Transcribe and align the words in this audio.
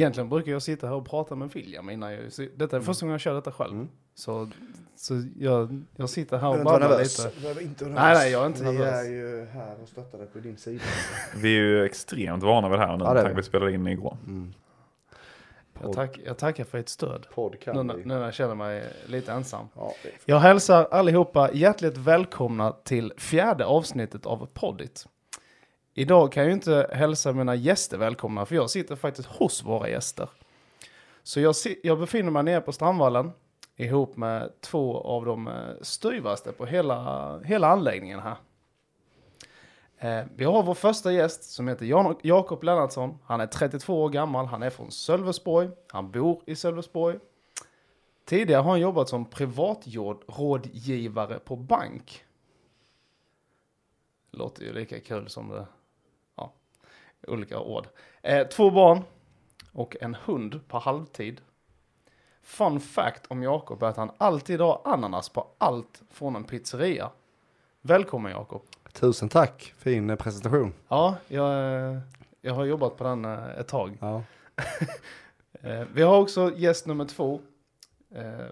Egentligen 0.00 0.28
brukar 0.28 0.52
jag 0.52 0.62
sitta 0.62 0.86
här 0.86 0.94
och 0.94 1.06
prata 1.10 1.34
med 1.34 1.50
William 1.50 1.90
innan 1.90 2.12
jag, 2.12 2.22
detta 2.56 2.76
är 2.76 2.80
första 2.80 3.06
gången 3.06 3.12
jag 3.12 3.20
kör 3.20 3.34
detta 3.34 3.52
själv. 3.52 3.72
Mm. 3.72 3.88
Så, 4.14 4.48
så 4.96 5.22
jag, 5.38 5.82
jag 5.96 6.10
sitter 6.10 6.38
här 6.38 6.48
och 6.58 6.64
babblar 6.64 6.98
lite. 6.98 7.30
Behöver 7.40 7.62
inte 7.62 7.84
vara 7.84 7.94
Nej, 7.94 8.02
nervös. 8.04 8.18
nej, 8.22 8.32
jag 8.32 8.42
är 8.42 8.46
inte 8.46 8.64
Vi 8.64 8.72
nervös. 8.72 8.94
är 9.06 9.10
ju 9.10 9.44
här 9.52 9.76
och 9.82 9.88
stöttar 9.88 10.18
dig 10.18 10.26
på 10.26 10.38
din 10.38 10.56
sida. 10.56 10.82
Vi 11.36 11.48
är 11.56 11.60
ju 11.62 11.84
extremt 11.84 12.42
vana 12.42 12.68
vid 12.68 12.78
det 12.78 12.86
här 12.86 12.96
nu. 12.96 13.04
Ja, 13.04 13.14
det 13.14 13.22
Tack 13.22 13.38
vi. 13.38 13.42
spelade 13.42 13.72
in 13.72 13.86
igår. 13.86 14.16
Mm. 14.26 14.52
Jag, 15.82 15.92
tack, 15.92 16.20
jag 16.24 16.38
tackar 16.38 16.64
för 16.64 16.78
ert 16.78 16.88
stöd. 16.88 17.26
Nu, 17.66 17.82
nu 17.82 18.02
när 18.04 18.20
jag 18.24 18.34
känner 18.34 18.54
mig 18.54 18.84
lite 19.06 19.32
ensam. 19.32 19.66
Ja, 19.74 19.92
Jag 20.24 20.38
hälsar 20.38 20.84
allihopa 20.90 21.52
hjärtligt 21.52 21.96
välkomna 21.96 22.72
till 22.84 23.12
fjärde 23.16 23.64
avsnittet 23.66 24.26
av 24.26 24.48
Poddit. 24.54 25.06
Idag 25.94 26.32
kan 26.32 26.42
jag 26.42 26.48
ju 26.48 26.54
inte 26.54 26.90
hälsa 26.92 27.32
mina 27.32 27.54
gäster 27.54 27.98
välkomna 27.98 28.46
för 28.46 28.54
jag 28.54 28.70
sitter 28.70 28.96
faktiskt 28.96 29.28
hos 29.28 29.64
våra 29.64 29.88
gäster. 29.88 30.28
Så 31.22 31.40
jag, 31.40 31.54
jag 31.82 31.98
befinner 32.00 32.30
mig 32.30 32.42
nere 32.42 32.60
på 32.60 32.72
Strandvallen 32.72 33.32
ihop 33.76 34.16
med 34.16 34.52
två 34.60 35.00
av 35.00 35.24
de 35.24 35.48
eh, 35.48 35.54
styvaste 35.82 36.52
på 36.52 36.66
hela, 36.66 37.38
hela 37.38 37.68
anläggningen 37.68 38.20
här. 38.20 38.36
Eh, 39.98 40.24
vi 40.36 40.44
har 40.44 40.62
vår 40.62 40.74
första 40.74 41.12
gäst 41.12 41.44
som 41.44 41.68
heter 41.68 41.86
Jan- 41.86 42.18
Jakob 42.22 42.64
Lennartsson. 42.64 43.18
Han 43.24 43.40
är 43.40 43.46
32 43.46 44.02
år 44.02 44.08
gammal, 44.08 44.46
han 44.46 44.62
är 44.62 44.70
från 44.70 44.90
Sölvesborg, 44.90 45.70
han 45.88 46.10
bor 46.10 46.42
i 46.46 46.56
Sölvesborg. 46.56 47.18
Tidigare 48.24 48.62
har 48.62 48.70
han 48.70 48.80
jobbat 48.80 49.08
som 49.08 49.24
privatrådgivare 49.24 51.38
på 51.38 51.56
bank. 51.56 52.24
Låter 54.30 54.64
ju 54.64 54.72
lika 54.72 55.00
kul 55.00 55.28
som 55.28 55.48
det, 55.48 55.66
olika 57.26 57.60
ord. 57.60 57.86
Eh, 58.22 58.46
två 58.46 58.70
barn 58.70 59.02
och 59.72 59.96
en 60.00 60.14
hund 60.14 60.60
på 60.68 60.78
halvtid. 60.78 61.40
Fun 62.42 62.80
fact 62.80 63.26
om 63.28 63.42
Jakob 63.42 63.82
är 63.82 63.86
att 63.86 63.96
han 63.96 64.10
alltid 64.18 64.60
har 64.60 64.80
ananas 64.84 65.28
på 65.28 65.46
allt 65.58 66.02
från 66.10 66.36
en 66.36 66.44
pizzeria. 66.44 67.10
Välkommen 67.82 68.32
Jakob. 68.32 68.62
Tusen 68.92 69.28
tack, 69.28 69.74
fin 69.78 70.10
eh, 70.10 70.16
presentation. 70.16 70.72
Ja, 70.88 71.16
jag, 71.28 71.74
eh, 71.92 71.98
jag 72.40 72.54
har 72.54 72.64
jobbat 72.64 72.96
på 72.96 73.04
den 73.04 73.24
eh, 73.24 73.58
ett 73.58 73.68
tag. 73.68 73.98
Ja. 74.00 74.22
Vi 75.92 76.02
har 76.02 76.18
också 76.18 76.52
gäst 76.56 76.86
nummer 76.86 77.04
två. 77.04 77.40
Eh, 78.14 78.46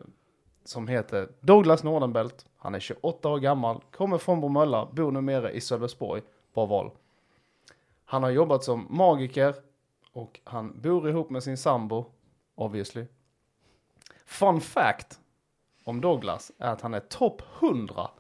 som 0.68 0.88
heter 0.88 1.28
Douglas 1.40 1.84
Nordenbelt. 1.84 2.46
Han 2.56 2.74
är 2.74 2.80
28 2.80 3.28
år 3.28 3.38
gammal, 3.38 3.80
kommer 3.90 4.18
från 4.18 4.40
Bromölla, 4.40 4.88
bor 4.92 5.12
numera 5.12 5.50
i 5.50 5.60
Sölvesborg. 5.60 6.22
Bra 6.54 6.66
val. 6.66 6.90
Han 8.10 8.22
har 8.22 8.30
jobbat 8.30 8.64
som 8.64 8.86
magiker 8.90 9.54
och 10.12 10.40
han 10.44 10.80
bor 10.80 11.08
ihop 11.08 11.30
med 11.30 11.42
sin 11.42 11.56
sambo, 11.56 12.06
obviously. 12.54 13.06
Fun 14.26 14.60
fact 14.60 15.18
om 15.84 16.00
Douglas 16.00 16.52
är 16.58 16.72
att 16.72 16.80
han 16.80 16.94
är 16.94 17.00
topp 17.00 17.42
100 17.60 18.10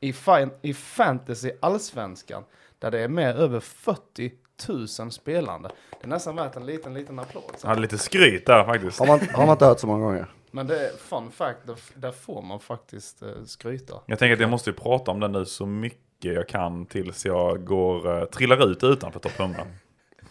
i, 0.00 0.12
fan, 0.12 0.50
i 0.62 0.74
fantasy 0.74 1.50
allsvenskan. 1.60 2.44
Där 2.78 2.90
det 2.90 3.00
är 3.00 3.08
med 3.08 3.36
över 3.36 3.60
40 3.60 4.32
000 4.68 5.10
spelande. 5.10 5.70
Det 5.90 6.06
är 6.06 6.08
nästan 6.08 6.36
värt 6.36 6.56
en 6.56 6.66
liten, 6.66 6.94
liten 6.94 7.18
applåd. 7.18 7.54
Jag 7.62 7.68
hade 7.68 7.80
lite 7.80 7.98
skryt 7.98 8.46
där 8.46 8.64
faktiskt. 8.64 8.98
Har, 8.98 9.06
man, 9.06 9.20
har 9.20 9.46
man 9.46 9.52
inte 9.52 9.66
hört 9.66 9.80
så 9.80 9.86
många 9.86 10.04
gånger? 10.04 10.26
Men 10.50 10.66
det 10.66 10.88
är 10.88 10.96
fun 10.96 11.30
fact, 11.30 11.58
där, 11.66 11.76
där 11.94 12.12
får 12.12 12.42
man 12.42 12.60
faktiskt 12.60 13.22
eh, 13.22 13.28
skryta. 13.46 13.94
Jag 14.06 14.18
tänker 14.18 14.34
att 14.34 14.40
jag 14.40 14.50
måste 14.50 14.70
ju 14.70 14.76
prata 14.76 15.10
om 15.10 15.20
den 15.20 15.32
nu 15.32 15.44
så 15.44 15.66
mycket 15.66 16.00
jag 16.32 16.48
kan 16.48 16.86
tills 16.86 17.24
jag 17.24 17.64
går, 17.64 18.08
uh, 18.08 18.24
trillar 18.24 18.70
ut 18.70 18.84
utanför 18.84 19.20
topp 19.20 19.40
100. 19.40 19.66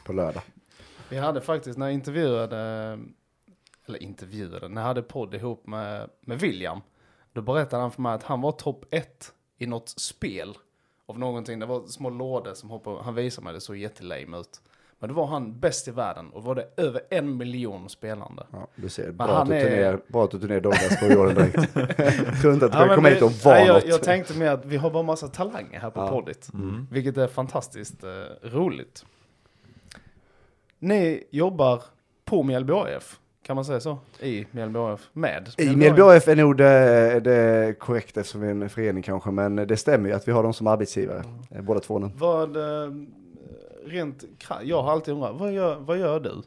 På 0.05 0.13
lördag. 0.13 0.43
Vi 1.09 1.17
hade 1.17 1.41
faktiskt, 1.41 1.77
när 1.77 1.85
jag 1.85 1.93
intervjuade, 1.93 2.57
eller 3.85 4.03
intervjuade, 4.03 4.67
när 4.69 4.81
jag 4.81 4.87
hade 4.87 5.01
podd 5.01 5.33
ihop 5.33 5.67
med, 5.67 6.09
med 6.21 6.39
William, 6.39 6.81
då 7.33 7.41
berättade 7.41 7.81
han 7.81 7.91
för 7.91 8.01
mig 8.01 8.13
att 8.13 8.23
han 8.23 8.41
var 8.41 8.51
topp 8.51 8.85
ett 8.91 9.33
i 9.57 9.65
något 9.65 9.89
spel 9.89 10.57
av 11.05 11.19
någonting. 11.19 11.59
Det 11.59 11.65
var 11.65 11.87
små 11.87 12.09
lådor 12.09 12.53
som 12.53 12.69
hoppade, 12.69 13.03
han 13.03 13.15
visade 13.15 13.45
mig, 13.45 13.53
det 13.53 13.61
såg 13.61 13.77
jättelame 13.77 14.37
ut. 14.37 14.61
Men 15.03 15.09
då 15.09 15.15
var 15.15 15.27
han 15.27 15.59
bäst 15.59 15.87
i 15.87 15.91
världen 15.91 16.29
och 16.29 16.43
var 16.43 16.55
det 16.55 16.67
över 16.77 17.01
en 17.09 17.37
miljon 17.37 17.89
spelande. 17.89 18.43
Ja, 18.51 18.67
du 18.75 18.89
ser, 18.89 19.11
bra 19.11 19.27
att 19.27 19.47
du, 19.47 19.53
är- 19.55 19.69
ner, 19.91 19.99
bra 20.07 20.23
att 20.23 20.31
du 20.31 20.39
tog 20.39 20.49
ner 20.49 20.61
Douglas 20.61 20.99
på 20.99 21.05
jorden 21.05 21.35
direkt. 21.35 21.69
jag 21.75 22.41
tror 22.41 22.53
inte 22.53 22.65
att 22.65 22.71
du 22.71 22.77
Ja, 22.77 22.95
komma 22.95 23.07
det- 23.09 23.13
hit 23.13 23.23
och 23.23 23.31
vara 23.31 23.55
nej, 23.55 23.67
jag, 23.67 23.73
något. 23.75 23.87
jag 23.87 24.03
tänkte 24.03 24.37
mer 24.37 24.51
att 24.51 24.65
vi 24.65 24.77
har 24.77 24.91
bara 24.91 25.03
massa 25.03 25.27
talanger 25.27 25.79
här 25.79 25.89
på 25.89 25.99
Ja. 25.99 26.07
poddit. 26.09 26.49
Mm. 26.53 26.87
Vilket 26.91 27.17
är 27.17 27.27
fantastiskt 27.27 28.03
eh, 28.03 28.09
roligt. 28.49 29.05
Ni 30.79 31.23
jobbar 31.31 31.83
på 32.25 32.43
Mjällby 32.43 32.73
AIF, 32.73 33.19
kan 33.45 33.55
man 33.55 33.65
säga 33.65 33.79
så? 33.79 33.97
I 34.19 34.45
Mjällby 34.51 34.79
AIF, 34.79 35.09
med 35.13 35.49
I 35.57 35.75
Mjällby 35.75 36.01
AF 36.01 36.27
är 36.27 36.35
nog 36.35 36.57
det, 36.57 37.19
det 37.19 37.75
korrekt 37.79 38.17
eftersom 38.17 38.41
vi 38.41 38.47
är 38.47 38.51
en 38.51 38.69
förening 38.69 39.03
kanske, 39.03 39.31
men 39.31 39.55
det 39.55 39.77
stämmer 39.77 40.09
ju 40.09 40.15
att 40.15 40.27
vi 40.27 40.31
har 40.31 40.43
dem 40.43 40.53
som 40.53 40.67
arbetsgivare, 40.67 41.23
eh, 41.51 41.61
båda 41.61 41.79
två 41.79 41.99
nu. 41.99 42.09
Vad, 42.15 42.57
eh, 42.57 42.91
rent 43.85 44.23
kra- 44.39 44.63
jag 44.63 44.83
har 44.83 44.91
alltid 44.91 45.13
undrat, 45.13 45.31
vad 45.35 45.51
gör, 45.51 45.75
vad 45.79 45.97
gör 45.97 46.19
du? 46.19 46.41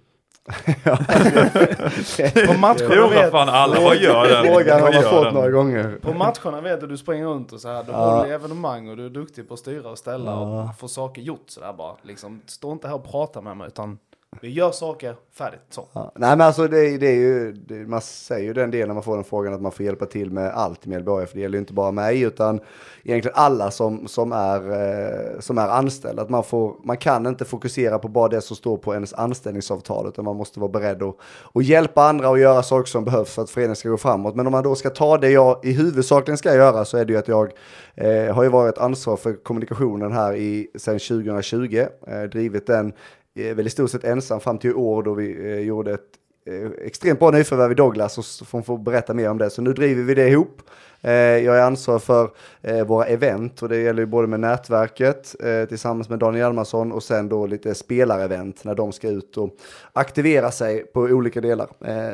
på 2.46 2.52
matcherna 2.58 2.94
Jo, 2.96 3.08
vet, 3.08 3.30
fan 3.30 3.48
alla, 3.48 3.80
vad 3.80 3.96
gör 3.96 4.28
den? 4.28 4.44
Frågan 4.54 4.80
har 4.80 4.80
Vad 4.80 4.94
man 4.94 5.02
gör 5.02 5.10
fått 5.10 5.24
den? 5.24 5.34
några 5.34 5.50
gånger. 5.50 5.98
på 6.02 6.14
matcherna 6.14 6.60
vet 6.60 6.80
du, 6.80 6.86
du 6.86 6.96
springer 6.96 7.26
runt 7.26 7.52
och 7.52 7.60
så 7.60 7.68
här, 7.68 7.84
du 7.84 7.92
Ja. 7.92 8.16
håller 8.16 8.32
evenemang 8.34 8.88
och 8.88 8.96
du 8.96 9.06
är 9.06 9.10
duktig 9.10 9.48
på 9.48 9.54
att 9.54 9.60
styra 9.60 9.90
och 9.90 9.98
ställa 9.98 10.30
Ja. 10.30 10.62
och 10.70 10.78
få 10.78 10.88
saker 10.88 11.22
gjort 11.22 11.44
sådär 11.50 11.72
bara. 11.72 11.94
Liksom, 12.02 12.40
stå 12.46 12.72
inte 12.72 12.88
här 12.88 12.94
och 12.94 13.10
prata 13.10 13.40
med 13.40 13.56
mig 13.56 13.66
utan 13.66 13.98
vi 14.40 14.50
gör 14.50 14.70
saker 14.70 15.16
färdigt 15.32 15.60
så. 15.70 15.88
Ja. 15.92 16.12
Nej 16.14 16.36
men 16.36 16.46
alltså 16.46 16.68
det, 16.68 16.98
det 16.98 17.06
är 17.06 17.14
ju, 17.14 17.52
det, 17.52 17.74
man 17.74 18.00
säger 18.00 18.44
ju 18.44 18.52
den 18.52 18.70
delen 18.70 18.88
när 18.88 18.94
man 18.94 19.02
får 19.02 19.14
den 19.14 19.24
frågan 19.24 19.54
att 19.54 19.62
man 19.62 19.72
får 19.72 19.86
hjälpa 19.86 20.06
till 20.06 20.30
med 20.30 20.50
allt 20.50 20.86
i 20.86 20.88
Mjällby 20.88 21.26
för 21.26 21.34
Det 21.34 21.40
gäller 21.40 21.54
ju 21.54 21.60
inte 21.60 21.72
bara 21.72 21.90
mig 21.90 22.20
utan 22.22 22.60
egentligen 23.04 23.34
alla 23.36 23.70
som, 23.70 24.08
som, 24.08 24.32
är, 24.32 24.70
eh, 24.70 25.40
som 25.40 25.58
är 25.58 25.68
anställda. 25.68 26.22
Att 26.22 26.30
man, 26.30 26.44
får, 26.44 26.76
man 26.84 26.96
kan 26.96 27.26
inte 27.26 27.44
fokusera 27.44 27.98
på 27.98 28.08
bara 28.08 28.28
det 28.28 28.40
som 28.40 28.56
står 28.56 28.76
på 28.76 28.94
ens 28.94 29.14
anställningsavtal 29.14 30.08
utan 30.08 30.24
man 30.24 30.36
måste 30.36 30.60
vara 30.60 30.70
beredd 30.70 31.02
att, 31.02 31.16
att 31.54 31.64
hjälpa 31.64 32.02
andra 32.02 32.30
och 32.30 32.38
göra 32.38 32.62
saker 32.62 32.88
som 32.88 33.04
behövs 33.04 33.34
för 33.34 33.42
att 33.42 33.50
föreningen 33.50 33.76
ska 33.76 33.88
gå 33.88 33.96
framåt. 33.96 34.34
Men 34.34 34.46
om 34.46 34.52
man 34.52 34.64
då 34.64 34.74
ska 34.74 34.90
ta 34.90 35.18
det 35.18 35.30
jag 35.30 35.64
i 35.64 35.72
huvudsakligen 35.72 36.38
ska 36.38 36.54
göra 36.54 36.84
så 36.84 36.96
är 36.96 37.04
det 37.04 37.12
ju 37.12 37.18
att 37.18 37.28
jag 37.28 37.52
eh, 37.94 38.34
har 38.34 38.42
ju 38.42 38.48
varit 38.48 38.78
ansvarig 38.78 39.18
för 39.18 39.44
kommunikationen 39.44 40.12
här 40.12 40.34
i, 40.34 40.70
sedan 40.74 40.98
2020. 40.98 41.86
Eh, 42.06 42.22
drivit 42.22 42.66
den 42.66 42.92
väl 43.36 43.66
i 43.66 43.70
stort 43.70 43.90
sett 43.90 44.04
ensam 44.04 44.40
fram 44.40 44.58
till 44.58 44.70
i 44.70 44.74
år 44.74 45.02
då 45.02 45.14
vi 45.14 45.52
eh, 45.52 45.60
gjorde 45.60 45.94
ett 45.94 46.10
eh, 46.46 46.70
extremt 46.86 47.18
bra 47.18 47.30
nyförvärv 47.30 47.72
i 47.72 47.74
Douglas 47.74 48.18
och 48.18 48.24
så 48.24 48.44
får 48.44 48.58
hon 48.58 48.64
få 48.64 48.76
berätta 48.76 49.14
mer 49.14 49.30
om 49.30 49.38
det. 49.38 49.50
Så 49.50 49.62
nu 49.62 49.72
driver 49.72 50.02
vi 50.02 50.14
det 50.14 50.28
ihop. 50.28 50.62
Eh, 51.06 51.14
jag 51.14 51.56
är 51.56 51.62
ansvarig 51.62 52.02
för 52.02 52.30
eh, 52.62 52.84
våra 52.84 53.04
event 53.04 53.62
och 53.62 53.68
det 53.68 53.76
gäller 53.76 54.02
ju 54.02 54.06
både 54.06 54.26
med 54.26 54.40
nätverket 54.40 55.36
eh, 55.40 55.68
tillsammans 55.68 56.08
med 56.08 56.18
Daniel 56.18 56.40
Hjalmarsson 56.40 56.92
och 56.92 57.02
sen 57.02 57.28
då 57.28 57.46
lite 57.46 57.74
spelarevent 57.74 58.64
när 58.64 58.74
de 58.74 58.92
ska 58.92 59.08
ut 59.08 59.36
och 59.36 59.50
aktivera 59.92 60.50
sig 60.50 60.84
på 60.84 61.00
olika 61.00 61.40
delar. 61.40 61.68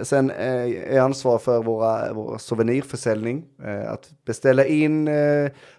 Sen 0.04 0.30
är 0.30 0.64
jag 0.94 1.04
ansvarig 1.04 1.40
för 1.40 1.62
våra, 1.62 2.12
vår 2.12 2.38
souvenirförsäljning, 2.38 3.44
att 3.86 4.10
beställa 4.26 4.64
in 4.64 5.10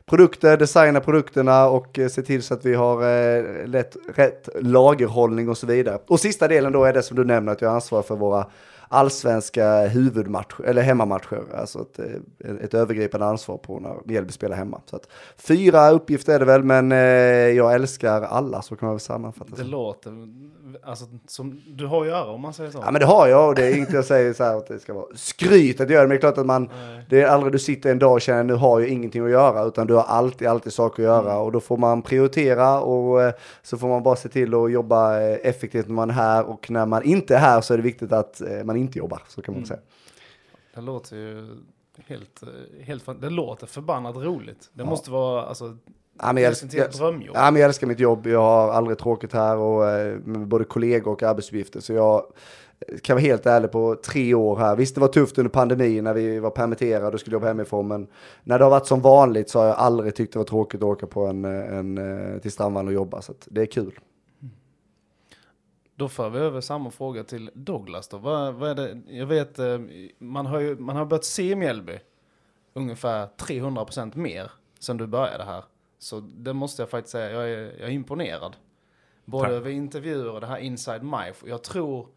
produkter, 0.06 0.58
designa 0.58 1.00
produkterna 1.00 1.70
och 1.70 2.00
se 2.10 2.22
till 2.22 2.44
så 2.44 2.54
att 2.54 2.66
vi 2.66 2.74
har 2.74 3.68
lätt, 3.68 3.98
rätt 4.16 4.50
lagerhållning 4.62 5.50
och 5.50 5.58
så 5.58 5.68
vidare. 5.68 6.00
Och 6.08 6.20
sista 6.20 6.48
delen 6.48 6.72
då 6.72 6.84
är 6.84 6.94
det 6.94 7.04
som 7.04 7.18
du 7.18 7.24
nämner 7.24 7.52
att 7.52 7.62
jag 7.62 7.72
är 7.72 7.76
ansvarig 7.76 8.06
för 8.06 8.16
våra 8.16 8.46
allsvenska 8.88 9.88
huvudmatcher, 9.88 10.64
eller 10.64 10.82
hemmamatcher, 10.82 11.42
alltså 11.58 11.80
ett, 11.82 12.00
eh, 12.00 12.52
ett 12.64 12.74
övergripande 12.74 13.26
ansvar 13.26 13.58
på 13.58 13.80
när 13.80 13.96
Mjällby 14.06 14.32
spelar 14.32 14.56
hemma. 14.58 14.82
Så 14.86 14.96
att, 14.96 15.08
fyra 15.38 15.90
uppgifter 15.92 16.36
är 16.36 16.40
det 16.40 16.46
väl, 16.46 16.64
men 16.64 16.92
eh, 16.92 16.98
jag 17.58 17.74
älskar 17.74 18.22
alla, 18.22 18.62
så 18.62 18.76
kan 18.76 18.86
man 18.88 18.96
väl 18.96 19.00
sammanfatta 19.00 19.52
Det 19.56 19.64
det. 19.64 19.70
låter, 19.70 20.12
alltså 20.84 21.06
som 21.28 21.62
du 21.68 21.86
har 21.86 22.02
att 22.02 22.08
göra 22.08 22.26
om 22.32 22.42
man 22.42 22.54
säger 22.54 22.72
så. 22.72 22.78
Ja 22.86 22.92
men 22.92 23.00
det 23.00 23.06
har 23.06 23.28
jag 23.28 23.48
och 23.50 23.56
det 23.56 23.66
är 23.66 23.78
inte 23.78 23.96
jag 23.96 24.06
säger 24.06 24.34
så 24.34 24.44
här 24.44 24.58
att 24.58 24.68
det 24.68 24.80
ska 24.80 24.94
vara 24.94 25.06
skryt 25.16 25.82
att 25.82 25.90
göra 25.90 26.02
det, 26.02 26.08
men 26.08 26.10
det 26.10 26.16
är 26.16 26.20
klart 26.20 26.38
att 26.38 26.46
man, 26.46 26.64
Nej. 26.64 27.06
det 27.10 27.22
är 27.22 27.28
aldrig 27.28 27.52
du 27.54 27.60
sitter 27.60 27.92
en 27.92 28.00
dag 28.00 28.14
och 28.14 28.22
känner 28.22 28.44
nu 28.44 28.54
har 28.54 28.80
jag 28.80 28.90
ingenting 28.90 29.26
att 29.26 29.32
göra, 29.32 29.64
utan 29.64 29.88
du 29.88 29.94
har 29.94 30.04
alltid, 30.04 30.48
alltid 30.48 30.74
saker 30.74 31.04
att 31.04 31.08
göra 31.08 31.38
och 31.38 31.52
då 31.52 31.60
får 31.60 31.78
man 31.78 32.02
prioritera 32.02 32.80
och 32.82 33.22
eh, 33.22 33.34
så 33.64 33.78
får 33.78 33.88
man 33.88 34.04
bara 34.04 34.16
se 34.16 34.30
till 34.30 34.54
att 34.54 34.72
jobba 34.72 35.22
eh, 35.22 35.38
effektivt 35.44 35.88
när 35.88 35.96
man 35.96 36.10
är 36.10 36.14
här 36.14 36.44
och 36.44 36.72
när 36.72 36.86
man 36.86 37.04
inte 37.04 37.36
är 37.36 37.40
här 37.40 37.62
så 37.62 37.74
är 37.74 37.78
det 37.78 37.84
viktigt 37.84 38.12
att 38.12 38.42
eh, 38.42 38.64
man 38.64 38.76
inte 38.84 38.98
jobbar, 39.00 39.22
så 39.28 39.42
kan 39.42 39.54
man 39.54 39.58
Mm. 39.64 39.68
säga. 39.68 39.80
Det 40.76 40.82
låter 40.82 41.16
ju 41.16 41.48
helt, 42.08 42.44
eh, 42.44 42.84
helt 42.86 43.22
det 43.22 43.30
låter 43.30 43.68
förbannat 43.68 44.16
roligt. 44.16 44.70
Det 44.74 44.84
Ja. 44.84 44.90
måste 44.90 45.12
vara, 45.12 45.46
alltså, 45.46 45.78
Ja, 46.20 46.34
men 46.34 46.44
jag, 46.44 46.56
till 46.56 46.70
jag, 46.74 46.90
ja, 47.34 47.52
men 47.52 47.56
jag 47.62 47.68
älskar 47.68 47.88
mitt 47.88 48.00
jobb, 48.00 48.28
jag 48.28 48.40
har 48.42 48.72
aldrig 48.72 48.98
tråkigt 48.98 49.34
här 49.34 49.58
och 49.58 49.90
eh, 49.90 50.18
med 50.18 50.48
både 50.48 50.66
kollegor 50.66 51.12
och 51.12 51.24
arbetsuppgifter 51.24 51.80
så 51.80 51.94
jag 51.94 52.26
kan 53.02 53.16
vara 53.16 53.22
helt 53.22 53.46
ärlig 53.46 53.72
på 53.72 53.96
tre 54.06 54.34
år 54.34 54.56
här. 54.58 54.76
Visst 54.76 54.96
det 54.96 55.02
var 55.02 55.08
tufft 55.08 55.38
under 55.38 55.50
pandemin 55.50 56.04
när 56.04 56.14
vi 56.14 56.40
var 56.40 56.50
permitterade 56.50 57.14
och 57.14 57.20
skulle 57.20 57.34
jobba 57.36 57.48
hemifrån 57.48 57.88
men 57.88 58.08
när 58.44 58.60
det 58.60 58.66
har 58.66 58.70
varit 58.72 58.88
som 58.88 59.02
vanligt 59.02 59.50
så 59.50 59.60
har 59.60 59.66
jag 59.66 59.76
aldrig 59.76 60.16
tyckt 60.16 60.34
det 60.34 60.40
var 60.40 60.46
tråkigt 60.46 60.80
att 60.82 60.84
åka 60.84 61.08
på 61.08 61.26
en, 61.26 61.46
eh, 61.46 61.78
en, 61.78 61.98
eh, 62.34 62.40
till 62.40 62.52
Strandvallen 62.52 62.88
och 62.88 62.94
jobba 62.94 63.22
så 63.22 63.32
att 63.32 63.48
det 63.52 63.62
är 63.62 63.66
kul. 63.66 64.00
Då 65.96 66.10
för 66.10 66.30
vi 66.30 66.40
över 66.40 66.62
samma 66.62 66.92
fråga 66.92 67.24
till 67.24 67.50
Douglas 67.54 68.08
då. 68.08 68.18
Vad, 68.18 68.54
vad 68.54 68.70
är 68.70 68.76
det? 68.76 69.02
Jag 69.08 69.26
vet, 69.26 69.60
eh, 69.60 69.80
man 70.18 70.46
har 70.46 70.60
ju 70.60 70.78
man 70.78 70.96
har 70.96 71.06
börjat 71.06 71.26
se 71.26 71.56
Mjällby 71.56 72.00
ungefär 72.74 73.28
300% 73.38 74.18
mer 74.18 74.52
sen 74.80 74.98
du 74.98 75.08
började 75.08 75.44
här. 75.44 75.64
Så 76.00 76.20
det 76.20 76.54
måste 76.54 76.82
jag 76.82 76.90
faktiskt 76.90 77.12
säga, 77.12 77.32
jag 77.32 77.50
är, 77.50 77.80
jag 77.80 77.90
är 77.90 77.94
imponerad. 77.94 78.56
Både 79.26 79.44
Tack. 79.44 79.54
över 79.54 79.70
intervjuer 79.70 80.30
och 80.30 80.42
det 80.42 80.48
här 80.48 80.58
Inside 80.58 81.04
Mife. 81.04 81.50
Jag 81.50 81.64
tror, 81.64 82.08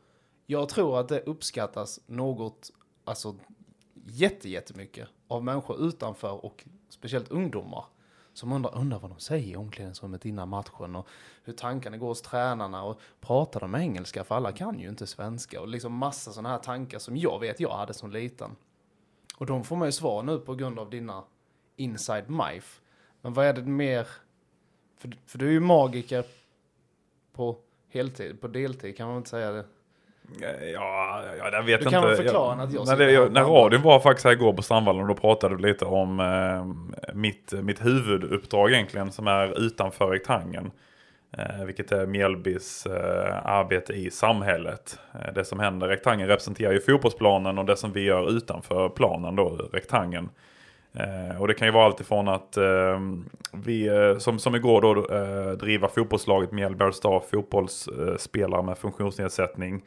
jag 0.47 0.69
tror 0.69 1.01
att 1.01 1.09
det 1.09 1.21
uppskattas 1.21 2.01
något, 2.07 2.71
alltså 3.05 3.35
jätte, 4.07 4.49
jättemycket 4.49 5.09
av 5.29 5.45
människor 5.45 5.81
utanför 5.89 6.45
och 6.45 6.65
speciellt 6.89 7.31
ungdomar. 7.31 7.85
Som 8.37 8.53
undrar, 8.53 8.79
undrar 8.79 8.99
vad 8.99 9.11
de 9.11 9.19
säger 9.21 9.53
i 9.53 9.57
omklädningsrummet 9.57 10.25
innan 10.25 10.49
matchen 10.49 10.97
och 10.97 11.09
hur 11.45 11.53
tankarna 11.53 11.97
går 11.97 12.07
hos 12.07 12.23
tränarna 12.23 12.83
och 12.83 13.01
pratar 13.21 13.61
de 13.61 13.75
engelska 13.75 14.25
för 14.25 14.35
alla 14.35 14.53
kan 14.53 14.79
ju 14.79 14.89
inte 14.89 15.07
svenska 15.07 15.61
och 15.61 15.69
liksom 15.69 15.95
massa 15.95 16.33
sådana 16.33 16.49
här 16.49 16.59
tankar 16.59 16.99
som 16.99 17.17
jag 17.17 17.41
vet 17.41 17.61
jag 17.61 17.77
hade 17.77 17.95
som 17.95 18.11
liten. 18.11 18.57
Och 19.37 19.47
de 19.47 19.65
får 19.65 19.77
man 19.77 19.89
ju 19.89 19.93
svar 19.93 20.23
nu 20.23 20.39
på 20.39 20.55
grund 20.55 20.79
av 20.79 20.91
dina 20.91 21.25
Inside 21.77 22.31
Mife. 22.31 22.83
Men 23.21 23.33
vad 23.33 23.47
är 23.47 23.53
det 23.53 23.63
mer? 23.63 24.09
För, 24.97 25.17
för 25.27 25.39
du 25.39 25.47
är 25.47 25.53
ju 25.53 25.61
magiker 25.61 26.25
på 27.33 27.59
heltid, 27.89 28.41
på 28.41 28.49
deltid 28.49 28.97
kan 28.97 29.09
man 29.09 29.17
inte 29.17 29.31
säga 29.31 29.53
det. 29.53 29.65
Ja, 30.41 31.23
ja 31.39 31.51
jag 31.53 31.63
vet 31.63 31.67
Du 31.67 31.73
inte. 31.73 31.91
kan 31.91 32.17
förklara 32.17 32.63
att 32.63 32.73
jag 32.73 32.87
när, 32.87 32.97
det, 32.97 33.13
jag, 33.13 33.33
när 33.33 33.45
radion 33.45 33.83
var 33.83 34.01
faktiskt 34.01 34.25
här 34.25 34.33
igår 34.33 34.53
på 34.53 34.63
Strandvallen 34.63 35.03
och 35.03 35.09
då 35.09 35.15
pratade 35.15 35.57
vi 35.57 35.63
lite 35.63 35.85
om 35.85 36.21
eh, 36.21 37.15
mitt, 37.15 37.53
mitt 37.63 37.85
huvuduppdrag 37.85 38.73
egentligen 38.73 39.13
som 39.13 39.27
är 39.27 39.67
utanför 39.67 40.07
rektangeln. 40.07 40.71
Eh, 41.39 41.65
vilket 41.65 41.93
är 41.93 42.07
Mjällbys 42.07 42.87
eh, 42.87 43.47
arbete 43.47 43.93
i 43.93 44.11
samhället. 44.11 44.99
Eh, 45.15 45.33
det 45.35 45.45
som 45.45 45.61
händer, 45.61 45.89
rektangeln 45.89 46.29
representerar 46.29 46.73
ju 46.73 46.81
fotbollsplanen 46.81 47.59
och 47.59 47.65
det 47.65 47.77
som 47.77 47.93
vi 47.93 48.01
gör 48.01 48.37
utanför 48.37 48.89
planen 48.89 49.37
då, 49.37 49.49
rektangeln. 49.73 50.29
Eh, 50.95 51.41
och 51.41 51.49
det 51.49 51.55
kan 51.55 51.69
ju 51.69 51.73
vara 51.73 51.85
allt 51.85 52.01
ifrån 52.01 52.29
att 52.29 52.57
eh, 52.57 53.01
vi, 53.53 53.87
eh, 53.89 54.19
som, 54.19 54.39
som 54.39 54.55
igår 54.55 54.81
då, 54.83 55.15
eh, 55.15 55.51
driva 55.59 55.89
fotbollslaget 55.89 56.53
Mjällby 56.53 56.93
Star, 56.93 57.21
fotbollsspelare 57.31 58.63
med 58.63 58.79
funktionsnedsättning. 58.79 59.83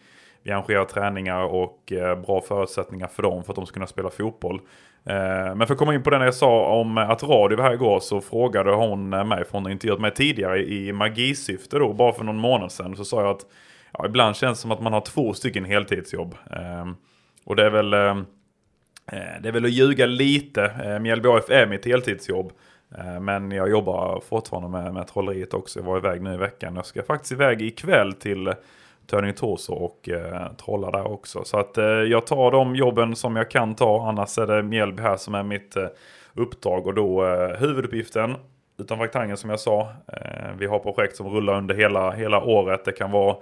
Vi 0.50 0.54
arrangerar 0.54 0.86
träningar 0.86 1.44
och 1.44 1.92
eh, 1.92 2.22
bra 2.22 2.42
förutsättningar 2.42 3.08
för 3.08 3.24
dem 3.24 3.44
för 3.44 3.52
att 3.52 3.56
de 3.56 3.66
ska 3.66 3.74
kunna 3.74 3.88
spela 3.88 4.10
fotboll. 4.10 4.56
Eh, 5.06 5.56
men 5.56 5.68
för 5.68 5.74
att 5.74 5.78
komma 5.78 5.94
in 5.94 6.04
på 6.04 6.10
det 6.10 6.18
när 6.18 6.26
jag 6.26 6.34
sa 6.34 6.66
om 6.66 6.98
att 6.98 7.24
radio 7.24 7.58
var 7.58 7.64
här 7.64 7.74
igår 7.74 8.00
så 8.00 8.22
frågade 8.22 8.72
hon 8.72 9.14
eh, 9.14 9.24
mig, 9.24 9.46
för 9.46 9.52
hon 9.52 9.64
har 9.64 9.72
intervjuat 9.72 10.00
mig 10.00 10.14
tidigare 10.14 10.66
i 10.66 10.94
magisyfte 10.94 11.78
då, 11.78 11.94
bara 11.94 12.14
för 12.14 12.24
någon 12.24 12.38
månad 12.38 12.72
sedan. 12.72 12.96
Så 12.96 13.06
sa 13.06 13.22
jag 13.22 13.30
att 13.30 13.46
ja, 13.94 14.06
ibland 14.06 14.36
känns 14.36 14.58
det 14.58 14.62
som 14.62 14.72
att 14.72 14.82
man 14.82 14.94
har 14.94 15.02
två 15.02 15.34
stycken 15.34 15.66
heltidsjobb. 15.66 16.36
Ehm, 16.52 16.96
och 17.46 17.56
det 17.56 17.66
är 17.66 17.70
väl... 17.70 17.92
Det 19.42 19.50
är 19.50 19.52
väl 19.52 19.66
att 19.66 19.72
ljuga 19.72 20.06
lite. 20.06 20.66
Ehm, 20.66 21.04
Mjällby 21.04 21.30
AF 21.30 21.50
är 21.50 21.68
mitt 21.68 21.86
heltidsjobb. 21.86 22.52
Men 23.22 23.52
jag 23.52 23.70
jobbar 23.70 24.22
fortfarande 24.30 24.70
med, 24.70 24.94
med 24.94 25.08
trolleriet 25.08 25.54
också. 25.54 25.80
Jag 25.80 25.86
var 25.86 25.98
iväg 25.98 26.22
nu 26.22 26.34
i 26.34 26.38
veckan. 26.38 26.76
Jag 26.76 26.86
ska 26.86 27.04
faktiskt 27.04 27.32
iväg 27.32 27.62
ikväll 27.62 28.14
till 28.14 28.54
Turning 29.10 29.34
Torso 29.34 29.74
och 29.74 30.10
eh, 30.10 30.52
trolla 30.66 30.92
där 30.92 31.08
också. 31.08 31.44
Så 31.44 31.60
att 31.60 31.78
eh, 31.78 31.86
jag 31.86 32.28
tar 32.28 32.52
de 32.52 32.76
jobben 32.76 33.16
som 33.16 33.36
jag 33.36 33.52
kan 33.52 33.76
ta. 33.76 34.08
Annars 34.10 34.38
är 34.38 34.48
det 34.48 34.64
Mjällby 34.64 35.04
här 35.04 35.18
som 35.18 35.36
är 35.36 35.44
mitt 35.44 35.76
eh, 35.76 35.88
uppdrag. 36.34 36.88
Och 36.88 36.94
då 36.94 37.26
eh, 37.26 37.60
huvuduppgiften 37.60 38.36
utanför 38.78 39.04
rektangeln 39.04 39.38
som 39.38 39.50
jag 39.50 39.60
sa. 39.60 39.82
Eh, 40.08 40.52
vi 40.58 40.66
har 40.66 40.80
projekt 40.80 41.16
som 41.16 41.30
rullar 41.30 41.58
under 41.58 41.76
hela, 41.76 42.12
hela 42.12 42.44
året. 42.44 42.86
Det 42.86 42.92
kan 42.92 43.12
vara 43.12 43.36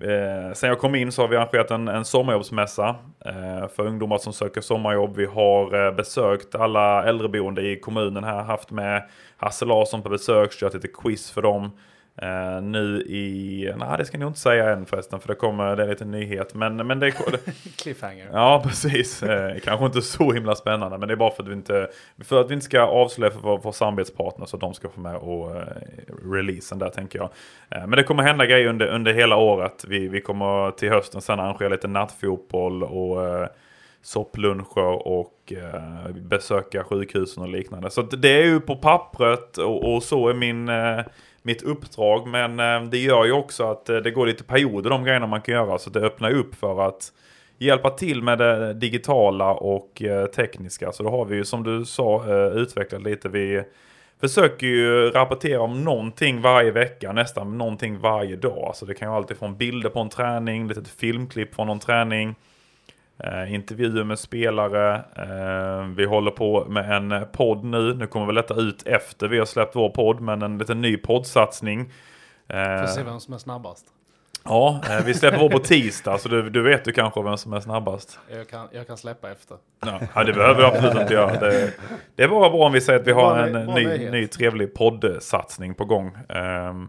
Eh, 0.00 0.52
sen 0.52 0.68
jag 0.68 0.78
kom 0.78 0.94
in 0.94 1.12
så 1.12 1.22
har 1.22 1.28
vi 1.28 1.36
arrangerat 1.36 1.70
en, 1.70 1.88
en 1.88 2.04
sommarjobbsmässa 2.04 2.96
eh, 3.24 3.68
för 3.68 3.86
ungdomar 3.86 4.18
som 4.18 4.32
söker 4.32 4.60
sommarjobb. 4.60 5.16
Vi 5.16 5.26
har 5.26 5.86
eh, 5.86 5.94
besökt 5.94 6.54
alla 6.54 7.04
äldreboende 7.04 7.62
i 7.62 7.80
kommunen 7.80 8.24
här, 8.24 8.42
haft 8.42 8.70
med 8.70 9.08
Hasse 9.36 9.64
Larsson 9.64 10.02
på 10.02 10.08
besök, 10.08 10.52
kört 10.52 10.74
lite 10.74 10.88
quiz 10.88 11.30
för 11.30 11.42
dem. 11.42 11.70
Eh, 12.22 12.62
nu 12.62 13.02
i, 13.02 13.72
nej 13.76 13.98
det 13.98 14.04
ska 14.04 14.14
jag 14.14 14.20
nog 14.20 14.30
inte 14.30 14.40
säga 14.40 14.70
än 14.70 14.86
förresten 14.86 15.20
för 15.20 15.28
det 15.28 15.34
kommer, 15.34 15.76
det 15.76 15.82
är 15.82 15.88
lite 15.88 16.04
nyhet. 16.04 16.54
Men, 16.54 16.76
men 16.76 16.98
det, 17.00 17.10
Cliffhanger. 17.76 18.30
Ja, 18.32 18.62
precis. 18.66 19.22
Eh, 19.22 19.58
kanske 19.64 19.86
inte 19.86 20.02
så 20.02 20.32
himla 20.32 20.54
spännande, 20.54 20.98
men 20.98 21.08
det 21.08 21.14
är 21.14 21.16
bara 21.16 21.30
för 21.30 21.42
att 21.42 21.48
vi 21.48 21.52
inte, 21.52 21.88
för 22.24 22.40
att 22.40 22.50
vi 22.50 22.54
inte 22.54 22.66
ska 22.66 22.80
avslöja 22.80 23.30
för 23.30 23.40
vår, 23.40 23.60
vår 23.62 23.72
samarbetspartner 23.72 24.46
så 24.46 24.56
att 24.56 24.60
de 24.60 24.74
ska 24.74 24.88
få 24.88 25.00
med 25.00 25.16
och 25.16 25.56
eh, 25.56 25.62
releasen 26.32 26.78
där 26.78 26.88
tänker 26.88 27.18
jag. 27.18 27.30
Men 27.68 27.90
det 27.90 28.02
kommer 28.02 28.22
hända 28.22 28.46
grejer 28.46 28.66
under, 28.66 28.86
under 28.86 29.12
hela 29.12 29.36
året. 29.36 29.84
Vi, 29.88 30.08
vi 30.08 30.20
kommer 30.20 30.70
till 30.70 30.88
hösten 30.88 31.20
sen 31.20 31.40
arrangera 31.40 31.68
lite 31.68 31.88
nattfotboll 31.88 32.82
och 32.82 33.48
soppluncher 34.02 35.06
och 35.08 35.52
besöka 36.14 36.84
sjukhusen 36.84 37.42
och 37.42 37.48
liknande. 37.48 37.90
Så 37.90 38.02
det 38.02 38.42
är 38.42 38.44
ju 38.44 38.60
på 38.60 38.76
pappret 38.76 39.58
och, 39.58 39.94
och 39.94 40.02
så 40.02 40.28
är 40.28 40.34
min, 40.34 40.68
mitt 41.42 41.62
uppdrag. 41.62 42.26
Men 42.26 42.60
eh, 42.60 42.90
det 42.90 42.98
gör 42.98 43.24
ju 43.24 43.32
också 43.32 43.70
att 43.70 43.88
eh, 43.88 43.96
det 43.96 44.10
går 44.10 44.26
lite 44.26 44.44
perioder 44.44 44.90
de 44.90 45.04
grejerna 45.04 45.26
man 45.26 45.42
kan 45.42 45.54
göra. 45.54 45.78
Så 45.78 45.90
det 45.90 46.00
öppnar 46.00 46.30
upp 46.30 46.54
för 46.54 46.88
att 46.88 47.12
hjälpa 47.58 47.90
till 47.90 48.22
med 48.22 48.38
det 48.38 48.74
digitala 48.74 49.54
och 49.54 50.02
eh, 50.02 50.26
tekniska. 50.26 50.92
Så 50.92 51.02
då 51.02 51.10
har 51.10 51.24
vi 51.24 51.36
ju 51.36 51.44
som 51.44 51.62
du 51.62 51.84
sa 51.84 52.24
utvecklat 52.54 53.02
lite. 53.02 53.28
Vi 53.28 53.62
försöker 54.20 54.66
ju 54.66 55.10
rapportera 55.10 55.60
om 55.60 55.84
någonting 55.84 56.40
varje 56.40 56.70
vecka, 56.70 57.12
nästan 57.12 57.58
någonting 57.58 57.98
varje 57.98 58.36
dag. 58.36 58.72
så 58.74 58.86
det 58.86 58.94
kan 58.94 59.08
ju 59.08 59.14
alltid 59.14 59.36
från 59.36 59.56
bilder 59.56 59.90
på 59.90 60.00
en 60.00 60.08
träning, 60.08 60.68
lite 60.68 60.84
filmklipp 60.84 61.54
från 61.54 61.66
någon 61.66 61.78
träning. 61.78 62.34
Eh, 63.24 63.54
intervjuer 63.54 64.04
med 64.04 64.18
spelare. 64.18 64.94
Eh, 65.16 65.86
vi 65.96 66.04
håller 66.04 66.30
på 66.30 66.64
med 66.64 66.92
en 66.96 67.26
podd 67.32 67.64
nu. 67.64 67.94
Nu 67.94 68.06
kommer 68.06 68.26
väl 68.26 68.34
detta 68.34 68.54
ut 68.54 68.82
efter 68.86 69.28
vi 69.28 69.38
har 69.38 69.46
släppt 69.46 69.76
vår 69.76 69.90
podd, 69.90 70.20
men 70.20 70.42
en 70.42 70.58
liten 70.58 70.80
ny 70.80 70.96
poddsatsning. 70.96 71.84
Får 72.48 72.86
se 72.86 73.00
Eh, 73.00 73.06
vem 73.06 73.20
som 73.20 73.34
är 73.34 73.38
snabbast. 73.38 73.86
ja, 74.44 74.80
eh, 74.90 75.04
vi 75.04 75.14
släpper 75.14 75.38
vår 75.38 75.48
på 75.50 75.58
tisdag, 75.58 76.18
så 76.18 76.28
du, 76.28 76.50
du 76.50 76.62
vet 76.62 76.88
ju 76.88 76.92
kanske 76.92 77.22
vem 77.22 77.36
som 77.36 77.52
är 77.52 77.60
snabbast. 77.60 78.18
Jag 78.36 78.48
kan, 78.48 78.68
jag 78.72 78.86
kan 78.86 78.96
släppa 78.96 79.30
efter. 79.30 79.56
Ja, 80.14 80.24
det 80.24 80.32
behöver 80.32 80.60
vi 80.60 80.64
absolut 80.66 81.00
inte 81.02 81.14
göra. 81.14 81.40
Det, 81.40 81.72
det 82.16 82.22
är 82.22 82.28
bara 82.28 82.50
bra 82.50 82.66
om 82.66 82.72
vi 82.72 82.80
säger 82.80 83.00
att 83.00 83.06
vi 83.06 83.12
har 83.12 83.38
en 83.38 83.66
ny- 83.66 84.10
ny 84.10 84.26
trevlig 84.26 84.74
poddsatsning 84.74 85.74
på 85.74 85.84
gång. 85.84 86.16
Um, 86.28 86.88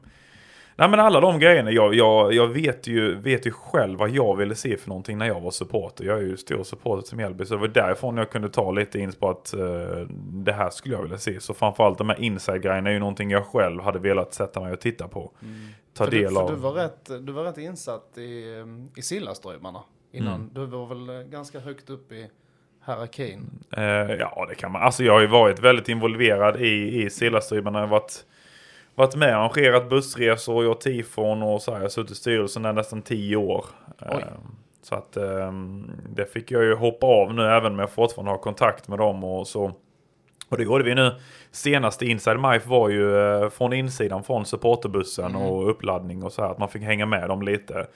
nej 0.82 0.90
men 0.90 1.00
alla 1.00 1.20
de 1.20 1.40
grejerna, 1.40 1.72
jag, 1.72 1.96
jag, 1.96 2.34
jag 2.34 2.48
vet, 2.48 2.88
ju, 2.88 3.16
vet 3.16 3.46
ju 3.46 3.52
själv 3.52 4.00
vad 4.00 4.10
jag 4.10 4.36
ville 4.36 4.56
se 4.56 4.78
för 4.78 4.90
någonting 4.90 5.18
när 5.18 5.28
jag 5.28 5.42
var 5.42 5.52
supporter. 5.52 6.06
Jag 6.06 6.18
är 6.18 6.22
ju 6.22 6.38
stor 6.38 6.64
supporter 6.64 7.08
till 7.08 7.18
Mjällby, 7.18 7.46
så 7.46 7.54
det 7.54 7.60
var 7.60 7.68
därifrån 7.68 8.18
jag 8.18 8.32
kunde 8.32 8.50
ta 8.50 8.72
lite 8.72 9.00
in 9.00 9.12
på 9.12 9.30
att 9.30 9.54
eh, 9.54 9.60
det 10.18 10.54
här 10.54 10.70
skulle 10.70 10.96
jag 10.96 11.02
vilja 11.02 11.18
se. 11.18 11.40
Så 11.40 11.54
framförallt 11.54 11.98
de 11.98 12.10
här 12.10 12.22
inside-grejerna 12.22 12.90
är 12.90 12.94
ju 12.94 13.00
någonting 13.00 13.32
jag 13.32 13.46
själv 13.46 13.82
hade 13.82 14.00
velat 14.00 14.34
sätta 14.34 14.62
mig 14.62 14.74
och 14.74 14.80
titta 14.80 15.08
på. 15.08 15.32
Ta 15.94 16.06
för 16.06 16.12
du, 16.12 16.22
del 16.22 16.34
för 16.34 16.42
av. 16.42 16.50
du, 16.50 16.56
var 16.56 16.72
rätt, 16.72 17.06
du 17.22 17.32
var 17.32 17.44
rätt 17.44 17.58
insatt 17.58 18.18
i, 18.18 18.56
um, 18.56 18.92
i 18.96 19.02
Sillaströmmarna 19.02 19.84
innan. 20.12 20.36
Mm. 20.36 20.50
Du 20.54 20.66
var 20.66 20.88
väl 20.88 21.10
eh, 21.10 21.28
ganska 21.28 21.60
högt 21.60 21.90
upp 21.90 22.12
i 22.12 22.30
hierarkin. 22.86 23.50
Eh, 23.72 23.84
ja, 24.20 24.46
det 24.50 24.56
kan 24.56 24.72
man. 24.72 24.82
Alltså 24.82 25.04
jag 25.04 25.14
har 25.14 25.22
ju 25.22 25.28
varit 25.28 25.60
väldigt 25.60 25.90
involverad 25.90 26.62
i, 26.62 27.04
i 27.04 27.10
Sillaströmmarna. 27.10 27.80
Jag 27.80 27.88
har 27.88 27.92
varit, 27.92 28.26
varit 28.96 29.16
med 29.16 29.30
och 29.38 29.44
arrangerat 29.44 29.90
bussresor 29.90 30.56
och 30.56 30.64
gjort 30.64 30.80
tifon 30.80 31.44
och 31.44 31.62
så 31.62 31.72
här. 31.72 31.78
Jag 31.78 31.84
har 31.84 31.90
suttit 31.90 32.12
i 32.12 32.16
styrelsen 32.16 32.62
där 32.64 32.74
nästan 32.74 33.02
tio 33.02 33.36
år. 33.36 33.66
Oj. 34.10 34.24
så 34.84 34.96
att 34.96 35.18
eh, 35.18 35.52
det 36.10 36.26
fick 36.26 36.52
jag 36.52 36.64
ju 36.64 36.76
hoppa 36.76 37.08
av 37.08 37.34
nu 37.34 37.42
även 37.48 37.72
om 37.74 37.80
jag 37.80 37.90
fortfarande 37.92 38.32
har 38.32 38.38
kontakt 38.38 38.88
med 38.88 39.00
dem 39.00 39.24
och 39.24 39.48
så. 39.48 39.72
Och 40.50 40.58
det 40.58 40.64
gjorde 40.64 40.84
vi 40.84 40.96
nu. 40.96 41.12
Senaste 41.52 42.06
Inside 42.06 42.40
Mife 42.40 42.70
var 42.70 42.90
ju 42.90 43.18
eh, 43.18 43.50
från 43.50 43.74
insidan 43.74 44.24
från 44.24 44.46
supporterbussen 44.46 45.26
Mm. 45.36 45.42
och 45.42 45.70
uppladdning 45.70 46.24
och 46.24 46.32
så 46.34 46.42
här. 46.42 46.50
Att 46.52 46.58
man 46.58 46.70
fick 46.70 46.82
hänga 46.84 47.06
med 47.06 47.30
dem 47.30 47.42
lite. 47.42 47.88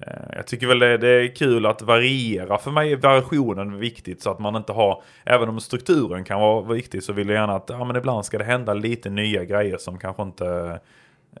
Eh, 0.00 0.12
Jag 0.36 0.46
tycker 0.46 0.66
väl 0.66 0.78
det, 0.78 1.08
är 1.08 1.34
kul 1.36 1.66
att 1.66 1.82
variera. 1.82 2.58
För 2.58 2.70
mig 2.70 2.92
är 2.92 2.96
variationen 2.96 3.78
viktigt 3.78 4.22
så 4.22 4.30
att 4.30 4.38
man 4.38 4.56
inte 4.56 4.72
har, 4.72 5.02
även 5.24 5.48
om 5.48 5.60
strukturen 5.60 6.24
kan 6.24 6.40
vara 6.40 6.72
viktig 6.72 7.02
så 7.02 7.12
vill 7.12 7.28
jag 7.28 7.34
gärna 7.36 7.54
att 7.54 7.70
ja, 7.70 7.84
men 7.84 7.96
ibland 7.96 8.24
ska 8.24 8.38
det 8.38 8.44
hända 8.44 8.74
lite 8.74 9.10
nya 9.10 9.44
grejer 9.44 9.78
som 9.78 9.98
kanske 9.98 10.22
inte 10.22 10.80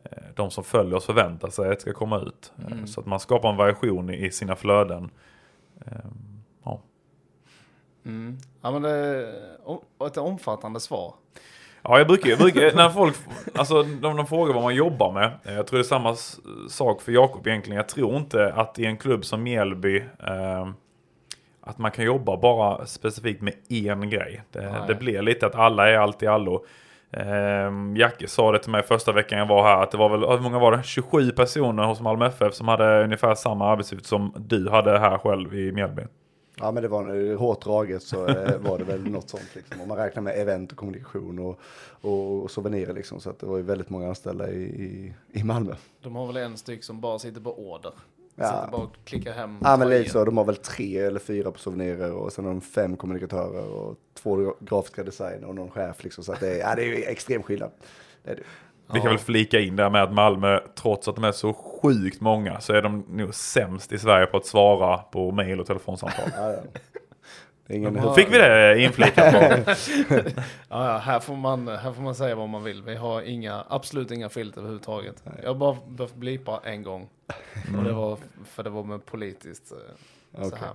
eh, 0.04 0.22
de 0.34 0.50
som 0.50 0.64
följer 0.64 0.94
oss 0.94 1.06
förväntar 1.06 1.50
sig 1.50 1.72
att 1.72 1.80
ska 1.80 1.92
komma 1.92 2.18
ut. 2.20 2.52
Eh, 2.58 2.72
Mm. 2.72 2.86
Så 2.86 3.00
att 3.00 3.06
man 3.06 3.20
skapar 3.20 3.50
en 3.50 3.56
variation 3.56 4.10
i, 4.10 4.30
sina 4.30 4.56
flöden. 4.56 5.10
Ja. 6.64 6.80
Mm. 8.04 8.38
Ja 8.62 8.70
men 8.70 8.82
det 8.82 8.90
är 8.90 10.06
ett 10.06 10.16
omfattande 10.16 10.80
svar. 10.80 11.14
Ja, 11.88 11.98
jag 11.98 12.06
brukar, 12.06 12.28
jag 12.30 12.38
brukar 12.38 12.76
när 12.76 12.88
folk, 12.88 13.14
alltså 13.54 13.82
de, 13.82 14.16
de 14.16 14.26
frågar 14.26 14.54
vad 14.54 14.62
man 14.62 14.74
jobbar 14.74 15.12
med. 15.12 15.30
eh, 15.44 15.54
Jag 15.54 15.66
tror 15.66 15.78
det 15.78 15.82
är 15.82 15.84
samma 15.84 16.14
sak 16.68 17.02
för 17.02 17.12
Jakob 17.12 17.46
egentligen. 17.46 17.76
Jag 17.76 17.88
tror 17.88 18.16
inte 18.16 18.52
att 18.52 18.78
i 18.78 18.84
en 18.86 18.96
klubb 18.96 19.24
som 19.24 19.42
Mjällby, 19.42 19.96
eh, 20.26 20.68
att 21.62 21.78
man 21.78 21.90
kan 21.90 22.04
jobba 22.04 22.36
bara 22.36 22.86
specifikt 22.86 23.42
med 23.42 23.54
en 23.68 24.10
grej. 24.10 24.42
Det, 24.52 24.74
det 24.88 24.94
blir 24.94 25.22
lite 25.22 25.46
att 25.46 25.54
alla 25.54 25.88
är 25.90 25.98
allt 25.98 26.22
i 26.22 26.26
allo. 26.26 26.64
Eh, 27.12 27.70
Jacke 27.96 28.28
sa 28.28 28.52
det 28.52 28.58
till 28.58 28.70
mig 28.70 28.82
första 28.82 29.12
veckan 29.12 29.38
jag 29.38 29.46
var 29.46 29.62
här 29.62 29.82
att 29.82 29.90
det 29.90 29.96
var 29.98 30.08
väl, 30.08 30.20
hur 30.28 30.38
många 30.40 30.58
var 30.58 30.72
det? 30.76 30.82
27 30.82 31.30
personer 31.30 31.84
hos 31.84 32.00
Malmö 32.00 32.26
FF 32.26 32.54
som 32.54 32.68
hade 32.68 33.04
ungefär 33.04 33.34
samma 33.34 33.66
arbetsuppgift 33.70 34.08
som 34.08 34.32
du 34.36 34.68
hade 34.70 34.98
här 34.98 35.18
själv 35.18 35.54
i 35.54 35.72
Mjällby. 35.72 36.02
Ja 36.60 36.72
men 36.72 36.82
det 36.82 36.88
var 36.88 37.36
hårt 37.36 37.64
draget 37.64 38.02
så 38.02 38.26
eh, 38.26 38.58
var 38.58 38.78
det 38.78 38.84
väl 38.84 39.10
något 39.10 39.30
sånt 39.30 39.54
liksom. 39.54 39.80
Om 39.80 39.88
man 39.88 39.96
räknar 39.96 40.22
med 40.22 40.40
event 40.40 40.72
och 40.72 40.78
kommunikation 40.78 41.38
och, 41.38 41.60
och, 42.00 42.42
och 42.42 42.50
souvenirer 42.50 42.94
liksom. 42.94 43.20
Så 43.20 43.30
att 43.30 43.38
det 43.38 43.46
var 43.46 43.56
ju 43.56 43.62
väldigt 43.62 43.90
många 43.90 44.08
anställda 44.08 44.50
i, 44.50 44.62
i, 44.62 45.14
i 45.32 45.44
Malmö. 45.44 45.74
De 46.02 46.16
har 46.16 46.26
väl 46.26 46.36
en 46.36 46.56
styck 46.56 46.84
som 46.84 47.00
bara 47.00 47.18
sitter 47.18 47.40
på 47.40 47.72
order. 47.72 47.92
Ja. 48.34 48.46
Sitter 48.46 48.70
bara 48.70 48.82
och 48.82 48.96
klickar 49.04 49.32
hem 49.32 49.58
Ja 49.62 49.76
men 49.76 50.04
så, 50.08 50.24
de 50.24 50.36
har 50.36 50.44
väl 50.44 50.56
tre 50.56 50.98
eller 50.98 51.20
fyra 51.20 51.50
på 51.50 51.58
souvenirer 51.58 52.12
och 52.12 52.32
sen 52.32 52.44
har 52.44 52.52
de 52.52 52.60
fem 52.60 52.96
kommunikatörer 52.96 53.68
och 53.68 53.96
två 54.14 54.54
grafiska 54.60 55.04
designer 55.04 55.48
och 55.48 55.54
någon 55.54 55.70
chef 55.70 56.04
liksom. 56.04 56.24
Så 56.24 56.32
att 56.32 56.40
det 56.40 56.50
är, 56.50 56.58
ja, 56.58 56.74
det 56.74 56.82
är 56.82 56.86
ju 56.86 57.04
extrem 57.04 57.42
skillnad. 57.42 57.70
Det 58.22 58.30
är 58.30 58.36
det. 58.36 58.42
Vi 58.92 59.00
kan 59.00 59.08
väl 59.10 59.18
flika 59.18 59.60
in 59.60 59.76
där 59.76 59.90
med 59.90 60.02
att 60.02 60.12
Malmö, 60.12 60.60
trots 60.74 61.08
att 61.08 61.14
de 61.14 61.24
är 61.24 61.32
så 61.32 61.52
sjukt 61.52 62.20
många, 62.20 62.60
så 62.60 62.72
är 62.72 62.82
de 62.82 63.04
nog 63.08 63.34
sämst 63.34 63.92
i 63.92 63.98
Sverige 63.98 64.26
på 64.26 64.36
att 64.36 64.46
svara 64.46 64.98
på 64.98 65.30
mail 65.32 65.60
och 65.60 65.66
telefonsamtal. 65.66 66.30
Ja, 66.36 66.52
ja. 66.52 66.58
Ingen, 67.70 68.14
fick 68.14 68.32
vi 68.32 68.38
det 68.38 68.82
inflikat 68.82 69.32
på. 69.34 69.72
Ja, 70.68 70.92
ja, 70.92 70.98
här, 70.98 71.20
får 71.20 71.36
man, 71.36 71.68
här 71.68 71.92
får 71.92 72.02
man 72.02 72.14
säga 72.14 72.34
vad 72.34 72.48
man 72.48 72.64
vill. 72.64 72.82
Vi 72.82 72.96
har 72.96 73.22
inga, 73.22 73.64
absolut 73.68 74.10
inga 74.10 74.28
filter 74.28 74.58
överhuvudtaget. 74.60 75.24
Jag 75.42 75.48
har 75.48 75.54
bara 75.54 75.76
behövt 75.88 76.14
blipa 76.14 76.60
en 76.64 76.82
gång. 76.82 77.08
Och 77.78 77.84
det 77.84 77.92
var 77.92 78.18
för 78.44 78.62
det 78.62 78.70
var 78.70 78.84
med 78.84 79.06
politiskt. 79.06 79.72
eh, 79.72 79.78
Så 80.42 80.46
Okej. 80.48 80.58
här. 80.60 80.70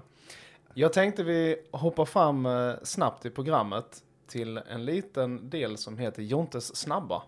Jag 0.74 0.93
tänkte 0.93 1.24
vi 1.24 1.55
hoppar 1.72 2.05
fram 2.05 2.46
eh, 2.46 2.74
snabbt 2.84 3.25
i 3.25 3.29
programmet 3.29 3.86
till 4.27 4.58
en 4.58 4.86
liten 4.86 5.50
del 5.50 5.77
som 5.77 5.98
heter 5.98 6.22
Jontes 6.22 6.75
snabba. 6.75 7.22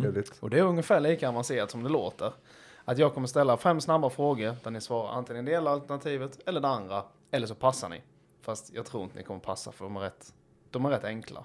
Trevligt. 0.00 0.38
Och 0.40 0.50
det 0.50 0.58
är 0.58 0.62
ungefär 0.62 1.00
lika 1.00 1.28
avancerat 1.28 1.70
som 1.70 1.82
det 1.82 1.88
låter. 1.88 2.32
Att 2.84 2.98
jag 2.98 3.14
kommer 3.14 3.26
ställa 3.26 3.56
fem 3.56 3.80
snabba 3.80 4.10
frågor 4.10 4.56
där 4.62 4.70
ni 4.70 4.80
svarar 4.80 5.12
antingen 5.12 5.44
det 5.44 5.52
ena 5.52 5.70
alternativet 5.70 6.40
eller 6.46 6.60
det 6.60 6.68
andra. 6.68 7.04
Eller 7.30 7.46
så 7.46 7.54
passar 7.54 7.88
ni. 7.88 8.02
Fast 8.42 8.74
jag 8.74 8.86
tror 8.86 9.02
inte 9.02 9.16
ni 9.16 9.22
kommer 9.22 9.40
passa 9.40 9.72
för 9.72 9.84
de 9.84 9.96
är 9.96 10.00
rätt, 10.00 10.34
de 10.70 10.84
är 10.84 10.90
rätt 10.90 11.04
enkla. 11.04 11.44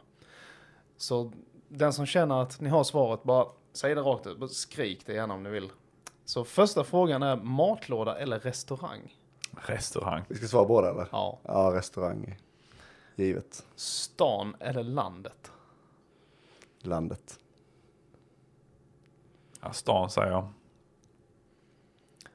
Så 0.98 1.32
den 1.68 1.94
som 1.94 2.06
känner 2.06 2.42
att 2.42 2.60
ni 2.62 2.70
har 2.70 2.84
svaret, 2.84 3.24
bara 3.24 3.48
säg 3.74 3.96
det 3.96 4.02
rakt 4.02 4.28
ut. 4.28 4.38
Bara 4.38 4.50
skrik 4.50 5.06
det 5.06 5.14
gärna 5.14 5.34
om 5.34 5.44
ni 5.44 5.50
vill. 5.50 5.70
Så 6.26 6.44
första 6.44 6.84
frågan 6.84 7.24
är 7.24 7.36
matlåda 7.36 8.18
eller 8.18 8.40
restaurang? 8.40 9.16
Restaurang. 9.52 10.24
Vi 10.28 10.36
ska 10.36 10.48
svara 10.48 10.66
båda 10.66 10.90
eller? 10.90 11.08
Ja. 11.12 11.40
Ja, 11.44 11.72
restaurang. 11.74 12.40
Givet. 13.16 13.66
Stan 13.76 14.56
eller 14.60 14.84
landet? 14.84 15.52
Landet. 16.82 17.40
Ja, 19.64 19.74
stan 19.74 20.10
säger 20.10 20.32
jag. 20.32 20.48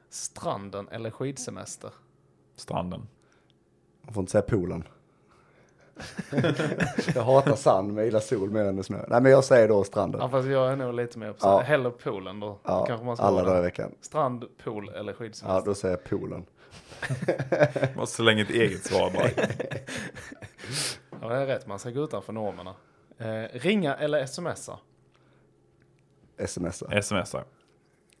Stranden 0.09 0.87
eller 0.91 1.11
skidsemester? 1.11 1.91
Stranden. 2.55 3.07
Man 4.01 4.13
får 4.13 4.21
inte 4.21 4.31
säga 4.31 4.41
poolen. 4.41 4.83
jag 7.15 7.23
hatar 7.23 7.55
sand 7.55 7.87
men 7.87 7.97
jag 7.97 8.05
gillar 8.05 8.19
sol 8.19 8.49
mer 8.49 8.65
än 8.65 8.83
snö. 8.83 9.05
Nej 9.07 9.21
men 9.21 9.31
jag 9.31 9.43
säger 9.43 9.67
då 9.67 9.83
stranden. 9.83 10.21
Ja, 10.21 10.29
fast 10.29 10.47
jag 10.47 10.71
är 10.71 10.75
nog 10.75 10.93
lite 10.93 11.19
mer 11.19 11.31
på 11.31 11.37
Ja. 11.41 11.51
ja. 11.51 11.59
hellre 11.59 11.91
poolen 11.91 12.39
då. 12.39 12.59
Ja, 12.63 12.85
Kanske 12.85 13.05
man 13.05 13.17
ska 13.17 13.25
alla 13.25 13.43
dagar 13.43 13.59
i 13.59 13.61
veckan. 13.61 13.91
Strand, 14.01 14.45
pool 14.63 14.89
eller 14.89 15.11
Ja, 15.11 15.17
skidsemester? 15.17 15.65
då 15.65 15.75
säger 15.75 15.95
jag 15.97 16.03
poolen. 16.09 16.45
Måste 17.95 18.15
slänga 18.15 18.41
ett 18.41 18.49
eget 18.49 18.83
svar 18.85 19.11
bara. 19.11 19.29
Ja, 21.21 21.27
det 21.29 21.35
är 21.35 21.45
rätt. 21.45 21.67
Man 21.67 21.79
ska 21.79 21.89
gå 21.89 22.03
utanför 22.03 22.33
normerna. 22.33 22.75
Eh, 23.17 23.59
ringa 23.59 23.95
eller 23.95 24.25
smsa? 24.25 24.79
Smsa. 26.47 27.01
Smsar. 27.01 27.45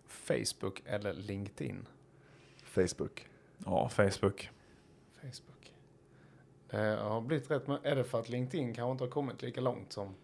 Facebook 0.07 0.83
eller 0.85 1.13
LinkedIn? 1.13 1.87
Facebook. 2.63 3.27
Ja, 3.65 3.89
Facebook. 3.89 4.49
Facebook. 5.21 5.73
Det 6.69 6.77
har 6.77 7.21
blivit 7.21 7.51
rätt, 7.51 7.67
men 7.67 7.77
är 7.83 7.95
det 7.95 8.03
för 8.03 8.19
att 8.19 8.29
LinkedIn 8.29 8.73
kanske 8.73 8.91
inte 8.91 9.03
har 9.03 9.11
kommit 9.11 9.41
lika 9.41 9.61
långt 9.61 9.93
som 9.93 10.15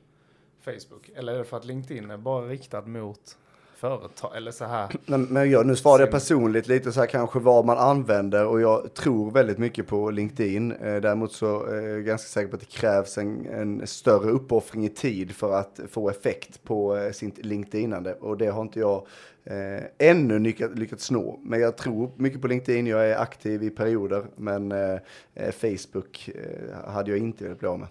Facebook? 0.59 1.09
Eller 1.09 1.33
är 1.33 1.37
det 1.37 1.45
för 1.45 1.57
att 1.57 1.65
LinkedIn 1.65 2.11
är 2.11 2.17
bara 2.17 2.47
riktad 2.47 2.81
mot 2.81 3.37
företag? 3.75 4.37
Eller 4.37 4.51
så 4.51 4.65
här, 4.65 4.89
Men, 5.05 5.23
men 5.23 5.49
jag, 5.49 5.65
nu 5.65 5.75
svarade 5.75 6.03
jag 6.03 6.11
personligt 6.11 6.67
lite 6.67 6.91
så 6.91 6.99
här 6.99 7.07
kanske 7.07 7.39
vad 7.39 7.65
man 7.65 7.77
använder 7.77 8.45
och 8.45 8.61
jag 8.61 8.93
tror 8.93 9.31
väldigt 9.31 9.57
mycket 9.57 9.87
på 9.87 10.09
LinkedIn. 10.11 10.71
Eh, 10.71 10.95
däremot 10.95 11.31
så 11.31 11.65
är 11.65 11.81
jag 11.81 12.05
ganska 12.05 12.27
säker 12.27 12.47
på 12.47 12.55
att 12.55 12.61
det 12.61 12.71
krävs 12.71 13.17
en, 13.17 13.45
en 13.45 13.87
större 13.87 14.29
uppoffring 14.29 14.85
i 14.85 14.89
tid 14.89 15.35
för 15.35 15.53
att 15.53 15.79
få 15.89 16.09
effekt 16.09 16.63
på 16.63 16.97
eh, 16.97 17.11
sitt 17.11 17.45
LinkedInande 17.45 18.13
och 18.13 18.37
det 18.37 18.47
har 18.47 18.61
inte 18.61 18.79
jag 18.79 19.07
eh, 19.43 20.09
ännu 20.09 20.39
lyckats, 20.39 20.75
lyckats 20.75 21.11
nå. 21.11 21.39
Men 21.43 21.59
jag 21.59 21.77
tror 21.77 22.11
mycket 22.15 22.41
på 22.41 22.47
LinkedIn, 22.47 22.87
jag 22.87 23.09
är 23.09 23.17
aktiv 23.17 23.63
i 23.63 23.69
perioder 23.69 24.25
men 24.35 24.71
eh, 24.71 24.99
eh, 25.33 25.51
Facebook 25.51 26.29
eh, 26.35 26.91
hade 26.91 27.11
jag 27.11 27.19
inte 27.19 27.43
velat 27.43 27.59
bli 27.59 27.67
av 27.67 27.79
med. 27.79 27.87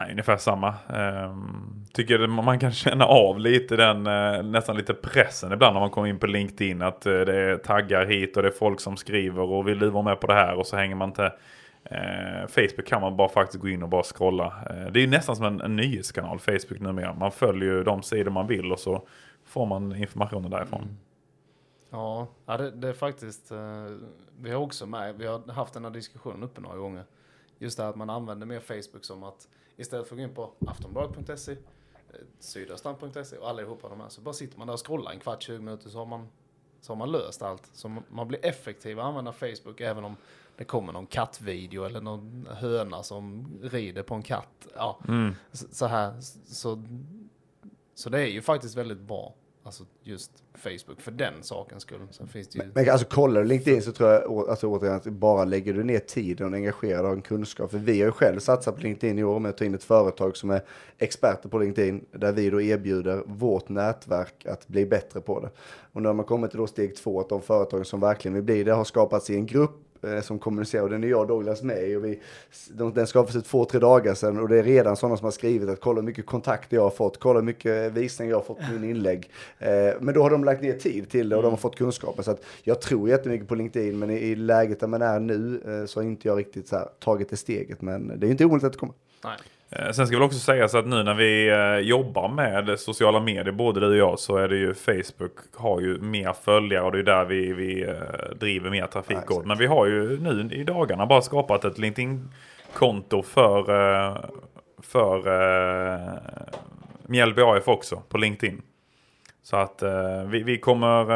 Nej, 0.00 0.10
ungefär 0.10 0.36
samma. 0.36 0.74
Um, 0.88 1.84
tycker 1.92 2.26
man 2.26 2.58
kan 2.58 2.72
känna 2.72 3.04
av 3.04 3.40
lite 3.40 3.76
den, 3.76 4.06
eh, 4.06 4.42
nästan 4.42 4.76
lite 4.76 4.94
pressen 4.94 5.52
ibland 5.52 5.74
när 5.74 5.80
man 5.80 5.90
kommer 5.90 6.08
in 6.08 6.18
på 6.18 6.26
LinkedIn. 6.26 6.82
Att 6.82 7.06
eh, 7.06 7.12
det 7.12 7.36
är 7.36 7.56
taggar 7.56 8.06
hit 8.06 8.36
och 8.36 8.42
det 8.42 8.48
är 8.48 8.52
folk 8.52 8.80
som 8.80 8.96
skriver 8.96 9.42
och 9.42 9.68
vill 9.68 9.78
du 9.78 9.90
vara 9.90 10.02
med 10.02 10.20
på 10.20 10.26
det 10.26 10.34
här 10.34 10.54
och 10.54 10.66
så 10.66 10.76
hänger 10.76 10.94
man 10.94 11.08
inte. 11.08 11.32
Eh, 11.84 12.46
Facebook 12.48 12.86
kan 12.86 13.00
man 13.00 13.16
bara 13.16 13.28
faktiskt 13.28 13.62
gå 13.62 13.68
in 13.68 13.82
och 13.82 13.88
bara 13.88 14.02
scrolla. 14.02 14.46
Eh, 14.46 14.92
det 14.92 15.00
är 15.00 15.02
ju 15.02 15.10
nästan 15.10 15.36
som 15.36 15.44
en, 15.44 15.60
en 15.60 15.76
nyhetskanal, 15.76 16.38
Facebook 16.38 16.80
numera. 16.80 17.14
Man 17.14 17.32
följer 17.32 17.72
ju 17.72 17.84
de 17.84 18.02
sidor 18.02 18.30
man 18.30 18.46
vill 18.46 18.72
och 18.72 18.78
så 18.78 19.06
får 19.44 19.66
man 19.66 19.96
informationen 19.96 20.50
därifrån. 20.50 20.82
Mm. 20.82 20.96
ja, 21.90 22.26
ja 22.46 22.56
det, 22.56 22.70
det 22.70 22.88
är 22.88 22.92
faktiskt, 22.92 23.50
eh, 23.50 23.58
vi 24.40 24.50
har 24.50 24.60
också 24.60 24.86
med, 24.86 25.14
vi 25.14 25.26
har 25.26 25.52
haft 25.52 25.74
den 25.74 25.84
här 25.84 25.90
diskussionen 25.90 26.42
uppe 26.42 26.60
några 26.60 26.76
gånger. 26.76 27.04
Just 27.58 27.76
det 27.76 27.82
här 27.82 27.90
att 27.90 27.96
man 27.96 28.10
använder 28.10 28.46
mer 28.46 28.60
Facebook 28.60 29.04
som 29.04 29.22
att 29.22 29.48
istället 29.80 30.08
för 30.08 30.14
att 30.14 30.18
gå 30.18 30.24
in 30.24 30.34
på 30.34 30.50
aftonbladet.se, 30.66 31.52
eh, 31.52 31.58
sydöstan.se 32.38 33.36
och 33.36 33.48
allihopa 33.48 33.88
de 33.88 34.00
här 34.00 34.08
så 34.08 34.20
bara 34.20 34.32
sitter 34.34 34.58
man 34.58 34.66
där 34.66 34.74
och 34.74 34.86
scrollar 34.86 35.12
en 35.12 35.20
kvart, 35.20 35.42
20 35.42 35.58
minuter 35.58 35.88
så 35.90 35.98
har 35.98 36.06
man, 36.06 36.28
så 36.80 36.92
har 36.92 36.96
man 36.98 37.12
löst 37.12 37.42
allt. 37.42 37.70
Så 37.72 37.88
man- 38.08 38.28
blir 38.28 38.46
effektiv 38.46 39.00
att 39.00 39.04
använda 39.06 39.32
Facebook 39.32 39.80
även 39.80 40.04
om 40.04 40.16
det 40.56 40.64
kommer 40.64 40.92
någon 40.92 41.06
kattvideo 41.06 41.84
eller 41.84 42.00
någon 42.00 42.48
höna 42.50 43.02
som 43.02 43.48
rider 43.62 44.02
på 44.02 44.14
en 44.14 44.22
katt. 44.22 44.66
Ja, 44.76 44.98
Mm. 45.08 45.34
så 45.52 45.86
här. 45.86 46.20
Så, 46.46 46.82
så 47.94 48.10
det 48.10 48.20
är 48.20 48.26
ju 48.26 48.42
faktiskt 48.42 48.76
väldigt 48.76 48.98
bra. 49.00 49.34
Alltså 49.70 49.84
just 50.02 50.30
Facebook 50.54 51.00
för 51.00 51.10
den 51.10 51.42
sakens 51.42 51.82
skull. 51.82 52.00
Sen 52.10 52.28
finns 52.28 52.48
det 52.48 52.58
ju... 52.58 52.70
Men 52.74 52.90
alltså 52.90 53.06
kollar 53.06 53.40
du 53.40 53.46
LinkedIn 53.46 53.82
så 53.82 53.92
tror 53.92 54.10
jag 54.10 54.48
alltså, 54.48 54.66
återigen 54.66 54.96
att 54.96 55.04
bara 55.04 55.44
lägger 55.44 55.74
du 55.74 55.84
ner 55.84 55.98
tiden 55.98 56.48
och 56.48 56.54
engagerar 56.54 57.02
dig 57.02 57.10
och 57.10 57.16
en 57.16 57.22
kunskap. 57.22 57.70
För 57.70 57.78
vi 57.78 58.00
har 58.00 58.06
ju 58.06 58.12
själv 58.12 58.38
satsat 58.38 58.76
på 58.76 58.80
LinkedIn 58.80 59.18
i 59.18 59.24
år 59.24 59.38
med 59.38 59.50
att 59.50 59.56
ta 59.56 59.64
in 59.64 59.74
ett 59.74 59.84
företag 59.84 60.36
som 60.36 60.50
är 60.50 60.62
experter 60.98 61.48
på 61.48 61.58
LinkedIn. 61.58 62.04
Där 62.12 62.32
vi 62.32 62.50
då 62.50 62.60
erbjuder 62.60 63.22
vårt 63.26 63.68
nätverk 63.68 64.46
att 64.46 64.68
bli 64.68 64.86
bättre 64.86 65.20
på 65.20 65.40
det. 65.40 65.50
Och 65.92 66.02
nu 66.02 66.08
har 66.08 66.14
man 66.14 66.26
kommit 66.26 66.50
till 66.50 66.60
då 66.60 66.66
steg 66.66 66.96
två 66.96 67.20
att 67.20 67.28
de 67.28 67.42
företagen 67.42 67.84
som 67.84 68.00
verkligen 68.00 68.34
vill 68.34 68.44
bli 68.44 68.64
det 68.64 68.72
har 68.72 68.84
skapats 68.84 69.30
i 69.30 69.34
en 69.34 69.46
grupp 69.46 69.89
som 70.22 70.38
kommunicerar 70.38 70.82
och 70.82 70.90
den 70.90 71.04
är 71.04 71.08
jag 71.08 71.20
och 71.20 71.26
Douglas 71.26 71.62
med 71.62 71.88
i 71.88 71.96
och 71.96 72.04
vi, 72.04 72.20
de, 72.70 72.94
den 72.94 73.06
skapades 73.06 73.34
för 73.34 73.50
två, 73.50 73.64
tre 73.64 73.80
dagar 73.80 74.14
sedan 74.14 74.38
och 74.38 74.48
det 74.48 74.58
är 74.58 74.62
redan 74.62 74.96
sådana 74.96 75.16
som 75.16 75.24
har 75.24 75.30
skrivit 75.32 75.68
att 75.68 75.80
kolla 75.80 76.00
hur 76.00 76.06
mycket 76.06 76.26
kontakter 76.26 76.76
jag 76.76 76.82
har 76.82 76.90
fått, 76.90 77.20
kolla 77.20 77.38
hur 77.38 77.46
mycket 77.46 77.92
visningar 77.92 78.30
jag 78.30 78.38
har 78.38 78.44
fått 78.44 78.58
på 78.58 78.72
min 78.72 78.90
inlägg. 78.90 79.30
Eh, 79.58 79.70
men 80.00 80.14
då 80.14 80.22
har 80.22 80.30
de 80.30 80.44
lagt 80.44 80.62
ner 80.62 80.72
tid 80.72 81.10
till 81.10 81.28
det 81.28 81.36
och 81.36 81.42
de 81.42 81.50
har 81.52 81.56
fått 81.56 81.76
kunskapen. 81.76 82.24
Så 82.24 82.30
att 82.30 82.44
jag 82.62 82.80
tror 82.80 83.08
jättemycket 83.08 83.48
på 83.48 83.54
LinkedIn 83.54 83.98
men 83.98 84.10
i, 84.10 84.14
i 84.14 84.34
läget 84.34 84.80
där 84.80 84.86
man 84.86 85.02
är 85.02 85.20
nu 85.20 85.60
eh, 85.66 85.86
så 85.86 86.00
har 86.00 86.04
inte 86.04 86.28
jag 86.28 86.38
riktigt 86.38 86.72
här, 86.72 86.88
tagit 86.98 87.30
det 87.30 87.36
steget. 87.36 87.82
Men 87.82 88.20
det 88.20 88.26
är 88.26 88.30
inte 88.30 88.44
omöjligt 88.44 88.64
att 88.64 88.72
det 88.72 88.78
kommer. 88.78 88.94
Nej. 89.24 89.36
Eh, 89.70 89.90
Sen 89.90 90.06
ska 90.06 90.16
väl 90.16 90.22
också 90.22 90.38
sägas 90.38 90.74
att 90.74 90.86
nu 90.86 91.02
när 91.02 91.14
vi 91.14 91.48
eh, 91.48 91.88
jobbar 91.88 92.28
med 92.28 92.80
sociala 92.80 93.20
medier, 93.20 93.52
både 93.52 93.80
du 93.80 93.86
och 93.86 93.96
jag, 93.96 94.18
så 94.18 94.36
är 94.36 94.48
det 94.48 94.56
ju 94.56 94.74
Facebook 94.74 95.32
har 95.56 95.80
ju 95.80 95.98
mer 96.00 96.32
följare 96.32 96.84
och 96.84 96.92
det 96.92 96.98
är 96.98 97.02
där 97.02 97.24
vi, 97.24 97.52
vi 97.52 97.82
eh, 97.82 98.36
driver 98.40 98.70
mer 98.70 98.86
trafik 98.86 99.18
Ja, 99.28 99.36
åt. 99.36 99.46
Men 99.46 99.58
vi 99.58 99.66
har 99.66 99.86
ju 99.86 100.20
nu 100.20 100.54
i 100.54 100.64
dagarna 100.64 101.06
bara 101.06 101.22
skapat 101.22 101.64
ett 101.64 101.78
LinkedIn-konto 101.78 103.22
för, 103.22 103.64
för 104.82 105.22
Mjällby 107.06 107.42
AF 107.42 107.68
också 107.68 108.02
på 108.08 108.18
LinkedIn. 108.18 108.62
Så 109.42 109.56
att 109.56 109.82
vi, 110.26 110.42
vi, 110.42 110.58
kommer, 110.58 111.12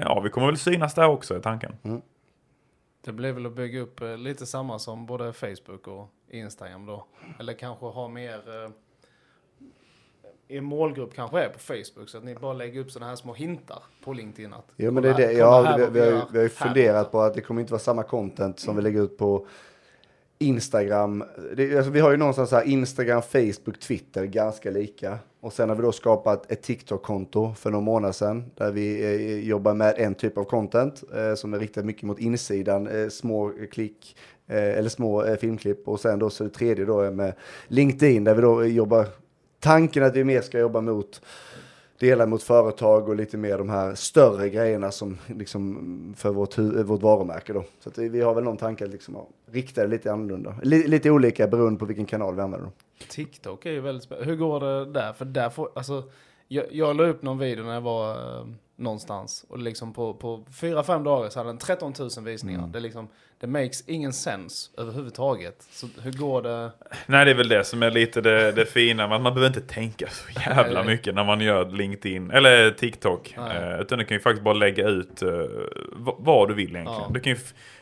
ja, 0.00 0.20
vi 0.20 0.30
kommer 0.30 0.46
väl 0.46 0.56
synas 0.56 0.94
där 0.94 1.06
också 1.06 1.36
i 1.36 1.40
tanken. 1.40 1.72
Det 3.04 3.12
blir 3.12 3.32
väl 3.32 3.46
att 3.46 3.52
bygga 3.52 3.80
upp 3.80 4.00
eh, 4.00 4.16
lite 4.16 4.46
samma 4.46 4.78
som 4.78 5.06
både 5.06 5.32
Facebook 5.32 5.86
och 5.86 6.08
Instagram 6.30 6.86
då. 6.86 7.06
Eller 7.40 7.52
kanske 7.52 7.86
ha 7.86 8.08
mer... 8.08 8.64
Eh, 8.64 8.70
er 10.48 10.60
målgrupp 10.60 11.14
kanske 11.14 11.40
är 11.40 11.48
på 11.48 11.58
Facebook 11.58 12.08
så 12.08 12.18
att 12.18 12.24
ni 12.24 12.34
bara 12.34 12.52
lägger 12.52 12.80
upp 12.80 12.90
sådana 12.90 13.08
här 13.08 13.16
små 13.16 13.34
hintar 13.34 13.82
på 14.04 14.12
LinkedIn. 14.12 14.52
Att, 14.52 14.72
Jo 14.76 14.90
men 14.90 15.02
det 15.02 15.08
är 15.08 15.14
det, 15.14 15.32
ja, 15.32 15.76
vi, 15.78 15.86
vi, 15.86 16.00
har, 16.00 16.26
vi 16.32 16.38
har 16.38 16.42
ju 16.42 16.48
funderat 16.48 17.12
på 17.12 17.20
att 17.20 17.34
det 17.34 17.40
kommer 17.40 17.60
inte 17.60 17.72
vara 17.72 17.80
samma 17.80 18.02
content 18.02 18.60
som 18.60 18.76
vi 18.76 18.82
lägger 18.82 19.02
ut 19.02 19.18
på 19.18 19.46
Instagram, 20.38 21.24
det, 21.56 21.76
alltså 21.76 21.90
vi 21.90 22.00
har 22.00 22.10
ju 22.10 22.16
någonstans 22.16 22.50
så 22.50 22.56
här 22.56 22.64
Instagram, 22.64 23.22
Facebook, 23.22 23.78
Twitter 23.80 24.24
ganska 24.24 24.70
lika. 24.70 25.18
Och 25.42 25.52
sen 25.52 25.68
har 25.68 25.76
vi 25.76 25.82
då 25.82 25.92
skapat 25.92 26.52
ett 26.52 26.62
TikTok-konto 26.62 27.54
för 27.54 27.70
några 27.70 27.84
månader 27.84 28.12
sedan 28.12 28.50
där 28.54 28.70
vi 28.72 29.04
eh, 29.04 29.48
jobbar 29.48 29.74
med 29.74 29.94
en 29.98 30.14
typ 30.14 30.38
av 30.38 30.44
content 30.44 31.02
eh, 31.14 31.34
som 31.34 31.54
är 31.54 31.58
riktat 31.58 31.84
mycket 31.84 32.02
mot 32.02 32.18
insidan, 32.18 32.86
eh, 32.86 33.08
små 33.08 33.52
klick 33.72 34.16
eh, 34.46 34.78
eller 34.78 34.88
små 34.88 35.24
eh, 35.24 35.36
filmklipp. 35.36 35.88
Och 35.88 36.00
sen 36.00 36.18
då 36.18 36.30
så 36.30 36.44
det 36.44 36.50
tredje 36.50 36.84
då 36.84 37.00
är 37.00 37.10
med 37.10 37.34
LinkedIn 37.68 38.24
där 38.24 38.34
vi 38.34 38.42
då 38.42 38.62
eh, 38.62 38.68
jobbar, 38.68 39.06
tanken 39.60 40.02
att 40.02 40.16
vi 40.16 40.24
mer 40.24 40.40
ska 40.40 40.58
jobba 40.58 40.80
mot 40.80 41.20
delar 42.02 42.26
mot 42.26 42.42
företag 42.42 43.08
och 43.08 43.16
lite 43.16 43.36
mer 43.36 43.58
de 43.58 43.68
här 43.70 43.94
större 43.94 44.48
grejerna 44.48 44.90
som 44.90 45.18
liksom 45.26 46.14
för 46.16 46.30
vårt, 46.30 46.58
vårt 46.58 47.02
varumärke 47.02 47.52
då. 47.52 47.64
Så 47.80 47.88
att 47.88 47.98
vi 47.98 48.20
har 48.20 48.34
väl 48.34 48.44
någon 48.44 48.56
tanke 48.56 48.84
att 48.84 48.90
liksom 48.90 49.16
rikta 49.50 49.82
det 49.82 49.88
lite 49.88 50.12
annorlunda. 50.12 50.54
L 50.62 50.70
lite 50.86 51.10
olika 51.10 51.46
beroende 51.46 51.78
på 51.78 51.84
vilken 51.84 52.06
kanal 52.06 52.34
vi 52.34 52.42
använder. 52.42 52.66
Då. 52.66 52.72
TikTok 53.08 53.66
är 53.66 53.70
ju 53.70 53.80
väldigt 53.80 54.04
spännande. 54.04 54.30
Hur 54.30 54.36
går 54.36 54.60
det 54.60 54.92
där? 54.92 55.12
För 55.12 55.24
där 55.24 55.50
får, 55.50 55.70
alltså, 55.74 56.02
jag, 56.48 56.64
jag 56.70 56.96
la 56.96 57.04
upp 57.04 57.22
någon 57.22 57.38
video 57.38 57.64
när 57.64 57.74
jag 57.74 57.80
var 57.80 58.10
eh, 58.10 58.46
någonstans 58.76 59.44
och 59.48 59.58
liksom 59.58 59.92
på, 59.92 60.14
på 60.14 60.44
fyra, 60.60 60.82
fem 60.82 61.04
dagar 61.04 61.30
så 61.30 61.38
hade 61.38 61.48
den 61.48 61.58
13 61.58 61.92
000 61.98 62.10
visningar. 62.24 62.58
Mm. 62.58 62.72
Det, 62.72 62.78
är 62.78 62.80
liksom, 62.80 63.08
det 63.40 63.46
makes 63.46 63.88
ingen 63.88 64.12
sense 64.12 64.70
överhuvudtaget. 64.78 65.66
Så 65.70 65.86
hur 66.02 66.12
går 66.12 66.42
det? 66.42 66.72
Nej, 67.06 67.24
det 67.24 67.30
är 67.30 67.34
väl 67.34 67.48
det 67.48 67.64
som 67.64 67.82
är 67.82 67.90
lite 67.90 68.20
det, 68.20 68.52
det 68.52 68.66
fina. 68.66 69.08
Man, 69.08 69.22
man 69.22 69.34
behöver 69.34 69.58
inte 69.58 69.74
tänka 69.74 70.06
så 70.10 70.40
jävla 70.40 70.84
mycket 70.84 71.14
när 71.14 71.24
man 71.24 71.40
gör 71.40 71.70
LinkedIn 71.70 72.30
eller 72.30 72.70
TikTok. 72.70 73.34
Eh, 73.36 73.80
utan 73.80 73.98
du 73.98 74.04
kan 74.04 74.16
ju 74.16 74.20
faktiskt 74.20 74.44
bara 74.44 74.54
lägga 74.54 74.88
ut 74.88 75.22
eh, 75.22 75.28
vad 76.18 76.48
du 76.48 76.54
vill 76.54 76.76
egentligen. 76.76 77.02
Ja. 77.02 77.10
Du 77.10 77.20
kan 77.20 77.32
ju 77.32 77.38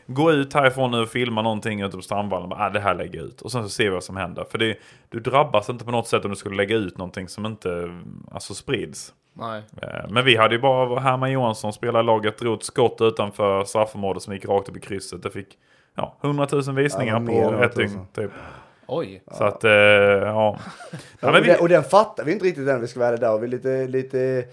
gå 0.07 0.31
ut 0.31 0.53
härifrån 0.53 0.91
nu 0.91 0.97
och 0.97 1.09
filma 1.09 1.41
någonting 1.41 1.81
ute 1.81 1.97
på 1.97 2.03
Strandvallen. 2.03 2.49
Bara, 2.49 2.65
ah, 2.65 2.69
det 2.69 2.79
här 2.79 2.95
lägger 2.95 3.19
jag 3.19 3.27
ut. 3.27 3.41
Och 3.41 3.51
sen 3.51 3.63
så 3.63 3.69
ser 3.69 3.83
vi 3.83 3.89
vad 3.89 4.03
som 4.03 4.17
händer. 4.17 4.45
För 4.51 4.57
det, 4.57 4.77
du 5.09 5.19
drabbas 5.19 5.69
inte 5.69 5.85
på 5.85 5.91
något 5.91 6.07
sätt 6.07 6.25
om 6.25 6.31
du 6.31 6.37
skulle 6.37 6.55
lägga 6.55 6.75
ut 6.75 6.97
någonting 6.97 7.27
som 7.27 7.45
inte 7.45 7.99
alltså, 8.31 8.53
sprids. 8.53 9.13
Nej. 9.33 9.61
Eh, 9.81 10.09
Men 10.09 10.25
vi 10.25 10.35
hade 10.37 10.55
ju 10.55 10.61
bara 10.61 10.99
Herman 10.99 11.31
Johansson 11.31 11.73
spelade 11.73 11.99
i 12.03 12.05
laget, 12.05 12.37
drog 12.39 12.57
ett 12.57 12.63
skott 12.63 12.97
utanför 13.01 13.63
straffområdet 13.63 14.23
som 14.23 14.33
gick 14.33 14.45
rakt 14.45 14.69
upp 14.69 14.77
i 14.77 14.79
krysset. 14.79 15.23
Det 15.23 15.29
fick 15.29 15.57
ja, 15.95 16.17
100 16.23 16.47
000 16.51 16.75
visningar 16.75 17.13
Ja, 17.19 17.25
på 17.25 17.31
ett 17.31 17.37
100 17.51 17.59
000. 17.59 17.69
dygn. 17.75 18.05
Typ. 18.15 18.31
Oj. 18.87 19.23
Så 19.31 19.43
att, 19.43 19.63
eh, 19.63 19.71
ja. 19.71 20.23
ja 20.25 20.57
Ja, 20.91 21.31
men 21.31 21.35
och, 21.35 21.43
vi, 21.43 21.47
den, 21.47 21.59
och 21.59 21.69
den 21.69 21.83
fattar 21.83 22.23
vi 22.23 22.31
inte 22.31 22.45
riktigt 22.45 22.67
än, 22.67 22.81
vi 22.81 22.87
ska 22.87 22.99
vara. 22.99 23.17
Där 23.17 23.27
har 23.29 23.39
vi 23.39 23.47
lite, 23.47 23.87
lite, 23.87 24.19
eh, 24.21 24.43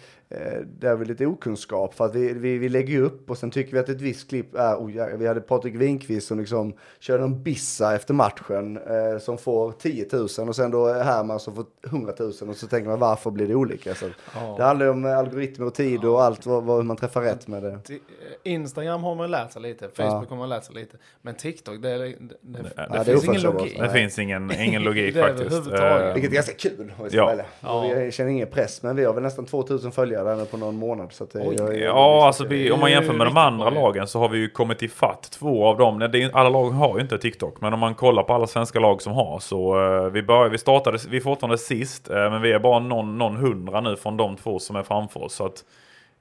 där 0.79 0.89
har 0.89 0.97
vi 0.97 1.05
lite 1.05 1.27
okunskap. 1.27 1.95
För 1.95 2.05
att 2.05 2.15
vi, 2.15 2.33
vi, 2.33 2.59
vi 2.59 2.69
lägger 2.69 2.93
ju 2.93 3.03
upp 3.03 3.31
och 3.31 3.39
sen 3.39 3.51
tycker 3.51 3.73
vi 3.73 3.79
att 3.79 3.89
ett 3.89 4.01
visst 4.01 4.29
klipp 4.29 4.55
är, 4.55 4.75
oh, 4.77 4.97
ja, 4.97 5.09
vi 5.19 5.27
hade 5.27 5.41
Patrik 5.41 5.75
Winqvist 5.75 6.27
som 6.27 6.39
liksom 6.39 6.73
körde 7.01 7.23
en 7.25 7.43
bissa 7.43 7.95
efter 7.95 8.15
matchen 8.15 8.77
eh, 8.77 9.19
som 9.21 9.39
får 9.39 9.73
10 9.73 10.07
000 10.13 10.49
och 10.49 10.57
sen 10.57 10.71
då 10.71 10.93
Herman 10.93 11.41
som 11.41 11.55
får 11.55 11.65
100 11.87 12.13
000 12.19 12.29
och 12.29 12.57
så 12.57 12.67
tänker 12.67 12.91
man 12.91 12.99
varför 12.99 13.31
blir 13.31 13.49
det 13.49 13.55
olika? 13.55 13.95
Så 13.95 14.07
Ja. 14.35 14.55
Det 14.59 14.65
handlar 14.65 14.87
ju 14.87 14.93
om 14.93 15.05
eh, 15.05 15.19
algoritmer 15.19 15.67
och 15.67 15.75
tid 15.75 16.05
och 16.05 16.23
allt 16.23 16.47
vad, 16.47 16.65
vad, 16.65 16.77
hur 16.77 16.83
man 16.85 16.97
träffar 16.97 17.23
rätt 17.23 17.49
med 17.49 17.63
det. 17.63 17.71
Eh, 17.71 17.97
Instagram 18.43 19.03
har 19.03 19.15
man 19.15 19.31
lärt 19.31 19.53
sig 19.53 19.63
lite, 19.63 19.89
Facebook 19.89 20.31
har 20.31 20.37
man 20.37 20.49
lärt 20.49 20.65
sig 20.65 20.75
lite. 20.75 20.97
Men 21.23 21.35
TikTok, 21.35 21.83
det, 21.83 21.91
är- 21.91 21.99
det, 21.99 22.07
det, 22.19 22.37
det, 22.41 22.71
Ja, 22.77 22.87
det 22.89 22.99
är 22.99 23.05
finns 23.05 23.25
ingen 23.25 23.43
logik. 23.43 23.79
det 23.81 23.91
finns 23.91 24.19
ingen, 24.19 24.53
ingen 24.61 24.83
logik 24.83 25.15
Det 25.15 25.21
är 25.21 25.29
faktiskt. 25.29 25.73
Eh, 25.73 26.13
Vilket 26.15 26.31
är 26.31 26.35
ganska 26.35 26.55
kul 26.55 26.93
om 26.99 27.05
vi 27.05 27.11
ska 27.11 27.19
Ja. 27.19 27.35
Ja. 27.61 27.93
Vi 27.97 28.11
känner 28.13 28.31
ingen 28.31 28.49
press 28.49 28.83
men 28.83 28.97
vi 28.97 29.05
har 29.05 29.15
väl 29.15 29.23
nästan 29.23 29.47
2000 29.47 29.93
följare 29.93 30.18
där 30.25 30.37
nu 30.37 30.45
på 30.45 30.57
någon 30.57 30.77
månad. 30.77 31.13
Så 31.13 31.25
att 31.25 31.31
det, 31.31 31.41
Oj. 31.41 31.57
jag, 31.59 31.79
jag, 31.79 31.97
Ja, 31.97 32.27
alltså 32.27 32.45
vi, 32.45 32.71
om 32.71 32.81
man 32.81 32.91
jämför 32.91 33.13
med 33.13 33.27
de 33.27 33.37
andra 33.37 33.71
lagen 33.71 34.07
så 34.07 34.19
har 34.19 34.29
vi 34.29 34.39
ju 34.39 34.49
kommit 34.49 34.83
ifatt 34.83 35.23
två 35.23 35.67
av 35.67 35.79
dem. 35.79 35.99
Nej, 35.99 36.09
Det 36.09 36.23
är, 36.23 36.37
alla 36.37 36.49
lag 36.49 36.71
har 36.71 36.97
ju 36.97 37.03
inte 37.03 37.19
TikTok, 37.19 37.61
men 37.61 37.73
om 37.75 37.81
man 37.81 37.95
kollar 37.95 38.23
på 38.23 38.35
alla 38.35 38.47
svenska 38.47 38.81
lag 38.81 39.03
som 39.03 39.13
har 39.13 39.39
så 39.39 39.85
eh, 39.85 40.11
vi, 40.11 40.23
började, 40.23 40.51
vi 40.51 40.59
startade, 40.59 40.99
vi 41.11 41.17
är 41.17 41.21
fortfarande 41.21 41.59
sist, 41.59 42.11
eh, 42.11 42.31
men 42.31 42.43
vi 42.43 42.53
är 42.53 42.59
bara 42.59 42.79
någon, 42.79 43.19
någon 43.19 43.37
hundra 43.37 43.81
nu 43.81 43.97
från 43.97 44.17
de 44.17 44.37
två 44.37 44.59
som 44.59 44.77
är 44.77 44.83
framför 44.83 45.25
oss. 45.25 45.35
Så 45.35 45.47
att, 45.47 45.65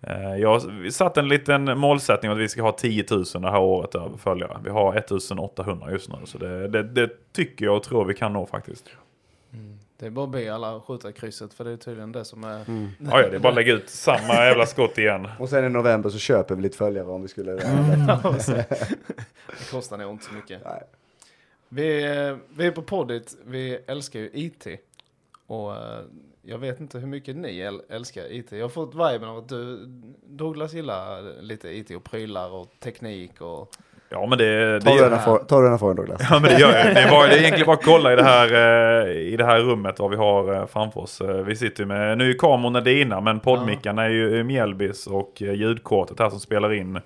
eh, 0.01 0.35
jag 0.35 0.61
satt 0.93 1.17
en 1.17 1.27
liten 1.27 1.77
målsättning 1.77 2.31
att 2.31 2.37
vi 2.37 2.49
ska 2.49 2.61
ha 2.61 2.71
10 2.71 3.05
000 3.11 3.23
det 3.33 3.51
här 3.51 3.59
året 3.59 3.95
över 3.95 4.17
följare. 4.17 4.57
Vi 4.63 4.69
har 4.69 4.95
1800 4.95 5.91
just 5.91 6.09
nu, 6.09 6.17
så 6.25 6.37
det, 6.37 6.67
det, 6.67 6.83
det 6.83 7.09
tycker 7.33 7.65
jag 7.65 7.75
och 7.75 7.83
tror 7.83 8.05
vi 8.05 8.13
kan 8.13 8.33
nå 8.33 8.45
faktiskt. 8.45 8.85
Det 9.97 10.05
är 10.05 10.09
bara 10.09 10.25
att 10.25 10.31
be 10.31 10.53
alla 10.53 10.81
skjuta 10.81 11.11
krysset, 11.11 11.53
för 11.53 11.63
det 11.63 11.71
är 11.71 11.77
tydligen 11.77 12.11
det 12.11 12.25
som 12.25 12.43
är... 12.43 12.69
Mm. 12.69 12.89
Ja, 12.99 13.21
ja, 13.21 13.29
det 13.29 13.35
är 13.35 13.39
bara 13.39 13.49
att 13.49 13.55
lägga 13.55 13.73
ut 13.73 13.89
samma 13.89 14.33
jävla 14.33 14.65
skott 14.65 14.97
igen. 14.97 15.27
Och 15.39 15.49
sen 15.49 15.65
i 15.65 15.69
november 15.69 16.09
så 16.09 16.17
köper 16.17 16.55
vi 16.55 16.61
lite 16.61 16.77
följare 16.77 17.07
om 17.07 17.21
vi 17.21 17.27
skulle... 17.27 17.51
Det 19.59 19.71
kostar 19.71 19.97
nog 19.97 20.11
inte 20.11 20.25
så 20.25 20.33
mycket. 20.33 20.61
Nej. 20.65 20.83
Vi, 21.69 22.01
vi 22.49 22.65
är 22.65 22.71
på 22.71 22.81
Poddit, 22.81 23.37
vi 23.45 23.79
älskar 23.87 24.19
ju 24.19 24.29
IT. 24.33 24.67
Och 25.47 25.75
eh, 25.75 26.01
jag 26.41 26.57
vet 26.57 26.79
inte 26.79 26.99
hur 26.99 27.07
mycket 27.07 27.35
ni 27.35 27.61
äl- 27.61 27.81
älskar 27.89 28.31
IT. 28.31 28.51
Jag 28.51 28.61
har 28.61 28.69
fått 28.69 28.93
viben 28.93 29.23
av 29.23 29.37
att 29.37 29.49
du, 29.49 29.85
Douglas 30.25 30.73
gillar 30.73 31.41
lite 31.41 31.69
IT 31.69 31.91
och 31.91 32.03
prylar 32.03 32.49
och 32.49 32.71
teknik 32.79 33.41
och... 33.41 33.75
Ja, 34.09 34.25
men 34.25 34.37
det... 34.37 34.81
Ta 34.81 34.89
det 35.09 35.15
här 35.15 35.25
frå- 35.25 35.45
ta 35.45 35.55
du 35.57 35.61
den 35.63 35.71
här 35.71 35.77
frågan 35.77 35.95
Douglas. 35.95 36.21
Ja 36.29 36.39
men 36.39 36.49
det 36.51 36.59
gör 36.59 36.73
jag. 36.77 36.85
Det 36.95 37.01
är, 37.01 37.09
bara, 37.09 37.27
det 37.27 37.33
är 37.33 37.37
egentligen 37.39 37.65
bara 37.65 37.75
att 37.75 37.85
kolla 37.85 38.13
i 38.13 38.15
det 38.15 38.23
här, 38.23 38.47
eh, 39.05 39.11
i 39.11 39.35
det 39.37 39.45
här 39.45 39.59
rummet 39.59 39.99
vad 39.99 40.09
vi 40.09 40.15
har 40.17 40.53
eh, 40.55 40.65
framför 40.65 41.01
oss. 41.01 41.21
Eh, 41.21 41.27
Vi 41.35 41.55
sitter 41.55 41.83
ju 41.83 41.87
med, 41.87 42.17
nu 42.17 42.23
är 42.23 42.27
ju 42.27 42.33
kamerorna 42.33 42.81
dina 42.81 43.21
men 43.21 43.39
poddmickarna 43.39 44.03
är 44.05 44.09
ju 44.09 44.43
Mjällbys 44.43 45.07
och 45.07 45.33
ljudkortet 45.41 46.19
här 46.19 46.29
som 46.29 46.39
spelar 46.39 46.73
in 46.73 46.99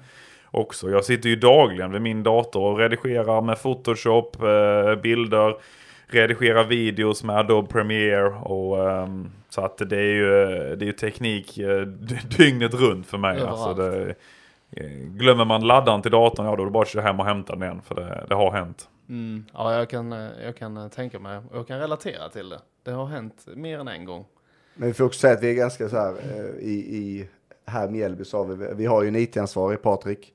också. 0.52 0.90
Jag 0.90 1.06
sitter 1.06 1.30
ju 1.30 1.36
dagligen 1.36 1.92
vid 1.92 2.02
min 2.02 2.24
dator 2.24 2.64
och 2.72 2.78
redigerar 2.78 3.42
med 3.42 3.62
Photoshop, 3.62 4.38
bilder, 5.04 5.56
redigerar 6.08 6.64
videos 6.64 7.24
med 7.24 7.36
Adobe 7.38 7.68
Premiere 7.68 8.28
och 8.30 8.90
ehm, 8.92 9.32
så 9.50 9.62
att 9.66 9.78
det 9.90 9.98
är 9.98 10.14
ju, 10.14 10.26
det 10.76 10.86
är 10.86 10.88
ju 10.88 10.92
teknik 10.92 11.58
dy- 11.58 12.18
dygnet 12.38 12.74
runt 12.74 13.08
för 13.08 13.18
mig. 13.18 13.38
Överallt. 13.38 13.60
Alltså 13.62 13.74
det, 13.90 14.02
eh, 14.10 14.14
glömmer 15.18 15.46
man 15.46 15.68
laddaren 15.68 16.02
till 16.02 16.12
datorn, 16.12 16.46
ja 16.46 16.56
då 16.56 16.62
är 16.62 16.66
det 16.66 16.72
bara 16.72 16.84
att 16.84 16.90
köra 16.90 17.04
hem 17.04 17.20
och 17.20 17.26
hämta 17.26 17.54
den 17.54 17.64
igen 17.64 17.82
för 17.86 17.96
det, 17.96 18.26
det 18.30 18.36
har 18.36 18.52
hänt. 18.52 18.90
Mm, 19.10 19.46
ja, 19.54 19.74
jag 19.78 19.90
kan, 19.90 20.14
eh, 20.14 20.30
jag 20.44 20.56
kan 20.58 20.78
eh, 20.78 20.88
tänka 20.88 21.20
mig, 21.20 21.38
och 21.38 21.58
jag 21.58 21.68
kan 21.68 21.80
relatera 21.80 22.30
till 22.30 22.50
det. 22.50 22.60
Det 22.84 22.92
har 22.92 23.06
hänt 23.06 23.46
mer 23.56 23.80
än 23.80 23.88
en 23.88 24.06
gång. 24.06 24.26
Men 24.76 24.88
vi 24.88 24.94
får 24.94 25.04
också 25.04 25.20
säga 25.20 25.34
att 25.34 25.44
vi 25.44 25.50
är 25.50 25.54
ganska 25.56 25.90
så 25.90 25.96
här 25.98 26.12
eh, 26.12 26.68
i, 26.68 26.74
i 26.74 27.28
här 27.66 27.82
med 27.82 27.92
Mjällby 27.92 28.24
så 28.26 28.38
har 28.38 28.46
vi, 28.46 28.68
vi 28.76 28.86
har 28.86 29.02
ju 29.02 29.08
en 29.08 29.16
IT-ansvarig, 29.16 29.82
Patrik. 29.82 30.34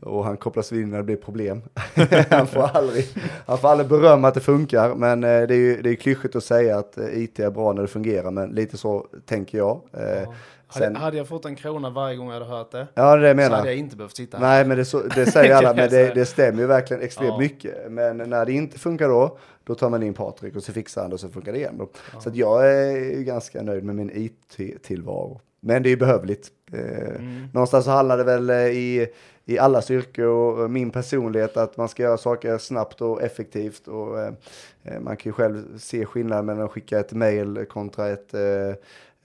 Och 0.00 0.24
han 0.24 0.36
kopplas 0.36 0.72
in 0.72 0.90
när 0.90 0.96
det 0.96 1.02
blir 1.04 1.16
problem. 1.16 1.62
han, 2.30 2.46
får 2.46 2.62
aldrig, 2.62 3.04
han 3.46 3.58
får 3.58 3.68
aldrig 3.68 3.88
berömma 3.88 4.28
att 4.28 4.34
det 4.34 4.40
funkar, 4.40 4.94
men 4.94 5.24
eh, 5.24 5.28
det 5.28 5.54
är 5.54 5.58
ju 5.58 5.82
det 5.82 5.90
är 5.90 5.94
klyschigt 5.94 6.36
att 6.36 6.44
säga 6.44 6.78
att 6.78 6.98
eh, 6.98 7.22
IT 7.22 7.38
är 7.38 7.50
bra 7.50 7.72
när 7.72 7.82
det 7.82 7.88
fungerar, 7.88 8.30
men 8.30 8.50
lite 8.50 8.76
så 8.76 9.06
tänker 9.26 9.58
jag. 9.58 9.80
Eh, 9.92 10.22
Ja. 10.22 10.34
Sen- 10.78 10.96
Hade, 10.96 11.16
jag 11.16 11.28
fått 11.28 11.44
en 11.44 11.56
krona 11.56 11.90
varje 11.90 12.16
gång 12.16 12.26
jag 12.26 12.34
hade 12.34 12.44
hört 12.46 12.70
det, 12.70 12.86
Ja, 12.94 13.16
det 13.16 13.26
jag 13.28 13.32
så 13.32 13.36
menar. 13.36 13.56
hade 13.56 13.68
jag 13.68 13.78
inte 13.78 13.96
behövt 13.96 14.16
sitta 14.16 14.38
här. 14.38 14.44
Nej, 14.46 14.64
men 14.66 14.76
det, 14.76 14.84
så, 14.84 15.02
det 15.02 15.26
säger 15.26 15.54
alla, 15.56 15.74
men 15.74 15.90
det, 15.90 16.14
det 16.14 16.26
stämmer 16.26 16.60
ju 16.60 16.66
verkligen 16.66 17.02
extremt 17.02 17.28
Ja. 17.30 17.38
mycket. 17.38 17.92
Men 17.92 18.16
när 18.16 18.46
det 18.46 18.52
inte 18.52 18.78
funkar 18.78 19.08
då, 19.08 19.38
då 19.64 19.74
tar 19.74 19.90
man 19.90 20.02
in 20.02 20.14
Patrik 20.14 20.56
och 20.56 20.62
så 20.62 20.72
fixar 20.72 21.00
han 21.00 21.10
det 21.10 21.14
och 21.14 21.20
så 21.20 21.28
funkar 21.28 21.52
det 21.52 21.58
igen. 21.58 21.78
Då. 21.78 21.88
Så 22.20 22.30
jag 22.34 22.72
är 22.72 23.20
ganska 23.22 23.62
nöjd 23.62 23.84
med 23.84 23.94
min 23.94 24.10
IT-tillvaro. 24.14 25.40
Men 25.60 25.82
det 25.82 25.88
är 25.88 25.90
ju 25.90 25.96
behövligt. 25.96 26.48
Eh, 26.72 26.80
Mm. 27.16 27.48
Någonstans 27.52 27.84
så 27.84 27.90
handlar 27.90 28.18
det 28.18 28.24
väl 28.24 28.50
eh, 28.50 28.56
i, 28.66 29.08
i 29.44 29.58
alla 29.58 29.82
yrken 29.90 30.26
och 30.28 30.70
min 30.70 30.90
personlighet 30.90 31.56
att 31.56 31.76
man 31.76 31.88
ska 31.88 32.02
göra 32.02 32.16
saker 32.16 32.58
snabbt 32.58 33.00
och 33.00 33.22
effektivt. 33.22 33.88
Och, 33.88 34.20
eh, 34.20 34.32
eh, 34.84 35.00
man 35.00 35.16
kan 35.16 35.30
ju 35.30 35.32
själv 35.32 35.78
se 35.78 36.04
skillnaden 36.06 36.46
mellan 36.46 36.64
att 36.64 36.70
skicka 36.70 36.98
ett 37.00 37.12
mail 37.12 37.66
kontra 37.70 38.08
ett 38.08 38.34
eh, 38.34 38.40
eh, 38.40 38.74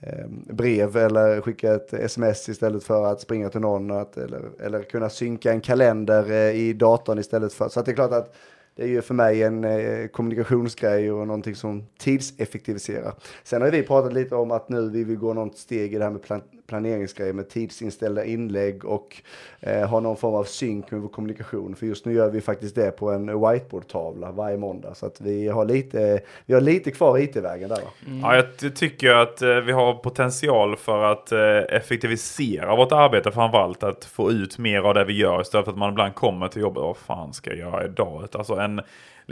Ehm, 0.06 0.44
brev 0.48 0.96
eller 0.96 1.40
skicka 1.40 1.74
ett 1.74 1.92
sms 1.92 2.48
istället 2.48 2.84
för 2.84 3.04
att 3.04 3.20
springa 3.20 3.48
till 3.48 3.60
någon 3.60 3.90
att, 3.90 4.16
eller, 4.16 4.42
eller 4.60 4.82
kunna 4.82 5.10
synka 5.10 5.52
en 5.52 5.60
kalender 5.60 6.30
eh, 6.30 6.56
i 6.56 6.72
datorn 6.72 7.18
istället 7.18 7.52
för. 7.52 7.68
Så 7.68 7.80
att 7.80 7.86
det 7.86 7.92
är 7.92 7.94
klart 7.96 8.12
att 8.12 8.34
det 8.74 8.82
är 8.82 8.88
ju 8.88 9.02
för 9.02 9.14
mig 9.14 9.42
en 9.42 9.64
eh, 9.64 10.06
kommunikationsgrej 10.06 11.12
och 11.12 11.26
någonting 11.26 11.54
som 11.54 11.86
tidseffektiviserar. 11.98 13.14
Sen 13.42 13.62
har 13.62 13.70
vi 13.70 13.82
pratat 13.82 14.12
lite 14.12 14.34
om 14.34 14.50
att 14.50 14.68
nu 14.68 14.90
vi 14.90 15.04
vill 15.04 15.16
gå 15.16 15.34
något 15.34 15.58
steg 15.58 15.94
i 15.94 15.98
det 15.98 16.04
här 16.04 16.10
med 16.10 16.22
plan 16.22 16.42
planeringsgrejer 16.72 17.32
med 17.32 17.48
tidsinställda 17.48 18.24
inlägg 18.24 18.84
och 18.84 19.22
eh, 19.60 19.88
ha 19.88 20.00
någon 20.00 20.16
form 20.16 20.34
av 20.34 20.44
synk 20.44 20.90
med 20.90 21.00
vår 21.00 21.08
kommunikation. 21.08 21.76
För 21.76 21.86
just 21.86 22.06
nu 22.06 22.12
gör 22.12 22.30
vi 22.30 22.40
faktiskt 22.40 22.74
det 22.74 22.90
på 22.90 23.10
en 23.10 23.26
whiteboardtavla 23.26 24.32
varje 24.32 24.56
måndag. 24.56 24.94
Så 24.94 25.06
att 25.06 25.20
vi 25.20 25.48
har 25.48 25.64
lite, 25.64 26.20
vi 26.46 26.54
har 26.54 26.60
lite 26.60 26.90
kvar 26.90 27.18
i 27.18 27.22
IT-vägen 27.22 27.68
där. 27.68 27.78
Mm. 28.06 28.20
Ja, 28.20 28.36
jag 28.36 28.74
tycker 28.74 29.14
att 29.14 29.42
eh, 29.42 29.56
vi 29.56 29.72
har 29.72 29.94
potential 29.94 30.76
för 30.76 31.12
att 31.12 31.32
eh, 31.32 31.76
effektivisera 31.76 32.76
vårt 32.76 32.92
arbete 32.92 33.32
framförallt. 33.32 33.82
Att 33.82 34.04
få 34.04 34.30
ut 34.30 34.58
mer 34.58 34.78
av 34.78 34.94
det 34.94 35.04
vi 35.04 35.16
gör 35.16 35.40
istället 35.40 35.64
för 35.64 35.72
att 35.72 35.78
man 35.78 35.90
ibland 35.90 36.14
kommer 36.14 36.48
till 36.48 36.62
jobbet. 36.62 36.82
Vad 36.82 36.96
fan 36.96 37.32
ska 37.32 37.50
jag 37.50 37.58
göra 37.58 37.84
idag? 37.84 38.28
Alltså 38.32 38.54
en 38.54 38.80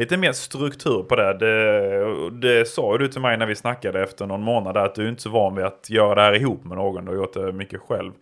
lite 0.01 0.17
mer 0.17 0.33
struktur 0.33 1.03
på 1.03 1.17
det. 1.17 1.39
Det, 1.39 2.31
det 2.31 2.69
sa 2.69 2.93
ju 2.93 2.99
du 2.99 3.09
till 3.09 3.21
mig 3.21 3.37
när 3.37 3.47
vi 3.47 3.57
snackade 3.57 4.03
efter 4.03 4.27
någon 4.27 4.43
månad 4.43 4.77
att 4.77 4.95
du 4.95 5.05
är 5.05 5.09
inte 5.09 5.23
så 5.23 5.31
van 5.31 5.55
vid 5.55 5.65
att 5.65 5.91
göra 5.91 6.15
det 6.15 6.21
här 6.21 6.35
ihop 6.35 6.65
med 6.65 6.77
någon. 6.77 7.05
Du 7.05 7.11
har 7.11 7.17
gjort 7.17 7.35
det 7.35 7.53
mycket 7.53 7.81
själv. 7.81 8.13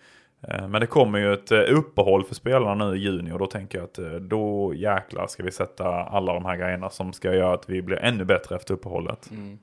Eh, 0.40 0.68
men 0.68 0.80
det 0.80 0.86
kommer 0.86 1.18
ju 1.18 1.32
ett 1.32 1.52
eh, 1.52 1.58
uppehåll 1.58 2.24
för 2.24 2.34
spelarna 2.34 2.88
nu 2.88 2.96
i 2.96 2.98
juni 2.98 3.32
och 3.32 3.38
då 3.38 3.46
tänker 3.46 3.78
jag 3.78 3.84
att 3.84 3.98
eh, 3.98 4.10
då 4.10 4.74
jäklar 4.74 5.26
ska 5.26 5.42
vi 5.42 5.50
sätta 5.50 5.84
alla 5.88 6.34
de 6.34 6.44
här 6.44 6.56
grejerna 6.56 6.90
som 6.90 7.12
ska 7.12 7.34
göra 7.34 7.54
att 7.54 7.70
vi 7.70 7.82
blir 7.82 7.96
ännu 7.96 8.24
bättre 8.24 8.56
efter 8.56 8.74
uppehållet. 8.74 9.30
Mm. 9.30 9.58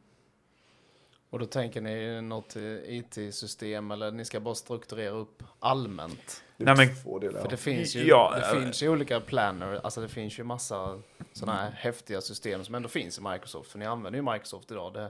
Och 1.29 1.39
då 1.39 1.45
tänker 1.45 1.81
ni 1.81 2.21
något 2.21 2.55
IT-system 2.85 3.91
eller 3.91 4.11
ni 4.11 4.25
ska 4.25 4.39
bara 4.39 4.55
strukturera 4.55 5.09
upp 5.09 5.43
allmänt? 5.59 6.43
Det 6.57 6.63
är 6.63 6.75
Nej, 6.75 6.87
men- 6.87 6.95
två 7.03 7.19
delar. 7.19 7.41
För 7.41 7.49
det 7.49 7.57
finns 7.57 7.95
ju, 7.95 8.07
Ja, 8.07 8.33
det 8.35 8.57
äh, 8.57 8.61
finns 8.61 8.83
ju 8.83 8.89
olika 8.89 9.19
planner, 9.19 9.79
alltså 9.83 10.01
det 10.01 10.07
finns 10.07 10.39
ju 10.39 10.43
massa 10.43 10.97
sådana 11.33 11.57
här 11.57 11.71
häftiga 11.71 12.21
system 12.21 12.63
som 12.63 12.75
ändå 12.75 12.89
finns 12.89 13.17
i 13.17 13.21
Microsoft. 13.21 13.71
För 13.71 13.79
ni 13.79 13.85
använder 13.85 14.19
ju 14.19 14.31
Microsoft 14.31 14.71
idag, 14.71 14.93
det, 14.93 15.09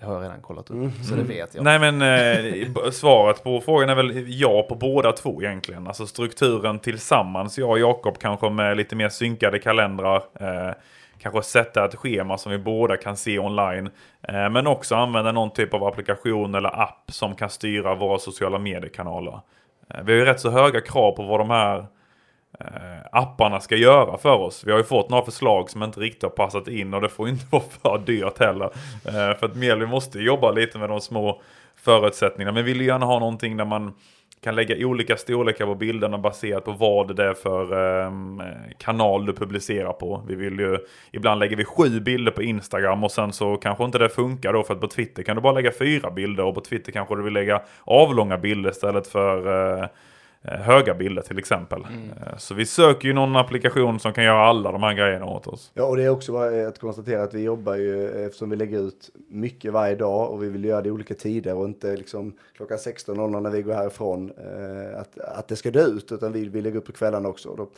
det 0.00 0.06
har 0.06 0.14
jag 0.14 0.22
redan 0.22 0.42
kollat 0.42 0.70
upp, 0.70 0.92
så 1.08 1.14
det 1.14 1.22
vet 1.22 1.54
jag. 1.54 1.64
Nej 1.64 1.78
men 1.78 2.02
eh, 2.02 2.90
svaret 2.90 3.44
på 3.44 3.60
frågan 3.60 3.88
är 3.88 3.94
väl 3.94 4.24
ja 4.40 4.62
på 4.68 4.74
båda 4.74 5.12
två 5.12 5.42
egentligen. 5.42 5.86
Alltså 5.86 6.06
strukturen 6.06 6.78
tillsammans, 6.78 7.58
jag 7.58 7.70
och 7.70 7.78
Jakob 7.78 8.18
kanske 8.18 8.50
med 8.50 8.76
lite 8.76 8.96
mer 8.96 9.08
synkade 9.08 9.58
kalendrar. 9.58 10.16
Eh, 10.40 10.74
kanske 11.18 11.42
sätta 11.42 11.84
ett 11.84 11.94
schema 11.94 12.38
som 12.38 12.52
vi 12.52 12.58
båda 12.58 12.96
kan 12.96 13.16
se 13.16 13.38
online. 13.38 13.90
Eh, 14.22 14.50
men 14.50 14.66
också 14.66 14.94
använda 14.94 15.32
någon 15.32 15.50
typ 15.50 15.74
av 15.74 15.84
applikation 15.84 16.54
eller 16.54 16.80
app 16.82 17.04
som 17.08 17.34
kan 17.34 17.50
styra 17.50 17.94
våra 17.94 18.18
sociala 18.18 18.58
mediekanaler. 18.58 19.40
Eh, 19.90 20.02
vi 20.04 20.12
har 20.12 20.18
ju 20.18 20.24
rätt 20.24 20.40
så 20.40 20.50
höga 20.50 20.80
krav 20.80 21.12
på 21.12 21.22
vad 21.22 21.40
de 21.40 21.50
här 21.50 21.78
eh, 22.60 23.06
apparna 23.12 23.60
ska 23.60 23.76
göra 23.76 24.18
för 24.18 24.34
oss. 24.34 24.64
Vi 24.66 24.70
har 24.70 24.78
ju 24.78 24.84
fått 24.84 25.10
några 25.10 25.24
förslag 25.24 25.70
som 25.70 25.82
inte 25.82 26.00
riktigt 26.00 26.22
har 26.22 26.30
passat 26.30 26.68
in 26.68 26.94
och 26.94 27.00
det 27.00 27.08
får 27.08 27.28
inte 27.28 27.46
vara 27.50 27.62
för 27.82 27.98
dyrt 28.06 28.38
heller. 28.38 28.70
Eh, 29.04 29.38
för 29.38 29.44
att 29.44 29.56
Mjällby 29.56 29.86
måste 29.86 30.18
jobba 30.18 30.50
lite 30.50 30.78
med 30.78 30.88
de 30.88 31.00
små 31.00 31.40
förutsättningarna. 31.76 32.52
Men 32.52 32.64
vi 32.64 32.72
vill 32.72 32.80
ju 32.80 32.86
gärna 32.86 33.06
ha 33.06 33.18
någonting 33.18 33.56
där 33.56 33.64
man 33.64 33.94
kan 34.44 34.54
lägga 34.54 34.86
olika 34.86 35.16
storlekar 35.16 35.66
på 35.66 35.74
bilderna 35.74 36.18
baserat 36.18 36.64
på 36.64 36.72
vad 36.72 37.16
det 37.16 37.24
är 37.24 37.34
för 37.34 37.72
eh, 37.72 38.12
kanal 38.78 39.26
du 39.26 39.32
publicerar 39.32 39.92
på. 39.92 40.22
Vi 40.28 40.34
vill 40.34 40.58
ju, 40.58 40.78
ibland 41.12 41.40
lägger 41.40 41.56
vi 41.56 41.64
sju 41.64 42.00
bilder 42.00 42.32
på 42.32 42.42
Instagram 42.42 43.04
och 43.04 43.12
sen 43.12 43.32
så 43.32 43.56
kanske 43.56 43.84
inte 43.84 43.98
det 43.98 44.08
funkar 44.08 44.52
då 44.52 44.62
för 44.62 44.74
att 44.74 44.80
på 44.80 44.88
Twitter 44.88 45.22
kan 45.22 45.36
du 45.36 45.42
bara 45.42 45.52
lägga 45.52 45.72
fyra 45.72 46.10
bilder 46.10 46.44
och 46.44 46.54
på 46.54 46.60
Twitter 46.60 46.92
kanske 46.92 47.16
du 47.16 47.22
vill 47.22 47.32
lägga 47.32 47.62
avlånga 47.84 48.38
bilder 48.38 48.70
istället 48.70 49.06
för 49.06 49.78
eh, 49.80 49.86
höga 50.44 50.94
bilder 50.94 51.22
till 51.22 51.38
exempel. 51.38 51.80
Eh, 51.82 52.36
Så 52.36 52.54
vi 52.54 52.66
söker 52.66 53.08
ju 53.08 53.14
någon 53.14 53.36
applikation 53.36 54.00
som 54.00 54.12
kan 54.12 54.24
göra 54.24 54.46
alla 54.46 54.72
de 54.72 54.82
här 54.82 54.94
grejerna 54.94 55.26
åt 55.26 55.46
oss. 55.46 55.70
Ja, 55.74 55.84
och 55.84 55.96
det 55.96 56.02
är 56.04 56.08
också 56.08 56.36
att 56.36 56.78
konstatera 56.78 57.22
att 57.22 57.34
vi 57.34 57.42
jobbar 57.42 57.74
ju 57.74 58.26
eftersom 58.26 58.50
vi 58.50 58.56
lägger 58.56 58.78
ut 58.78 59.10
mycket 59.28 59.72
varje 59.72 59.94
dag 59.94 60.30
och 60.30 60.42
vi 60.42 60.48
vill 60.48 60.64
göra 60.64 60.82
det 60.82 60.88
i 60.88 60.92
olika 60.92 61.14
tider 61.14 61.54
och 61.54 61.64
inte 61.64 61.96
liksom 61.96 62.32
klockan 62.56 62.78
16.00 62.78 63.40
när 63.40 63.50
vi 63.50 63.62
går 63.62 63.72
härifrån 63.74 64.32
eh, 64.38 65.00
att, 65.00 65.18
att 65.18 65.48
det 65.48 65.56
ska 65.56 65.70
dö 65.70 65.84
ut 65.84 66.12
utan 66.12 66.32
vi 66.32 66.48
vill 66.48 66.64
lägga 66.64 66.78
upp 66.78 66.86
på 66.86 66.92
kvällarna 66.92 67.28
också. 67.28 67.48
Och 67.48 67.56
då 67.56 67.68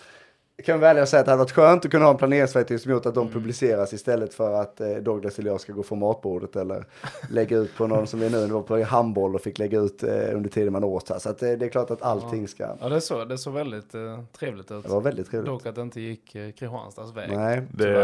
kan 0.64 0.78
vi 0.78 0.80
välja 0.80 1.06
säga 1.06 1.20
att 1.20 1.26
det 1.26 1.32
hade 1.32 1.42
varit 1.42 1.52
skönt 1.52 1.84
att 1.84 1.90
kunna 1.90 2.04
ha 2.04 2.12
en 2.12 2.18
planeringsverktyg 2.18 2.80
som 2.80 2.92
gjort 2.92 3.06
att 3.06 3.14
de 3.14 3.28
publiceras 3.28 3.92
istället 3.92 4.34
för 4.34 4.52
att 4.60 4.80
eh, 4.80 4.88
Douglas 4.88 5.38
eller 5.38 5.50
jag 5.50 5.60
ska 5.60 5.72
gå 5.72 5.82
från 5.82 5.98
matbordet 5.98 6.56
eller 6.56 6.84
lägga 7.30 7.56
ut 7.58 7.76
på 7.76 7.86
någon 7.86 8.06
som 8.06 8.22
är 8.22 8.30
nu, 8.30 8.46
var 8.46 8.62
på 8.62 8.82
handboll 8.82 9.34
och 9.34 9.40
fick 9.40 9.58
lägga 9.58 9.80
ut 9.80 10.02
eh, 10.02 10.08
under 10.34 10.50
tiden 10.50 10.72
man 10.72 10.84
åt 10.84 11.08
här. 11.10 11.18
Så 11.18 11.28
att, 11.30 11.42
eh, 11.42 11.50
det 11.50 11.64
är 11.66 11.68
klart 11.68 11.90
att 11.90 12.02
allting 12.02 12.48
ska, 12.48 12.68
Ja, 12.80 12.88
det 12.88 13.00
såg, 13.00 13.28
det 13.28 13.38
såg 13.38 13.54
väldigt 13.54 13.94
eh, 13.94 14.20
trevligt 14.38 14.70
ut. 14.70 14.82
det 14.82 14.88
var 14.88 15.00
väldigt 15.00 15.30
trevligt. 15.30 15.52
Dock 15.52 15.66
att 15.66 15.74
det 15.74 15.80
inte 15.82 16.00
gick 16.00 16.34
eh, 16.34 16.50
Kristianstads 16.50 17.16
väg. 17.16 17.30
Nej. 17.36 17.62
Det, 17.70 17.94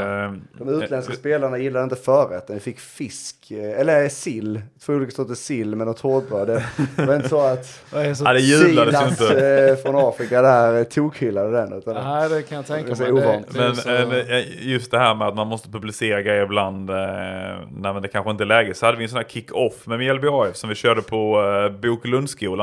De 0.58 0.68
utländska 0.68 1.12
spelarna 1.12 1.58
gillade 1.58 1.84
inte 1.84 1.96
förrätten. 1.96 2.54
Vi 2.56 2.60
fick 2.60 2.78
fisk, 2.80 3.50
eh, 3.50 3.80
eller 3.80 4.08
sill, 4.08 4.62
två 4.80 4.92
olika 4.92 5.12
sorters 5.12 5.38
sill 5.38 5.76
med 5.76 5.86
något 5.86 6.00
hårdbröd. 6.00 6.62
Det 6.96 7.06
var 7.06 7.16
inte 7.16 7.28
så 7.28 7.40
att 7.40 7.80
Det 7.92 8.14
så, 8.14 8.24
Ja, 8.24 8.32
det 8.32 8.40
jublades 8.40 9.10
inte. 9.20 9.76
från 9.82 9.96
Afrika 9.96 10.42
där 10.42 10.84
tokhyllade 10.84 11.50
den. 11.50 11.72
Utan 11.72 11.94
Nej, 11.94 12.28
det 12.28 12.41
kan 12.42 12.56
jag 12.56 12.66
tänka 12.66 12.94
Det 12.94 13.12
mig. 13.12 13.22
Det, 13.22 13.44
det 13.50 13.58
Men 13.58 13.76
så, 13.76 13.90
eh, 13.90 14.68
just 14.68 14.90
det 14.90 14.98
här 14.98 15.14
med 15.14 15.28
att 15.28 15.34
man 15.34 15.46
måste 15.46 15.70
publicera 15.70 16.22
grejer 16.22 16.42
ibland 16.42 16.90
eh, 16.90 16.96
när 16.96 18.00
det 18.00 18.08
kanske 18.08 18.30
inte 18.30 18.44
är 18.44 18.46
läge. 18.46 18.74
Så 18.74 18.86
hade 18.86 18.98
vi 18.98 19.04
en 19.04 19.10
sån 19.10 19.16
här 19.16 19.28
kick-off 19.28 19.86
med 19.86 19.98
Mjällby 19.98 20.28
AF 20.28 20.56
som 20.56 20.68
vi 20.68 20.74
körde 20.74 21.02
på 21.02 21.40
eh, 21.40 21.80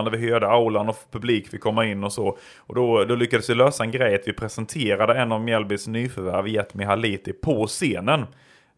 där 0.03 0.11
vi 0.11 0.17
hyrde 0.17 0.47
aulan 0.47 0.89
och 0.89 0.97
publik 1.11 1.49
fick 1.49 1.61
komma 1.61 1.85
in 1.85 2.03
och 2.03 2.13
så. 2.13 2.37
Och 2.57 2.75
då, 2.75 3.03
då 3.03 3.15
lyckades 3.15 3.49
vi 3.49 3.55
lösa 3.55 3.83
en 3.83 3.91
grej 3.91 4.15
att 4.15 4.27
vi 4.27 4.33
presenterade 4.33 5.13
en 5.13 5.31
av 5.31 5.41
Mjällbys 5.41 5.87
nyförvärv, 5.87 6.47
Jetmi 6.47 6.83
Haliti, 6.83 7.33
på 7.33 7.67
scenen. 7.67 8.25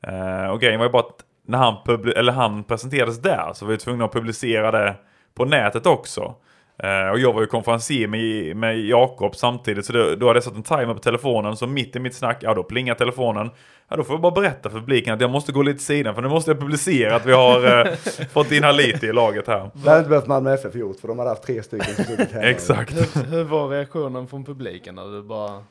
Eh, 0.07 0.51
och 0.51 0.61
grejen 0.61 0.79
var 0.79 0.85
ju 0.85 0.91
bara 0.91 1.03
att 1.03 1.25
när 1.47 1.57
han, 1.57 1.75
eller 2.15 2.33
han 2.33 2.63
presenterades 2.63 3.21
där 3.21 3.51
så 3.53 3.65
var 3.65 3.71
vi 3.71 3.77
tvungna 3.77 4.05
att 4.05 4.13
publicera 4.13 4.71
det 4.71 4.95
på 5.35 5.45
nätet 5.45 5.85
också. 5.85 6.35
Eh, 6.83 7.09
och 7.11 7.19
jag 7.19 7.33
var 7.33 7.41
ju 7.41 7.47
konferencier 7.47 8.07
med, 8.07 8.55
med 8.57 8.79
Jakob 8.79 9.35
samtidigt 9.35 9.85
så 9.85 9.93
då, 9.93 10.15
då 10.15 10.27
hade 10.27 10.37
jag 10.37 10.43
satt 10.43 10.55
en 10.55 10.63
timer 10.63 10.93
på 10.93 10.99
telefonen 10.99 11.57
så 11.57 11.67
mitt 11.67 11.95
i 11.95 11.99
mitt 11.99 12.15
snack, 12.15 12.37
ja 12.41 12.53
då 12.53 12.63
plingar 12.63 12.95
telefonen. 12.95 13.49
Ja 13.89 13.95
då 13.97 14.03
får 14.03 14.13
jag 14.13 14.21
bara 14.21 14.31
berätta 14.31 14.69
för 14.69 14.79
publiken 14.79 15.13
att 15.13 15.21
jag 15.21 15.29
måste 15.29 15.51
gå 15.51 15.61
lite 15.61 15.79
sidan 15.83 16.15
för 16.15 16.21
nu 16.21 16.27
måste 16.29 16.51
jag 16.51 16.59
publicera 16.59 17.15
att 17.15 17.25
vi 17.25 17.31
har 17.31 17.79
eh, 17.87 17.93
fått 18.33 18.51
in 18.51 18.63
Haliti 18.63 19.05
i 19.07 19.13
laget 19.13 19.47
här. 19.47 19.69
det 19.73 19.89
hade 19.89 19.97
inte 19.99 20.09
behövt 20.09 20.27
Malmö 20.27 20.53
FF 20.53 20.75
gjort 20.75 20.99
för 20.99 21.07
de 21.07 21.19
hade 21.19 21.31
haft 21.31 21.43
tre 21.43 21.63
stycken 21.63 21.95
som 21.95 22.03
suttit 22.05 22.31
hemma. 22.31 22.45
Exakt. 22.45 22.93
hur, 23.17 23.23
hur 23.23 23.43
var 23.43 23.67
reaktionen 23.69 24.27
från 24.27 24.45
publiken 24.45 24.95
när 24.95 25.07
du 25.11 25.21
bara 25.23 25.63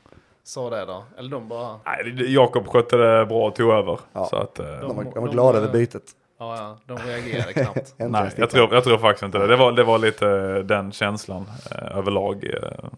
sa 0.43 0.69
det 0.69 0.85
då? 0.85 1.03
Eller 1.17 1.29
de 1.29 1.47
bara... 1.47 1.79
Nej, 1.85 2.33
Jakob 2.33 2.67
skötte 2.67 2.97
det 2.97 3.25
bra 3.25 3.47
och 3.47 3.55
tog 3.55 3.71
över. 3.71 3.99
Ja. 4.13 4.25
Så 4.25 4.35
att, 4.35 4.59
eh, 4.59 4.65
De 4.65 4.95
var, 4.95 5.03
de 5.03 5.13
var 5.15 5.27
De- 5.27 5.31
glada 5.33 5.51
de- 5.51 5.57
över 5.65 5.73
bytet. 5.73 6.03
Ja, 6.41 6.57
ja, 6.57 6.95
de 6.95 6.97
reagerade 6.97 7.53
knappt. 7.53 7.93
Nej, 7.97 8.31
jag 8.37 8.49
tror, 8.49 8.73
jag 8.73 8.83
tror 8.83 8.97
faktiskt 8.97 9.23
inte 9.23 9.37
det. 9.37 9.47
Det 9.47 9.55
var, 9.55 9.71
det 9.71 9.83
var 9.83 9.97
lite 9.97 10.27
eh, 10.27 10.55
den 10.55 10.91
känslan 10.91 11.45
eh, 11.71 11.97
överlag. 11.97 12.43
Eh, 12.43 12.89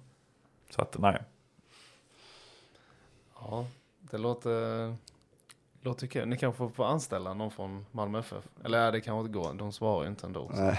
så 0.69 0.82
att 0.82 0.97
nej. 0.99 1.17
Ja, 3.39 3.65
det 3.99 4.17
låter, 4.17 4.95
låter 5.82 6.08
kul. 6.08 6.27
Ni 6.27 6.38
kanske 6.38 6.69
får 6.69 6.86
anställa 6.86 7.34
någon 7.34 7.51
från 7.51 7.86
Malmö 7.91 8.19
FF. 8.19 8.43
Eller 8.63 8.86
ja, 8.86 8.91
det 8.91 9.01
kanske 9.01 9.19
inte 9.19 9.39
går. 9.39 9.53
De 9.53 9.71
svarar 9.71 10.03
ju 10.03 10.10
inte 10.10 10.27
ändå. 10.27 10.51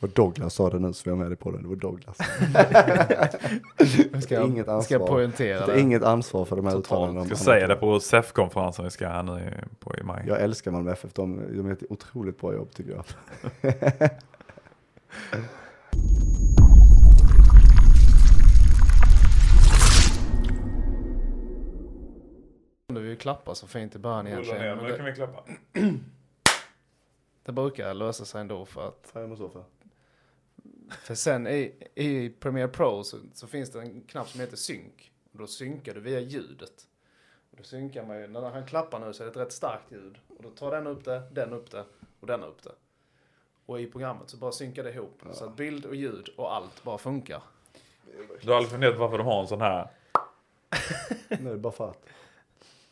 Och 0.00 0.08
Douglas 0.08 0.54
sa 0.54 0.70
det 0.70 0.78
nu 0.78 0.92
så 0.92 1.02
vi 1.04 1.10
har 1.10 1.18
med 1.18 1.30
det 1.30 1.36
på 1.36 1.50
den. 1.50 1.62
Det 1.62 1.68
var 1.68 1.76
Douglas. 1.76 2.16
Ska 4.22 4.44
inget 4.44 4.64
ska 4.64 4.72
jag 4.72 4.76
ansvar. 4.76 5.06
poängtera 5.06 5.66
Det 5.66 5.80
inget 5.80 6.02
ansvar 6.02 6.44
för 6.44 6.56
de 6.56 6.66
här 6.66 6.78
uttalandena. 6.78 7.20
Jag 7.20 7.26
ska 7.26 7.36
säga 7.44 7.66
det 7.66 7.76
på 7.76 8.00
SEF-konferensen 8.00 8.84
vi 8.84 8.90
ska 8.90 9.08
här 9.08 9.22
nu 9.22 9.32
i- 9.40 9.74
på 9.84 9.96
i 9.96 10.02
maj. 10.02 10.24
Jag 10.26 10.40
älskar 10.40 10.70
Malmö 10.70 10.92
FF. 10.92 11.12
De, 11.12 11.36
de 11.56 11.66
gör 11.66 11.72
ett 11.72 11.82
otroligt 11.90 12.40
bra 12.40 12.54
jobb 12.54 12.70
tycker 12.74 12.90
jag. 12.92 13.04
Du 22.86 23.00
vill 23.00 23.10
ju 23.10 23.16
klappa 23.16 23.54
så 23.54 23.66
fint 23.66 23.96
i 23.96 23.98
början 23.98 24.26
egentligen. 24.26 24.76
Men 24.76 24.84
det, 24.86 25.02
vi 25.02 25.12
klappa. 25.12 25.44
det 27.42 27.52
brukar 27.52 27.94
lösa 27.94 28.24
sig 28.24 28.40
ändå 28.40 28.64
för 28.64 28.88
att 28.88 29.10
Vad 29.12 29.24
är 29.24 29.28
för? 30.90 31.14
Sen 31.14 31.46
i, 31.46 31.74
i 31.94 32.30
Premiere 32.30 32.68
Pro 32.68 33.04
så, 33.04 33.16
så 33.34 33.46
finns 33.46 33.70
det 33.70 33.80
en 33.80 34.00
knapp 34.00 34.28
som 34.28 34.40
heter 34.40 34.56
synk. 34.56 35.12
Och 35.32 35.38
då 35.38 35.46
synkar 35.46 35.94
du 35.94 36.00
via 36.00 36.20
ljudet. 36.20 36.86
Och 37.50 37.56
då 37.56 37.62
synkar 37.62 38.04
man 38.06 38.20
ju, 38.20 38.26
när 38.26 38.40
han 38.40 38.66
klappar 38.66 38.98
nu 38.98 39.12
så 39.12 39.22
är 39.22 39.24
det 39.26 39.30
ett 39.30 39.36
rätt 39.36 39.52
starkt 39.52 39.92
ljud. 39.92 40.18
Och 40.28 40.42
då 40.42 40.50
tar 40.50 40.70
den 40.70 40.86
upp 40.86 41.04
det, 41.04 41.22
den 41.32 41.52
upp 41.52 41.70
det 41.70 41.84
och 42.20 42.26
den 42.26 42.42
upp 42.44 42.62
det. 42.62 42.72
Och 43.66 43.80
i 43.80 43.86
programmet 43.86 44.30
så 44.30 44.36
bara 44.36 44.52
synkar 44.52 44.84
det 44.84 44.92
ihop. 44.92 45.22
Så 45.32 45.44
att 45.44 45.56
bild 45.56 45.84
och 45.84 45.94
ljud 45.94 46.28
och 46.36 46.54
allt 46.54 46.84
bara 46.84 46.98
funkar. 46.98 47.42
Du 48.42 48.48
har 48.48 48.56
aldrig 48.56 48.70
funderat 48.70 48.98
varför 48.98 49.18
de 49.18 49.26
har 49.26 49.40
en 49.40 49.48
sån 49.48 49.60
här? 49.60 49.88
Nu 51.28 51.48
är 51.48 51.52
det 51.52 51.58
bara 51.58 51.72
för 51.72 51.90
att. 51.90 52.06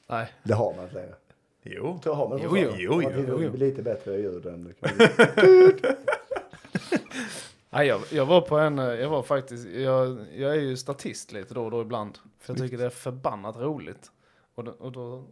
Nej. 0.06 0.32
Det 0.42 0.54
har 0.54 0.74
man 0.74 0.84
inte 0.84 0.94
längre. 0.94 1.14
Jo. 1.62 2.00
Det 2.02 2.10
har 2.10 2.28
man 2.28 2.40
Jo, 2.42 2.56
jo, 2.56 2.72
jo, 2.76 3.00
Det 3.00 3.24
jo. 3.28 3.36
blir 3.36 3.50
lite 3.50 3.82
bättre 3.82 4.16
ljud 4.16 4.46
än... 4.46 4.74
Nej, 7.76 7.88
jag, 7.88 8.00
jag 8.12 8.26
var 8.26 8.40
på 8.40 8.58
en, 8.58 8.78
eh, 8.78 8.84
jag 8.84 9.08
var 9.08 9.22
faktiskt, 9.22 9.68
jag, 9.68 10.26
jag 10.34 10.56
är 10.56 10.60
ju 10.60 10.76
statist 10.76 11.32
lite 11.32 11.54
då 11.54 11.64
och 11.64 11.70
då 11.70 11.82
ibland. 11.82 12.18
För 12.40 12.52
jag 12.52 12.62
tycker 12.62 12.78
det 12.78 12.84
är 12.84 12.90
förbannat 12.90 13.56
roligt. 13.56 14.10
Och 14.54 14.64
då, 14.64 14.70
och 14.70 14.92
då, 14.92 15.24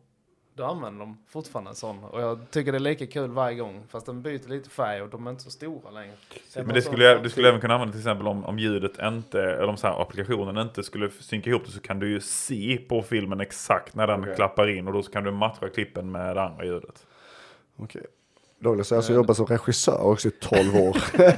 då 0.54 0.64
använder 0.64 1.00
de 1.00 1.18
fortfarande 1.28 1.70
en 1.70 1.74
sån. 1.74 2.04
Och 2.04 2.22
jag 2.22 2.50
tycker 2.50 2.72
det 2.72 2.78
är 2.78 2.80
lika 2.80 3.06
kul 3.06 3.30
varje 3.30 3.56
gång. 3.56 3.82
Fast 3.88 4.06
den 4.06 4.22
byter 4.22 4.48
lite 4.48 4.70
färg 4.70 5.02
och 5.02 5.08
de 5.08 5.26
är 5.26 5.30
inte 5.30 5.42
så 5.42 5.50
stora 5.50 5.90
längre. 5.90 6.12
Så 6.48 6.58
jag 6.58 6.66
Men 6.66 6.74
det 6.74 6.82
skulle, 6.82 7.18
du 7.18 7.30
skulle 7.30 7.48
även 7.48 7.60
kunna 7.60 7.74
använda 7.74 7.92
till 7.92 8.00
exempel 8.00 8.28
om, 8.28 8.44
om 8.44 8.58
ljudet 8.58 8.92
inte, 9.02 9.42
eller 9.42 9.68
om 9.68 9.76
så 9.76 9.86
här 9.86 10.02
applikationen 10.02 10.58
inte 10.58 10.82
skulle 10.82 11.10
synka 11.10 11.50
ihop 11.50 11.64
det 11.64 11.72
så 11.72 11.80
kan 11.80 11.98
du 11.98 12.10
ju 12.10 12.20
se 12.20 12.76
på 12.88 13.02
filmen 13.02 13.40
exakt 13.40 13.94
när 13.94 14.06
den 14.06 14.20
Okej. 14.20 14.34
klappar 14.34 14.68
in 14.68 14.86
och 14.86 14.92
då 14.92 15.02
så 15.02 15.12
kan 15.12 15.24
du 15.24 15.30
matcha 15.30 15.68
klippen 15.68 16.12
med 16.12 16.36
det 16.36 16.42
andra 16.42 16.64
ljudet. 16.64 17.06
Okej. 17.76 18.06
Douglas 18.64 18.90
har 18.90 18.96
alltså 18.96 19.12
jobbat 19.12 19.36
som 19.36 19.46
regissör 19.46 20.02
också 20.02 20.28
i 20.28 20.30
12 20.30 20.76
år. 20.76 20.96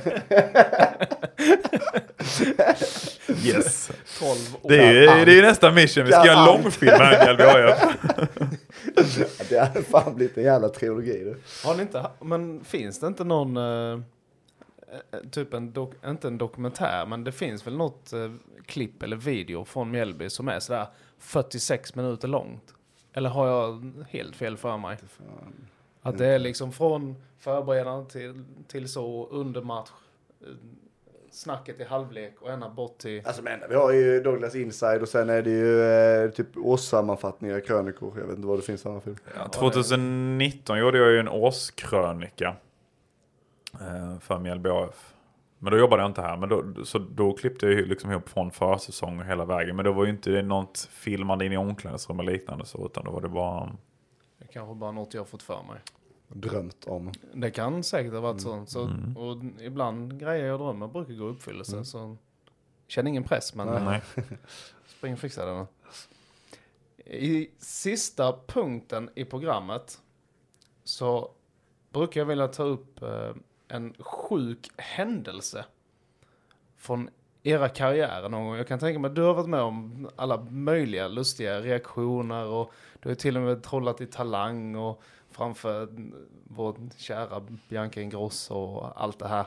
Yes. 3.45 3.91
12 4.19 4.31
år. 4.63 4.69
Det 4.69 4.85
är 4.85 5.27
det 5.27 5.33
är 5.33 5.37
ju 5.37 5.43
nästa 5.43 5.73
mission, 5.73 6.05
vi 6.05 6.13
ska 6.13 6.27
göra 6.27 6.39
en 6.39 6.47
långfilm 6.47 6.93
här 6.93 7.41
i 7.41 7.45
AIF. 7.45 7.79
det 9.49 9.59
hade 9.59 9.83
fan 9.83 10.15
blivit 10.15 10.39
en 10.39 10.45
jävla 10.45 10.69
trilogi 10.69 11.25
du. 11.25 11.37
Har 11.65 11.75
ni 11.75 11.83
inte, 11.83 12.11
men 12.21 12.65
finns 12.65 13.01
det 13.01 13.07
inte 13.07 13.25
någon, 13.25 13.57
eh, 13.57 14.01
eh, 15.13 15.21
typ 15.31 15.55
en, 15.55 15.73
dok, 15.73 15.95
inte 16.07 16.29
en 16.29 16.39
dokumentär, 16.39 17.07
men 17.07 17.25
det 17.25 17.33
finns 17.33 17.67
väl 17.67 17.77
något 17.77 18.13
eh, 18.13 18.33
klipp 18.67 19.03
eller 19.03 19.17
video 19.17 19.65
från 19.65 19.91
Mjällby 19.91 20.31
som 20.31 20.49
är 20.49 20.61
sådär 20.61 20.87
46 21.19 21.95
minuter 21.95 22.29
långt. 22.29 22.75
Eller 23.13 23.31
har 23.31 23.47
jag 23.47 23.93
helt 24.11 24.37
fel 24.37 24.57
för 24.57 24.79
mig? 24.79 24.97
Att 26.09 26.19
det 26.19 26.27
är 26.27 26.39
liksom 26.39 26.73
från 26.73 27.17
förberedande 27.39 28.11
till, 28.11 28.45
till 28.69 28.89
så 28.89 29.29
under 29.31 29.63
match, 29.63 29.91
eh, 30.41 30.47
snacket 31.31 31.81
i 31.81 31.85
halvlek 31.85 32.35
och 32.41 32.51
ända 32.51 32.69
bort 32.69 32.99
till... 32.99 33.23
Alltså 33.27 33.43
men 33.43 33.61
vi 33.69 33.75
har 33.75 33.93
ju 33.93 34.23
Douglas 34.23 34.55
Inside 34.55 35.03
och 35.03 35.09
sen 35.09 35.31
är 35.31 35.43
det 35.43 35.51
ju 35.51 35.83
eh, 35.83 36.31
typ 36.31 36.57
årssammanfattningar, 36.57 37.61
krönikor. 37.61 38.19
Jag 38.19 38.27
vet 38.27 38.37
inte 38.37 38.49
vad 38.49 38.59
det 38.59 38.63
finns 38.63 38.83
för 38.83 38.91
andra 38.91 39.01
film. 39.01 39.17
Ja, 39.37 39.49
2019 39.49 40.79
gjorde 40.79 40.99
jag 40.99 41.11
ju 41.11 41.21
en 41.21 41.29
årskrönika 41.29 42.57
eh, 43.81 44.19
för 44.19 44.39
Mjällby 44.39 44.71
AF. 44.71 45.13
Men 45.59 45.73
då 45.73 45.79
jobbade 45.79 46.03
jag 46.03 46.11
inte 46.11 46.23
här, 46.23 46.37
men 46.37 46.49
då, 46.49 46.85
så 46.85 46.99
då 46.99 47.33
klippte 47.33 47.67
jag 47.67 47.75
ju 47.75 47.87
liksom 47.87 48.11
ihop 48.11 48.29
från 48.29 48.51
försäsong 48.51 49.21
och 49.21 49.27
hela 49.27 49.45
vägen. 49.45 49.77
Men 49.77 49.85
då 49.85 49.93
var 49.93 50.05
ju 50.05 50.11
inte 50.11 50.31
det 50.31 50.43
något 50.43 50.89
filmande 50.91 51.47
in 51.47 51.53
i 51.53 51.57
omklädningsrum 51.57 52.21
eller 52.21 52.33
liknande 52.33 52.65
så, 52.65 52.87
utan 52.87 53.05
då 53.05 53.11
var 53.11 53.21
det 53.21 53.29
bara... 53.29 53.73
Det 54.39 54.47
kanske 54.47 54.75
bara 54.75 54.93
något 54.93 55.15
jag 55.15 55.21
har 55.21 55.27
fått 55.27 55.43
för 55.43 55.63
mig. 55.63 55.81
Drömt 56.29 56.85
om. 56.85 57.13
Det 57.35 57.51
kan 57.51 57.83
säkert 57.83 58.13
ha 58.13 58.21
varit 58.21 58.45
Mm. 58.45 58.67
så. 58.67 58.87
så 58.87 58.91
Och 59.17 59.45
ibland 59.61 60.21
grejer 60.21 60.47
jag 60.47 60.61
drömmer 60.61 60.89
brukar 60.89 61.15
gå 61.15 61.25
i 61.27 61.31
uppfyllelse. 61.31 61.85
Så 61.85 62.17
känner 62.89 63.09
ingen 63.11 63.25
press, 63.25 63.55
men 63.55 63.67
Nej. 63.67 63.83
Nej. 63.85 64.03
spring 64.87 65.13
och 65.13 65.19
fixa 65.19 65.47
det. 65.47 65.67
I 67.17 67.51
sista 67.59 68.39
punkten 68.47 69.11
i 69.15 69.25
programmet 69.25 70.01
så 70.85 71.31
brukar 71.91 72.21
jag 72.21 72.27
vilja 72.27 72.49
ta 72.49 72.63
upp 72.63 73.03
eh, 73.03 73.31
en 73.69 73.95
sjuk 73.99 74.71
händelse 74.77 75.65
från 76.77 77.09
era 77.43 77.69
karriärer 77.69 78.29
någon 78.29 78.45
gång. 78.47 78.57
Jag 78.57 78.69
kan 78.69 78.79
tänka 78.79 78.99
mig 78.99 79.09
att 79.09 79.15
du 79.15 79.23
har 79.23 79.35
varit 79.35 79.49
med 79.49 79.61
om 79.61 80.09
alla 80.17 80.41
möjliga 80.51 81.09
lustiga 81.09 81.61
reaktioner 81.61 82.47
och 82.47 82.73
du 83.01 83.09
har 83.09 83.17
till 83.17 83.37
och 83.37 83.43
med 83.43 83.63
trollat 83.63 84.01
i 84.01 84.07
talang 84.07 84.77
och 84.77 85.03
framför 85.37 85.89
vår 86.45 86.77
kära 86.97 87.43
Bianca 87.69 88.01
Ingrosso 88.01 88.55
och 88.55 89.03
allt 89.03 89.19
det 89.19 89.29
här. 89.29 89.47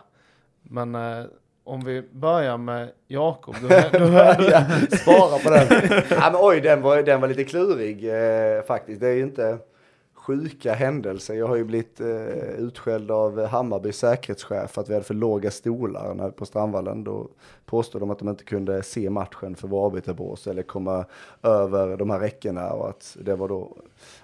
Men 0.64 0.96
eh, 0.96 1.26
om 1.64 1.84
vi 1.84 2.02
börjar 2.02 2.58
med 2.58 2.92
Jakob. 3.08 3.56
Du, 3.62 3.68
du, 3.68 4.00
du, 4.00 4.98
Spara 4.98 5.40
på 5.40 5.50
den. 5.50 5.68
ja, 6.10 6.30
men 6.32 6.36
oj, 6.36 6.62
den 6.62 6.82
var, 6.82 7.04
den 7.04 7.22
var 7.22 7.28
lite 7.28 7.44
klurig 7.44 8.06
eh, 8.06 8.64
faktiskt. 8.64 9.02
Det 9.02 9.08
är 9.08 9.14
ju 9.14 9.24
inte 9.24 9.58
sjuka 10.30 10.74
händelser. 10.74 11.34
Jag 11.34 11.48
har 11.48 11.56
ju 11.56 11.64
blivit 11.64 12.02
eh, 12.02 12.08
utskälld 12.58 13.12
av 13.12 13.46
Hammarbys 13.46 13.98
säkerhetschef 13.98 14.72
för 14.72 14.82
att 14.82 14.90
vi 14.90 14.94
hade 14.94 15.06
för 15.06 15.14
låga 15.14 15.52
stolar 15.52 16.14
när, 16.14 16.30
på 16.32 16.46
Strandvallen. 16.46 17.04
Då 17.04 17.28
påstod 17.66 18.02
de 18.02 18.10
att 18.12 18.20
de 18.20 18.30
inte 18.30 18.44
kunde 18.44 18.84
se 18.84 19.10
matchen 19.10 19.56
för 19.56 19.68
vår 19.68 19.86
avbytarbås 19.86 20.48
eller 20.48 20.64
komma 20.64 21.06
över 21.44 21.98
de 21.98 22.10
här 22.10 22.20
räckena 22.20 22.72
och 22.72 22.90
att 22.90 23.18
det 23.22 23.36
var 23.36 23.48
då 23.48 23.78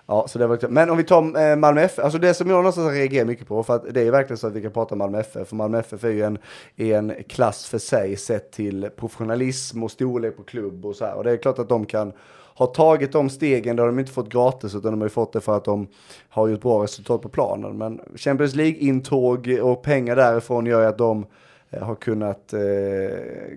Ja, 0.06 0.28
så 0.28 0.40
det 0.40 0.48
var 0.48 0.56
liksom- 0.56 0.74
Men 0.74 0.90
om 0.90 0.98
vi 0.98 1.04
tar 1.04 1.50
eh, 1.52 1.56
Malmö 1.56 1.82
FF, 1.82 2.04
alltså 2.04 2.20
det 2.20 2.34
som 2.34 2.50
jag 2.50 2.58
någonstans 2.58 2.92
reagerar 2.92 3.26
mycket 3.26 3.48
på, 3.48 3.64
för 3.64 3.76
att 3.76 3.94
det 3.94 4.02
är 4.02 4.12
verkligen 4.12 4.38
så 4.38 4.48
att 4.48 4.54
vi 4.54 4.62
kan 4.62 4.72
prata 4.72 4.96
om 4.96 5.00
Malmö 5.00 5.20
FF, 5.20 5.48
för 5.48 5.56
Malmö 5.56 5.80
FF 5.80 6.04
är 6.04 6.10
ju 6.10 6.24
en, 6.24 6.38
en 6.76 7.14
klass 7.30 7.66
för 7.66 7.78
sig 7.78 8.16
sett 8.16 8.52
till 8.52 8.90
professionalism 8.96 9.84
och 9.84 9.92
storlek 9.92 10.38
på 10.38 10.44
klubb 10.44 10.86
och 10.86 10.96
så 10.96 11.06
här. 11.06 11.16
Och 11.16 11.24
det 11.24 11.32
är 11.32 11.38
klart 11.38 11.60
att 11.60 11.70
de 11.70 11.86
kan 11.86 12.14
har 12.58 12.68
tagit 12.68 13.12
de 13.12 13.30
stegen, 13.30 13.76
det 13.76 13.82
har 13.82 13.88
de 13.88 14.00
inte 14.00 14.12
fått 14.12 14.30
gratis, 14.30 14.76
utan 14.76 14.92
de 14.92 15.02
har 15.02 15.06
ju 15.06 15.10
fått 15.10 15.34
det 15.34 15.42
för 15.42 15.58
att 15.58 15.66
de 15.66 15.88
har 16.30 16.48
gjort 16.48 16.62
bra 16.62 16.84
resultat 16.84 17.22
på 17.22 17.30
planen. 17.30 17.78
Men 17.78 18.02
Champions 18.16 18.56
League-intåg 18.56 19.60
och 19.62 19.82
pengar 19.82 20.16
därifrån 20.16 20.66
gör 20.66 20.82
ju 20.82 20.88
att 20.88 20.98
de 20.98 21.26
eh, 21.70 21.84
har 21.84 21.96
kunnat, 21.96 22.54
eh, 22.54 22.60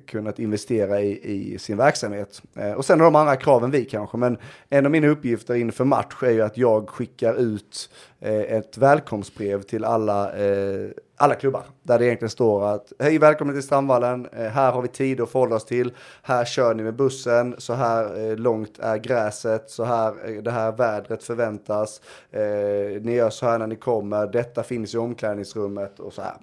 kunnat 0.07 0.39
investera 0.39 1.01
i, 1.01 1.21
i 1.55 1.59
sin 1.59 1.77
verksamhet. 1.77 2.43
Eh, 2.55 2.73
och 2.73 2.85
sen 2.85 3.01
har 3.01 3.05
de 3.05 3.17
andra 3.17 3.37
kraven 3.37 3.71
vi 3.71 3.85
kanske, 3.85 4.17
men 4.17 4.39
en 4.69 4.87
av 4.87 4.93
mina 4.93 5.09
uppgifter 5.09 5.55
inför 5.55 5.85
match 5.85 6.23
är 6.23 6.31
ju 6.31 6.43
att 6.43 6.59
jag 6.59 6.89
skickar 6.89 7.35
ut 7.35 7.91
Eh, 8.21 8.57
ett 8.57 8.79
välkomstbrev 8.79 9.63
till 9.63 9.85
alla, 9.85 10.33
eh, 10.33 10.91
alla 11.17 11.35
klubbar. 11.35 11.63
Där 11.83 11.99
det 11.99 12.07
egentligen 12.07 12.31
står 12.31 12.69
att 12.69 12.93
hej 12.99 13.19
välkommen 13.19 13.55
till 13.55 13.63
Strandvallen, 13.63 14.27
eh, 14.33 14.47
här 14.47 14.73
har 14.73 14.83
vi 14.83 14.89
tid 14.89 15.21
att 15.21 15.31
förhålla 15.31 15.57
oss 15.57 15.65
till, 15.65 15.93
här 16.23 16.45
kör 16.45 16.75
ni 16.75 16.83
med 16.83 16.95
bussen, 16.95 17.55
så 17.59 17.73
här 17.73 18.31
eh, 18.31 18.37
långt 18.37 18.79
är 18.79 18.97
gräset, 18.97 19.71
så 19.71 19.85
här, 19.85 20.15
eh, 20.25 20.43
det 20.43 20.51
här 20.51 20.73
vädret 20.73 21.25
förväntas, 21.25 22.01
eh, 22.31 23.03
ni 23.03 23.15
gör 23.15 23.31
så 23.31 23.47
här 23.47 23.59
när 23.59 23.67
ni 23.67 23.77
kommer, 23.77 24.27
detta 24.27 24.63
finns 24.63 24.95
i 24.95 24.99
omklädningsrummet. 24.99 26.01
Och 26.01 26.13
så 26.13 26.23
här. 26.23 26.37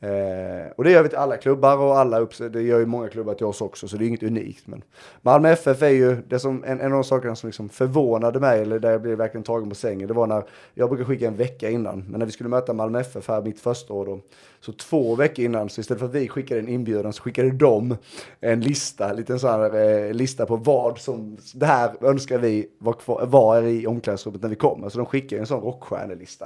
Eh, 0.00 0.66
och 0.76 0.84
det 0.84 0.90
gör 0.90 1.02
vi 1.02 1.08
till 1.08 1.18
alla 1.18 1.36
klubbar 1.36 1.76
och 1.76 1.98
alla 1.98 2.26
det 2.50 2.62
gör 2.62 2.78
ju 2.78 2.86
många 2.86 3.08
klubbar 3.08 3.34
till 3.34 3.46
oss 3.46 3.60
också, 3.60 3.88
så 3.88 3.96
det 3.96 4.04
är 4.04 4.06
inget 4.06 4.22
unikt. 4.22 4.66
Men 4.66 4.82
Malmö 5.22 5.50
FF 5.50 5.82
är 5.82 5.88
ju 5.88 6.16
det 6.28 6.38
som, 6.38 6.64
en, 6.64 6.80
en 6.80 6.86
av 6.86 6.92
de 6.92 7.04
sakerna 7.04 7.36
som 7.36 7.48
liksom 7.48 7.68
förvånade 7.68 8.40
mig, 8.40 8.60
eller 8.60 8.78
där 8.78 8.90
jag 8.90 9.02
blev 9.02 9.18
verkligen 9.18 9.44
tagen 9.44 9.68
på 9.68 9.74
sängen, 9.74 10.08
det 10.08 10.14
var 10.14 10.26
när 10.26 10.44
jag 10.74 10.88
brukar 10.88 11.04
skicka 11.04 11.17
Typ 11.18 11.28
en 11.28 11.36
vecka 11.36 11.70
innan, 11.70 12.04
men 12.08 12.18
när 12.18 12.26
vi 12.26 12.32
skulle 12.32 12.48
möta 12.48 12.72
Malmö 12.72 13.00
FF 13.00 13.28
här 13.28 13.42
mitt 13.42 13.60
första 13.60 13.92
år 13.94 14.06
då, 14.06 14.20
så 14.60 14.72
två 14.72 15.14
veckor 15.14 15.44
innan, 15.44 15.68
så 15.68 15.80
istället 15.80 15.98
för 16.00 16.06
att 16.06 16.14
vi 16.14 16.28
skickade 16.28 16.60
en 16.60 16.68
inbjudan 16.68 17.12
så 17.12 17.22
skickade 17.22 17.50
de 17.50 17.96
en 18.40 18.60
lista, 18.60 19.10
en 19.10 19.16
liten 19.16 19.38
sån 19.38 19.50
här 19.50 19.74
eh, 20.06 20.12
lista 20.14 20.46
på 20.46 20.56
vad 20.56 20.98
som, 20.98 21.36
det 21.54 21.66
här 21.66 21.90
önskar 22.04 22.38
vi 22.38 22.66
var, 22.78 23.26
var 23.26 23.62
i 23.62 23.86
omklädningsrummet 23.86 24.42
när 24.42 24.48
vi 24.48 24.56
kommer. 24.56 24.88
Så 24.88 24.98
de 24.98 25.06
skickade 25.06 25.40
en 25.40 25.46
sån 25.46 25.60
rockstjärnelista. 25.60 26.44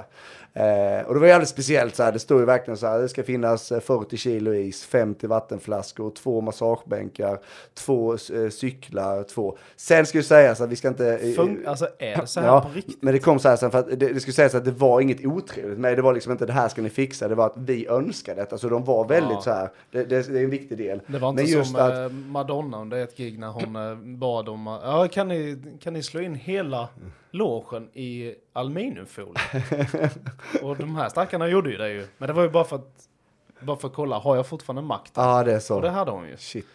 Eh, 0.53 1.07
och 1.07 1.13
det 1.13 1.19
var 1.19 1.27
jävligt 1.27 1.49
speciellt 1.49 1.95
så 1.95 2.03
här, 2.03 2.11
det 2.11 2.19
stod 2.19 2.39
ju 2.39 2.45
verkligen 2.45 2.77
så 2.77 2.87
här, 2.87 2.99
det 2.99 3.09
ska 3.09 3.23
finnas 3.23 3.71
eh, 3.71 3.79
40 3.79 4.17
kilo 4.17 4.53
is, 4.53 4.85
50 4.85 5.27
vattenflaskor, 5.27 6.11
två 6.11 6.41
massagebänkar, 6.41 7.39
två 7.73 8.13
eh, 8.13 8.49
cyklar, 8.51 9.23
två. 9.23 9.57
Sen 9.75 10.05
ska 10.05 10.17
ju 10.17 10.23
sägas 10.23 10.61
att 10.61 10.69
vi 10.69 10.75
ska 10.75 10.87
inte... 10.87 11.07
eh, 11.17 11.17
fun- 11.27 11.67
alltså 11.67 11.87
är 11.99 12.17
det 12.21 12.27
så 12.27 12.39
här 12.39 12.47
Ja, 12.47 12.61
på 12.61 12.69
riktigt? 12.77 12.97
men 13.01 13.13
det 13.13 13.19
kom 13.19 13.39
så 13.39 13.49
här 13.49 13.55
sen 13.55 13.71
för 13.71 13.79
att 13.79 13.89
det, 13.89 13.95
det 14.13 14.19
skulle 14.19 14.33
sägas 14.33 14.55
att 14.55 14.65
det 14.65 14.71
var 14.71 15.01
inget 15.01 15.25
otrevligt 15.25 15.79
med 15.79 15.97
det. 15.97 16.01
var 16.01 16.13
liksom 16.13 16.31
inte 16.31 16.45
det 16.45 16.53
här 16.53 16.69
ska 16.69 16.81
ni 16.81 16.89
fixa, 16.89 17.27
det 17.27 17.35
var 17.35 17.45
att 17.45 17.57
vi 17.57 17.87
önskade 17.87 18.02
detta. 18.11 18.57
Så 18.57 18.69
de 18.69 18.83
var 18.83 19.07
väldigt 19.07 19.31
Ja. 19.33 19.41
så 19.41 19.51
här, 19.51 19.69
det, 19.91 20.03
det, 20.03 20.33
det 20.33 20.39
är 20.39 20.43
en 20.43 20.49
viktig 20.49 20.77
del. 20.77 21.01
Det 21.07 21.19
var 21.19 21.29
inte 21.29 21.43
Men 21.43 21.51
just 21.51 21.71
som 21.71 21.79
att- 21.79 21.93
eh, 21.97 22.09
Madonna 22.09 22.81
under 22.81 22.97
ett 23.03 23.17
gig 23.17 23.39
när 23.39 23.47
hon 23.47 23.75
eh, 23.75 23.95
bad 24.17 24.49
om 24.49 24.79
ja 24.83 25.07
kan 25.11 25.27
ni, 25.27 25.57
kan 25.81 25.93
ni 25.93 26.03
slå 26.03 26.21
in 26.21 26.35
hela 26.35 26.87
logen 27.31 27.89
i 27.93 28.35
aluminiumfolie? 28.53 29.33
och 30.63 30.77
de 30.77 30.95
här 30.95 31.09
stackarna 31.09 31.47
gjorde 31.47 31.69
ju 31.71 31.77
det 31.77 31.89
ju. 31.89 32.07
Men 32.17 32.27
det 32.27 32.33
var 32.33 32.43
ju 32.43 32.49
bara 32.49 32.63
för 32.63 32.75
att, 32.75 32.89
bara 33.59 33.77
för 33.77 33.87
att 33.87 33.93
kolla, 33.93 34.17
har 34.19 34.35
jag 34.35 34.47
fortfarande 34.47 34.81
makt? 34.81 35.11
Ja, 35.15 35.43
det 35.43 35.53
är 35.53 35.59
så. 35.59 35.75
Och 35.75 35.81
det 35.81 35.89
hade 35.89 36.11
hon 36.11 36.27
ju. 36.27 36.37
Shit. 36.37 36.65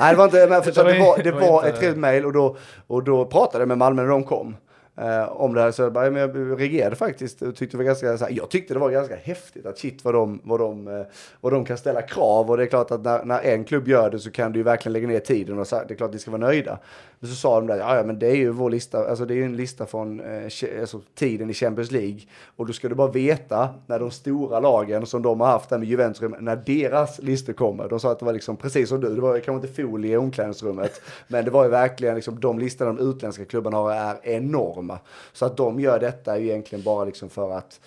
Nej, 0.00 0.12
det 0.12 0.16
var 0.18 0.24
inte, 0.24 0.46
men 0.50 0.62
för 0.74 0.84
det 0.84 0.98
var, 0.98 1.16
det 1.16 1.22
Det 1.22 1.30
var 1.32 1.40
var 1.40 1.56
inte- 1.56 1.68
ett 1.68 1.76
trevligt 1.78 1.98
mejl 2.00 2.26
och 2.26 2.32
då, 2.32 2.56
och 2.86 3.04
då 3.04 3.24
pratade 3.26 3.62
jag 3.62 3.68
med 3.68 3.78
Malmö 3.78 4.02
när 4.02 4.08
de 4.08 4.24
kom. 4.24 4.56
Eh, 4.96 5.32
om 5.32 5.54
det 5.54 5.60
här, 5.60 5.70
så 5.70 5.82
jag, 5.82 5.92
bara, 5.92 6.04
ja, 6.04 6.10
men 6.10 6.20
jag 6.20 6.60
reagerade 6.60 6.96
faktiskt 6.96 7.42
och 7.42 7.56
tyckte 7.56 7.76
det 7.76 7.78
var 7.78 7.84
ganska, 7.84 8.18
så 8.18 8.24
här, 8.24 8.32
jag 8.32 8.50
tyckte 8.50 8.74
det 8.74 8.80
var 8.80 8.90
ganska 8.90 9.16
häftigt 9.16 9.66
att 9.66 9.78
shit 9.78 10.04
vad 10.04 10.14
de, 10.14 10.40
vad 10.44 10.60
de, 10.60 10.88
eh, 10.88 11.06
vad 11.40 11.52
de 11.52 11.64
kan 11.64 11.78
ställa 11.78 12.02
krav. 12.02 12.50
Och 12.50 12.56
det 12.56 12.62
är 12.62 12.66
klart 12.66 12.90
att 12.90 13.04
när, 13.04 13.24
när 13.24 13.40
en 13.40 13.64
klubb 13.64 13.88
gör 13.88 14.10
det 14.10 14.18
så 14.18 14.30
kan 14.30 14.52
du 14.52 14.58
ju 14.58 14.62
verkligen 14.62 14.92
lägga 14.92 15.08
ner 15.08 15.20
tiden 15.20 15.58
och 15.58 15.66
så, 15.66 15.76
det 15.76 15.94
är 15.94 15.96
klart 15.96 16.08
att 16.08 16.14
ni 16.14 16.18
ska 16.18 16.30
vara 16.30 16.40
nöjda. 16.40 16.78
Men 17.20 17.30
så 17.30 17.36
sa 17.36 17.60
de 17.60 17.66
där, 17.66 17.76
ja, 17.76 18.02
men 18.06 18.18
det 18.18 18.26
är 18.26 18.36
ju 18.36 18.50
vår 18.50 18.70
lista, 18.70 19.08
alltså 19.08 19.24
det 19.24 19.34
är 19.34 19.36
ju 19.36 19.44
en 19.44 19.56
lista 19.56 19.86
från 19.86 20.20
eh, 20.20 20.44
alltså, 20.80 21.00
tiden 21.14 21.50
i 21.50 21.54
Champions 21.54 21.90
League. 21.90 22.20
Och 22.56 22.66
då 22.66 22.72
ska 22.72 22.88
du 22.88 22.94
bara 22.94 23.10
veta 23.10 23.68
när 23.86 23.98
de 23.98 24.10
stora 24.10 24.60
lagen 24.60 25.06
som 25.06 25.22
de 25.22 25.40
har 25.40 25.46
haft 25.46 25.70
där 25.70 25.78
med 25.78 25.88
Juventus, 25.88 26.30
när 26.40 26.56
deras 26.56 27.18
listor 27.18 27.52
kommer, 27.52 27.88
de 27.88 28.00
sa 28.00 28.12
att 28.12 28.18
det 28.18 28.24
var 28.24 28.32
liksom 28.32 28.56
precis 28.56 28.88
som 28.88 29.00
du, 29.00 29.14
det 29.14 29.20
var 29.20 29.40
kanske 29.40 29.66
inte 29.66 29.82
folie 29.82 30.12
i 30.12 30.16
omklädningsrummet, 30.16 31.00
men 31.28 31.44
det 31.44 31.50
var 31.50 31.64
ju 31.64 31.70
verkligen 31.70 32.14
liksom 32.14 32.40
de 32.40 32.58
listorna 32.58 32.92
de 32.92 33.10
utländska 33.10 33.44
klubbarna 33.44 33.76
har 33.76 33.94
är 34.22 34.40
enorma. 34.84 34.98
Så 35.32 35.46
att 35.46 35.56
de 35.56 35.80
gör 35.80 36.00
detta 36.00 36.34
är 36.34 36.38
ju 36.38 36.46
egentligen 36.46 36.84
bara 36.84 37.04
liksom 37.04 37.30
för 37.30 37.50
att 37.50 37.80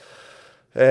Eh, 0.73 0.85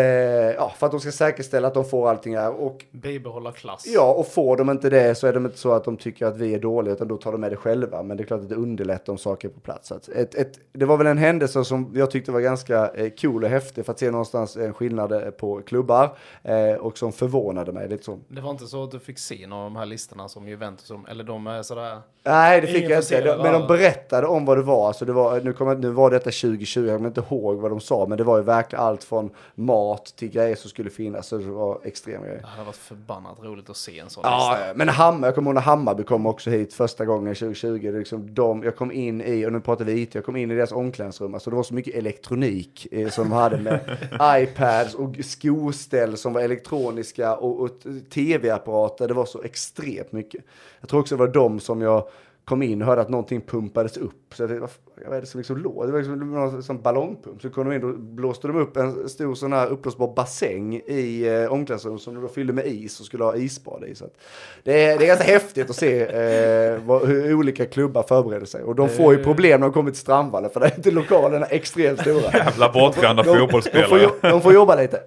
ja, 0.55 0.73
för 0.77 0.87
att 0.87 0.93
de 0.93 1.01
ska 1.01 1.12
säkerställa 1.12 1.69
att 1.69 1.75
de 1.75 1.85
får 1.85 2.09
allting 2.11 2.37
här. 2.37 2.51
Och 2.61 2.85
Bibehålla 2.91 3.53
klass. 3.53 3.85
Ja, 3.87 4.12
och 4.12 4.27
får 4.27 4.57
de 4.57 4.71
inte 4.71 4.91
det 4.91 5.15
så 5.15 5.27
är 5.27 5.33
det 5.33 5.39
inte 5.39 5.59
så 5.59 5.73
att 5.73 5.85
de 5.85 5.97
tycker 5.97 6.27
att 6.27 6.37
vi 6.37 6.55
är 6.55 6.59
dåliga, 6.59 6.95
utan 6.95 7.09
då 7.09 7.17
tar 7.17 7.33
de 7.33 7.41
med 7.41 7.53
det 7.53 7.57
själva. 7.57 8.03
Men 8.03 8.17
det 8.17 8.23
är 8.23 8.27
klart 8.27 8.41
att 8.41 8.49
det 8.49 8.55
underlättar 8.55 9.12
om 9.12 9.19
saker 9.19 9.49
är 9.49 9.53
på 9.53 9.61
plats. 9.61 9.93
Ett, 9.93 10.35
ett, 10.35 10.53
det 10.73 10.85
var 10.85 10.97
väl 10.97 11.07
en 11.07 11.19
händelse 11.19 11.65
som 11.65 11.91
jag 11.95 12.11
tyckte 12.11 12.33
var 12.33 12.41
ganska 12.41 12.89
eh, 12.95 13.11
cool 13.21 13.45
och 13.45 13.51
häftig 13.51 13.85
för 13.85 13.93
att 13.93 13.99
se 13.99 14.11
någonstans 14.11 14.57
en 14.57 14.75
skillnad 14.75 15.12
eh, 15.12 15.21
på 15.31 15.61
klubbar 15.67 16.17
eh, 16.43 16.73
och 16.73 16.99
som 16.99 17.12
förvånade 17.12 17.73
mig 17.73 17.89
lite 17.89 18.05
så. 18.05 18.19
Det 18.29 18.41
var 18.41 18.51
inte 18.51 18.67
så 18.67 18.85
att 18.85 18.91
du 18.91 18.99
fick 18.99 19.19
se 19.19 19.47
några 19.47 19.65
av 19.65 19.71
de 19.71 19.77
här 19.77 19.87
listorna 19.87 20.29
som 20.29 20.49
Juventus, 20.49 20.87
som, 20.87 21.07
eller 21.07 21.25
de 21.25 21.47
är 21.47 21.62
sådär, 21.62 22.01
Nej, 22.25 22.61
det 22.61 22.67
fick 22.67 22.77
Ingen 22.77 22.91
jag 22.91 22.99
inte. 23.03 23.21
De- 23.21 23.43
Men 23.43 23.53
de 23.53 23.67
berättade 23.67 24.27
om 24.27 24.45
vad 24.45 24.59
det 24.59 24.62
var. 24.62 24.87
Alltså 24.87 25.05
det 25.05 25.12
var 25.12 25.41
nu, 25.41 25.53
kommer, 25.53 25.75
nu 25.75 25.91
var 25.91 26.11
detta 26.11 26.25
2020, 26.31 26.81
jag 26.87 26.97
kommer 26.97 27.09
inte 27.09 27.25
ihåg 27.31 27.57
vad 27.57 27.71
de 27.71 27.81
sa, 27.81 28.07
men 28.07 28.19
det 28.19 28.25
var 28.25 28.37
ju 28.37 28.43
verkligen 28.43 28.85
allt 28.85 29.05
från 29.05 29.31
mat 29.55 29.76
till 30.17 30.29
grejer 30.29 30.57
som 30.57 30.71
skulle 30.71 30.91
finnas. 30.91 31.27
Så 31.27 31.39
det 31.39 31.45
var 31.51 31.81
extrem 31.85 32.23
grejer. 32.23 32.41
Det 32.41 32.47
hade 32.47 32.65
varit 32.65 32.77
förbannat 32.77 33.39
roligt 33.43 33.71
att 33.71 33.77
se 33.77 33.99
en 33.99 34.11
sån 34.11 34.21
Ja, 34.27 34.57
lista. 34.59 34.75
men 34.75 34.89
Hammar, 34.89 35.29
jag 35.29 35.35
kommer 35.35 35.49
ihåg 35.51 35.55
när 35.55 35.62
Hammarby 35.62 36.03
kom 36.05 36.27
också 36.27 36.51
hit 36.51 36.75
första 36.75 37.05
gången 37.05 37.35
2020. 37.35 37.91
Det 37.93 37.99
liksom 37.99 38.35
de, 38.35 38.62
jag 38.62 38.77
kom 38.77 38.93
in 38.93 39.21
i, 39.23 39.47
och 39.47 39.53
nu 39.53 39.61
pratar 39.61 39.85
vi 39.85 40.01
IT, 40.01 40.15
jag 40.15 40.25
kom 40.25 40.37
in 40.37 40.51
i 40.51 40.55
deras 40.55 40.73
omklädningsrum. 40.73 41.35
Alltså 41.35 41.51
det 41.51 41.57
var 41.57 41.62
så 41.62 41.75
mycket 41.75 41.95
elektronik 41.95 42.87
eh, 42.91 43.09
som 43.09 43.25
de 43.29 43.35
hade 43.35 43.57
med 43.59 43.97
iPads 44.43 44.95
och 44.95 45.15
skoställ 45.25 46.17
som 46.17 46.33
var 46.33 46.41
elektroniska 46.41 47.37
och, 47.37 47.61
och 47.61 47.71
tv-apparater. 48.15 49.09
Det 49.09 49.15
var 49.15 49.27
så 49.27 49.43
extremt 49.43 50.12
mycket. 50.12 50.45
Jag 50.81 50.89
tror 50.89 51.01
också 51.01 51.17
det 51.17 51.21
var 51.27 51.33
de 51.33 51.61
som 51.61 51.81
jag 51.83 52.09
kom 52.49 52.63
in 52.63 52.83
och 52.83 52.89
hörde 52.89 53.01
att 53.03 53.09
någonting 53.09 53.41
pumpades 53.41 53.97
upp. 53.97 54.35
Så 54.35 54.47
det 54.47 54.61
var, 54.61 54.71
jag 55.05 55.11
vet, 55.11 55.21
det 55.21 55.27
som 55.27 55.39
liksom 55.41 55.57
låg. 55.57 55.87
Det 55.87 55.93
var 55.93 55.99
liksom 55.99 56.33
någon 56.35 56.63
sån 56.63 56.83
ballongpump. 56.83 57.43
Så 57.43 57.51
kom 57.51 57.69
de 57.69 57.75
in 57.77 57.85
och 57.85 57.99
blåste 57.99 58.47
de 58.49 58.57
upp 58.57 58.77
en 58.77 59.09
stor 59.09 59.35
sån 59.35 59.53
här 59.53 59.67
uppblåsbar 59.67 60.13
bassäng 60.17 60.75
i 60.77 61.27
eh, 61.29 61.53
omklädningsrummet 61.53 62.03
som 62.03 62.15
de 62.15 62.21
då 62.23 62.29
fyllde 62.29 62.53
med 62.53 62.67
is 62.67 63.01
och 63.01 63.07
skulle 63.07 63.25
ha 63.25 63.37
isbad 63.37 63.85
i. 63.85 63.95
Så 63.95 64.05
att 64.05 64.15
det, 64.63 64.85
är, 64.85 64.99
det 64.99 65.05
är 65.05 65.07
ganska 65.07 65.25
häftigt 65.25 65.71
att 65.71 65.77
se 65.77 66.03
eh, 66.03 66.81
vad, 66.85 67.07
hur 67.09 67.35
olika 67.35 67.67
klubbar 67.67 68.03
förbereder 68.03 68.47
sig. 68.47 68.63
Och 68.63 68.75
de 68.75 68.89
får 68.89 69.15
ju 69.15 69.25
problem 69.25 69.61
när 69.61 69.67
de 69.67 69.73
kommer 69.73 69.91
till 69.91 70.01
Strandvallen 70.01 70.51
för 70.51 70.61
det 70.61 70.67
är 70.67 70.77
inte 70.77 70.91
lokalerna 70.91 71.47
extremt 71.47 72.01
stora. 72.01 72.33
Jävla 72.33 72.73
bortskämda 72.73 73.23
De, 73.23 73.29
de, 73.29 73.35
får, 73.35 73.41
fotbollsspelare. 73.47 74.01
jo- 74.03 74.31
de 74.31 74.41
får 74.43 74.53
jobba 74.55 74.75
lite. 74.77 75.01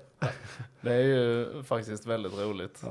Det 0.82 0.94
är 0.94 1.04
ju 1.04 1.46
faktiskt 1.64 2.06
väldigt 2.06 2.40
roligt. 2.40 2.82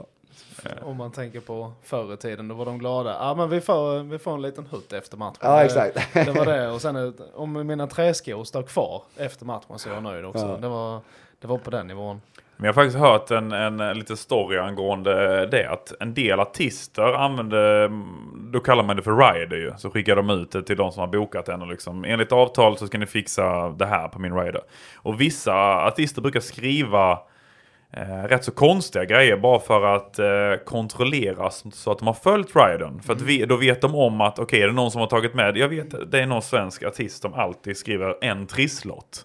Om 0.83 0.97
man 0.97 1.11
tänker 1.13 1.41
på 1.41 1.73
förr 1.83 2.15
i 2.15 2.17
tiden, 2.17 2.49
då 2.49 2.55
var 2.55 2.65
de 2.65 2.79
glada. 2.79 3.17
Ja, 3.21 3.35
men 3.35 3.51
vi 3.51 3.61
får, 3.61 4.03
vi 4.03 4.19
får 4.19 4.35
en 4.35 4.43
liten 4.43 4.67
hutt 4.71 4.93
efter 4.93 5.17
matchen. 5.17 5.37
Ja, 5.41 5.65
exakt. 5.65 5.99
Det 6.13 6.33
var 6.33 6.45
det. 6.47 6.69
Och 6.71 6.81
sen 6.81 6.95
det- 6.95 7.13
om 7.35 7.67
mina 7.67 7.87
träskor 7.87 8.45
står 8.45 8.63
kvar 8.63 9.03
efter 9.17 9.45
matchen 9.47 9.79
så 9.79 9.89
är 9.91 9.95
jag 9.95 10.03
nöjd 10.03 10.25
också. 10.25 10.47
Ja. 10.47 10.57
Det, 10.57 10.69
var, 10.69 11.01
det 11.41 11.47
var 11.47 11.59
på 11.59 11.71
den 11.71 11.87
nivån. 11.87 12.21
Men 12.57 12.65
jag 12.67 12.75
har 12.75 12.83
faktiskt 12.83 12.99
hört 12.99 13.31
en, 13.31 13.53
en 13.53 13.99
liten 13.99 14.17
story 14.17 14.59
angående 14.59 15.47
det. 15.47 15.71
Att 15.71 15.93
en 16.01 16.15
del 16.15 16.41
artister 16.41 17.03
använder, 17.15 17.91
då 18.53 18.61
kallar 18.61 18.83
man 18.83 18.97
det 18.97 19.03
för 19.03 19.17
rider 19.33 19.57
ju. 19.57 19.73
Så 19.79 19.91
skickar 19.91 20.17
de 20.17 20.31
ut 20.31 20.51
det 20.53 20.63
till 20.63 20.77
de 20.77 20.93
som 20.93 21.01
har 21.01 21.07
bokat 21.07 21.47
den 21.47 21.63
och 21.63 21.69
liksom 21.69 22.05
enligt 22.05 22.33
avtal 22.33 22.79
så 22.79 22.87
ska 22.87 22.99
ni 22.99 23.07
fixa 23.07 23.69
det 23.69 23.87
här 23.87 24.09
på 24.09 24.19
min 24.19 24.35
rider. 24.35 24.61
Och 24.97 25.21
vissa 25.21 25.55
artister 25.87 26.23
brukar 26.23 26.41
skriva 26.41 27.19
eh, 27.93 28.23
rätt 28.29 28.45
så 28.45 28.53
konstiga 28.53 29.05
grejer 29.05 29.37
bara 29.37 29.59
för 29.59 29.97
att 29.97 30.19
eh, 30.19 30.65
kontrollera 30.65 31.51
så 31.51 31.93
att 31.93 31.99
de 31.99 32.07
har 32.07 32.15
följt 32.15 32.57
ridern. 32.57 33.03
För 33.03 33.13
att 33.13 33.23
vi, 33.23 33.47
då 33.47 33.57
vet 33.57 33.81
de 33.81 33.95
om 33.95 34.21
att 34.21 34.39
okej, 34.39 34.63
är 34.63 34.67
det 34.67 34.73
någon 34.73 34.91
som 34.91 35.01
har 35.01 35.09
tagit 35.09 35.35
med, 35.35 35.57
jag 35.57 35.69
vet 35.69 36.11
det 36.13 36.21
är 36.21 36.27
någon 36.27 36.43
svensk 36.43 36.83
artist 36.83 37.23
som 37.23 37.35
alltid 37.35 37.77
skriver 37.77 38.25
en 38.25 38.47
trisslott. 38.47 39.25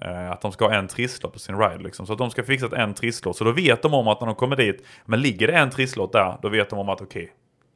Eh, 0.00 0.30
att 0.30 0.40
de 0.40 0.52
ska 0.52 0.64
ha 0.68 0.74
en 0.74 0.88
trisslott 0.88 1.32
på 1.32 1.38
sin 1.38 1.58
ride 1.58 1.84
liksom. 1.84 2.06
Så 2.06 2.12
att 2.12 2.18
de 2.18 2.30
ska 2.30 2.42
fixa 2.42 2.76
en 2.76 2.94
trisslott. 2.94 3.36
Så 3.36 3.44
då 3.44 3.52
vet 3.52 3.82
de 3.82 3.94
om 3.94 4.08
att 4.08 4.20
när 4.20 4.26
de 4.26 4.36
kommer 4.36 4.56
dit, 4.56 4.86
men 5.04 5.20
ligger 5.20 5.46
det 5.46 5.52
en 5.52 5.70
trisslott 5.70 6.12
där, 6.12 6.38
då 6.42 6.48
vet 6.48 6.70
de 6.70 6.78
om 6.78 6.88
att 6.88 7.00
okej, 7.00 7.32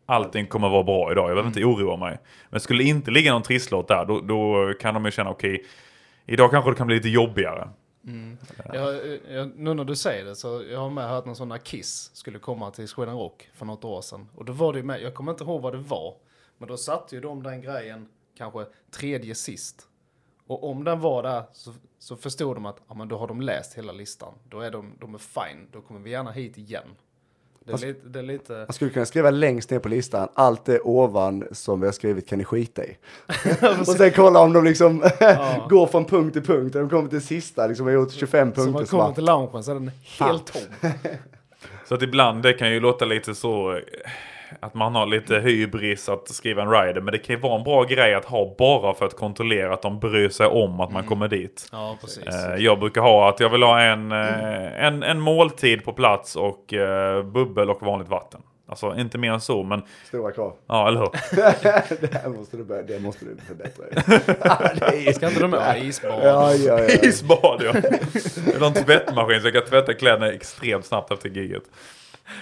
allting 0.06 0.46
kommer 0.46 0.68
vara 0.68 0.82
bra 0.82 1.12
idag. 1.12 1.24
Jag 1.30 1.36
behöver 1.36 1.48
inte 1.48 1.64
oroa 1.64 1.96
mig. 1.96 2.18
Men 2.50 2.60
skulle 2.60 2.82
inte 2.82 3.10
ligga 3.10 3.32
någon 3.32 3.42
trisslott 3.42 3.88
där, 3.88 4.04
då, 4.04 4.20
då 4.20 4.72
kan 4.80 4.94
de 4.94 5.04
ju 5.04 5.10
känna 5.10 5.30
okej, 5.30 5.64
idag 6.26 6.50
kanske 6.50 6.70
det 6.70 6.76
kan 6.76 6.86
bli 6.86 6.96
lite 6.96 7.08
jobbigare. 7.08 7.68
Mm. 8.08 8.38
Jag, 8.72 9.18
jag, 9.30 9.52
nu 9.56 9.74
när 9.74 9.84
du 9.84 9.96
säger 9.96 10.24
det 10.24 10.36
så 10.36 10.62
jag 10.70 10.80
har 10.80 10.90
med 10.90 11.08
hört 11.08 11.24
någon 11.24 11.36
sån 11.36 11.50
här 11.50 11.58
Kiss 11.58 12.10
skulle 12.14 12.38
komma 12.38 12.70
till 12.70 12.88
Sweden 12.88 13.18
Rock 13.18 13.50
för 13.54 13.66
något 13.66 13.84
år 13.84 14.00
sedan. 14.00 14.28
Och 14.34 14.44
då 14.44 14.52
var 14.52 14.72
det 14.72 14.78
ju 14.78 14.84
med, 14.84 15.02
jag 15.02 15.14
kommer 15.14 15.32
inte 15.32 15.44
ihåg 15.44 15.62
vad 15.62 15.72
det 15.72 15.78
var. 15.78 16.14
Men 16.58 16.68
då 16.68 16.76
satte 16.76 17.14
ju 17.14 17.20
de 17.20 17.42
den 17.42 17.62
grejen 17.62 18.08
kanske 18.36 18.66
tredje 18.90 19.34
sist. 19.34 19.88
Och 20.46 20.70
om 20.70 20.84
den 20.84 21.00
var 21.00 21.22
där 21.22 21.44
så, 21.52 21.74
så 21.98 22.16
förstod 22.16 22.56
de 22.56 22.66
att 22.66 22.80
ja, 22.88 22.94
men 22.94 23.08
då 23.08 23.18
har 23.18 23.28
de 23.28 23.40
läst 23.40 23.74
hela 23.78 23.92
listan. 23.92 24.34
Då 24.48 24.60
är 24.60 24.70
de, 24.70 24.94
de 25.00 25.14
är 25.14 25.18
fine, 25.18 25.68
då 25.72 25.80
kommer 25.80 26.00
vi 26.00 26.10
gärna 26.10 26.30
hit 26.30 26.58
igen. 26.58 26.88
Det 27.68 27.82
är, 27.82 27.86
lite, 27.86 28.08
det 28.08 28.18
är 28.18 28.22
lite... 28.22 28.52
Man 28.52 28.72
skulle 28.72 28.90
kunna 28.90 29.06
skriva 29.06 29.30
längst 29.30 29.70
ner 29.70 29.78
på 29.78 29.88
listan, 29.88 30.28
allt 30.34 30.64
det 30.64 30.80
ovan 30.80 31.44
som 31.52 31.80
vi 31.80 31.86
har 31.86 31.92
skrivit 31.92 32.28
kan 32.28 32.38
ni 32.38 32.44
skita 32.44 32.84
i. 32.84 32.96
och 33.80 33.86
sen 33.86 34.10
kolla 34.10 34.40
om 34.40 34.52
de 34.52 34.64
liksom 34.64 34.98
går 35.68 35.86
från 35.86 36.04
punkt 36.04 36.32
till 36.32 36.42
punkt. 36.42 36.74
När 36.74 36.80
de 36.80 36.90
kommer 36.90 37.08
till 37.08 37.22
sista, 37.22 37.66
liksom 37.66 37.86
har 37.86 37.92
gjort 37.92 38.12
25 38.12 38.30
Så 38.54 38.60
man 38.60 38.66
punkter. 38.66 38.84
Så 38.84 38.90
kommer 38.90 39.04
bara, 39.04 39.14
till 39.14 39.24
loungen 39.24 39.64
så 39.64 39.70
är 39.70 39.74
den 39.74 39.90
helt 40.18 40.52
tom. 40.52 40.90
Så 41.88 41.94
att 41.94 42.02
ibland 42.02 42.42
det 42.42 42.52
kan 42.52 42.70
ju 42.72 42.80
låta 42.80 43.04
lite 43.04 43.34
så 43.34 43.72
eh, 43.72 43.82
att 44.60 44.74
man 44.74 44.94
har 44.94 45.06
lite 45.06 45.38
hybris 45.38 46.08
att 46.08 46.28
skriva 46.28 46.62
en 46.62 46.70
rider. 46.70 47.00
Men 47.00 47.12
det 47.12 47.18
kan 47.18 47.36
ju 47.36 47.40
vara 47.42 47.56
en 47.58 47.64
bra 47.64 47.84
grej 47.84 48.14
att 48.14 48.24
ha 48.24 48.54
bara 48.58 48.94
för 48.94 49.06
att 49.06 49.16
kontrollera 49.16 49.74
att 49.74 49.82
de 49.82 49.98
bryr 49.98 50.28
sig 50.28 50.46
om 50.46 50.80
att 50.80 50.92
man 50.92 51.04
kommer 51.06 51.28
dit. 51.28 51.68
Ja, 51.72 51.96
precis. 52.00 52.24
Eh, 52.26 52.54
Jag 52.64 52.78
brukar 52.78 53.00
ha 53.00 53.28
att 53.28 53.40
jag 53.40 53.48
vill 53.50 53.62
ha 53.62 53.80
en, 53.80 54.12
eh, 54.12 54.84
en, 54.86 55.02
en 55.02 55.20
måltid 55.20 55.84
på 55.84 55.92
plats 55.92 56.36
och 56.36 56.74
eh, 56.74 57.22
bubbel 57.22 57.70
och 57.70 57.82
vanligt 57.82 58.08
vatten. 58.08 58.40
Alltså 58.70 58.94
inte 58.98 59.18
mer 59.18 59.32
än 59.32 59.40
så, 59.40 59.62
men 59.62 59.82
stora 60.08 60.32
krav. 60.32 60.54
ja, 60.66 60.88
eller 60.88 61.00
hur? 61.00 61.10
det 62.00 62.14
här 62.14 62.28
måste 62.28 62.56
du 62.56 62.64
börja, 62.64 62.82
det 62.82 62.98
måste 63.00 63.24
du 63.24 63.36
förbättra. 63.46 63.84
det 64.90 65.08
är, 65.08 65.12
Ska 65.12 65.28
inte 65.28 65.40
de 65.40 65.52
ha 65.52 65.76
isbad? 65.76 66.20
ja, 66.22 66.54
ja, 66.54 66.78
ja. 66.80 66.88
Isbad 67.02 67.62
ja. 67.64 67.72
Eller 68.54 68.66
en 68.66 68.74
tvättmaskin 68.74 69.40
så 69.40 69.46
jag 69.46 69.54
kan 69.54 69.64
tvätta 69.64 69.94
kläderna 69.94 70.32
extremt 70.32 70.84
snabbt 70.86 71.10
efter 71.12 71.28
giget. 71.28 71.62